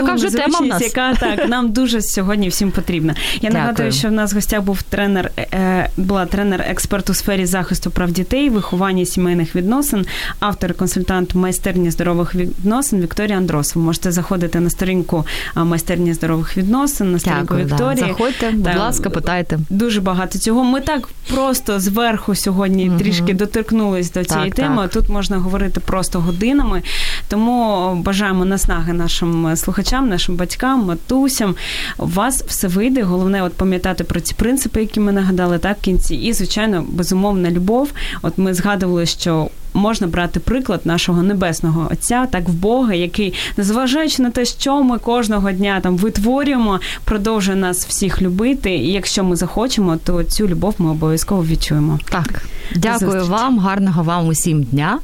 Така 0.00 0.14
вже 0.14 0.30
тема 0.30 0.58
в 0.58 0.66
нас. 0.66 0.82
яка 0.82 1.14
так 1.14 1.48
нам 1.48 1.72
дуже 1.72 2.02
сьогодні 2.02 2.48
всім 2.48 2.70
потрібна. 2.70 3.14
Я 3.34 3.38
Дякую. 3.40 3.60
нагадую, 3.60 3.92
що 3.92 4.08
в 4.08 4.12
нас 4.12 4.32
в 4.32 4.34
гостях 4.34 4.62
був 4.62 4.82
тренер, 4.82 5.30
е, 5.38 5.90
була 5.96 6.26
тренер-експерт 6.26 7.10
у 7.10 7.14
сфері 7.14 7.46
захисту 7.46 7.90
прав 7.90 8.10
дітей, 8.10 8.50
виховання 8.50 9.04
сімейних 9.04 9.56
відносин, 9.56 10.06
автор, 10.40 10.74
консультант 10.74 11.34
майстерні 11.34 11.90
здорових 11.90 12.34
відносин 12.34 13.00
Вікторія 13.00 13.36
Андросова. 13.36 13.84
Можете 13.84 14.12
заходити 14.12 14.60
на 14.60 14.70
сторінку 14.70 15.26
майстерні 15.54 16.14
здорових 16.14 16.56
відносин, 16.56 17.12
на 17.12 17.18
сторінку 17.18 17.54
Дякую, 17.54 17.66
Вікторії. 17.66 18.02
Да. 18.02 18.08
Заходьте, 18.08 18.50
будь 18.50 18.76
ласка, 18.76 19.10
питайте. 19.10 19.58
Дуже 19.70 20.00
багато 20.00 20.38
цього. 20.38 20.64
Ми 20.64 20.80
так 20.80 21.08
просто 21.34 21.80
зверху 21.80 22.34
сьогодні 22.34 22.88
угу. 22.88 22.98
трішки 22.98 23.34
доторкнулись 23.34 24.12
до 24.12 24.24
цієї 24.24 24.50
так, 24.50 24.56
теми. 24.56 24.82
Так. 24.82 24.90
Тут 24.90 25.08
можна 25.08 25.38
говорити 25.38 25.80
просто 25.80 26.20
годинами. 26.20 26.82
Тому 27.28 27.94
бажаємо 27.94 28.44
наснаги 28.44 28.92
нашим 28.92 29.56
слухачам 29.56 29.89
слухачам, 29.90 30.08
нашим 30.08 30.36
батькам, 30.36 30.84
матусям. 30.84 31.56
У 31.98 32.06
вас 32.06 32.44
все 32.46 32.68
вийде. 32.68 33.02
Головне, 33.02 33.42
от 33.42 33.52
пам'ятати 33.52 34.04
про 34.04 34.20
ці 34.20 34.34
принципи, 34.34 34.80
які 34.80 35.00
ми 35.00 35.12
нагадали 35.12 35.58
так 35.58 35.78
в 35.78 35.80
кінці. 35.80 36.14
І, 36.14 36.32
звичайно, 36.32 36.84
безумовна 36.88 37.50
любов. 37.50 37.92
От 38.22 38.38
ми 38.38 38.54
згадували, 38.54 39.06
що. 39.06 39.48
Можна 39.74 40.06
брати 40.06 40.40
приклад 40.40 40.80
нашого 40.84 41.22
небесного 41.22 41.88
отця, 41.92 42.26
так 42.26 42.48
в 42.48 42.52
Бога, 42.52 42.94
який, 42.94 43.34
незважаючи 43.56 44.22
на 44.22 44.30
те, 44.30 44.44
що 44.44 44.82
ми 44.82 44.98
кожного 44.98 45.52
дня 45.52 45.80
там 45.80 45.96
витворюємо, 45.96 46.80
продовжує 47.04 47.56
нас 47.56 47.86
всіх 47.86 48.22
любити. 48.22 48.70
І 48.70 48.92
якщо 48.92 49.24
ми 49.24 49.36
захочемо, 49.36 49.96
то 49.96 50.24
цю 50.24 50.48
любов 50.48 50.74
ми 50.78 50.90
обов'язково 50.90 51.44
відчуємо. 51.44 51.98
Так, 52.10 52.44
дякую 52.76 53.26
вам, 53.26 53.58
гарного 53.58 54.02
вам 54.02 54.26
усім 54.26 54.62
дня. 54.62 54.98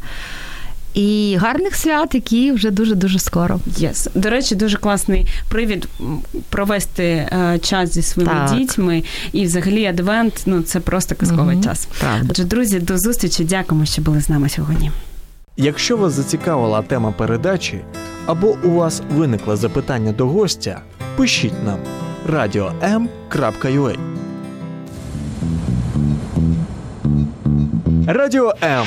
І 0.97 1.36
гарних 1.40 1.74
свят, 1.74 2.14
які 2.14 2.53
вже 2.53 2.70
дуже 2.70 2.94
дуже 2.94 3.18
скоро. 3.18 3.61
Yes. 3.78 4.09
До 4.14 4.30
речі, 4.30 4.55
дуже 4.55 4.76
класний 4.76 5.26
привід 5.49 5.88
провести 6.49 7.05
е, 7.05 7.59
час 7.62 7.92
зі 7.92 8.03
своїми 8.03 8.34
так. 8.34 8.59
дітьми. 8.59 9.03
І 9.32 9.44
взагалі 9.44 9.86
адвент 9.86 10.42
ну 10.47 10.62
це 10.62 10.80
просто 10.80 11.14
казковий 11.14 11.57
угу. 11.57 11.64
час. 11.64 11.88
Правда. 12.01 12.26
Отже, 12.30 12.44
друзі, 12.44 12.80
до 12.80 12.99
зустрічі. 12.99 13.44
Дякуємо, 13.44 13.86
що 13.86 14.03
були 14.03 14.20
з 14.20 14.28
нами 14.28 14.49
сьогодні. 14.49 14.90
Якщо 15.57 15.97
вас 15.97 16.12
зацікавила 16.12 16.82
тема 16.82 17.12
передачі 17.12 17.80
або 18.26 18.57
у 18.64 18.70
вас 18.70 19.03
виникло 19.11 19.57
запитання 19.57 20.12
до 20.12 20.26
гостя, 20.26 20.80
пишіть 21.16 21.64
нам 21.64 21.78
radio.m.ua 22.28 23.97
Радіо 28.07 28.55
М 28.62 28.86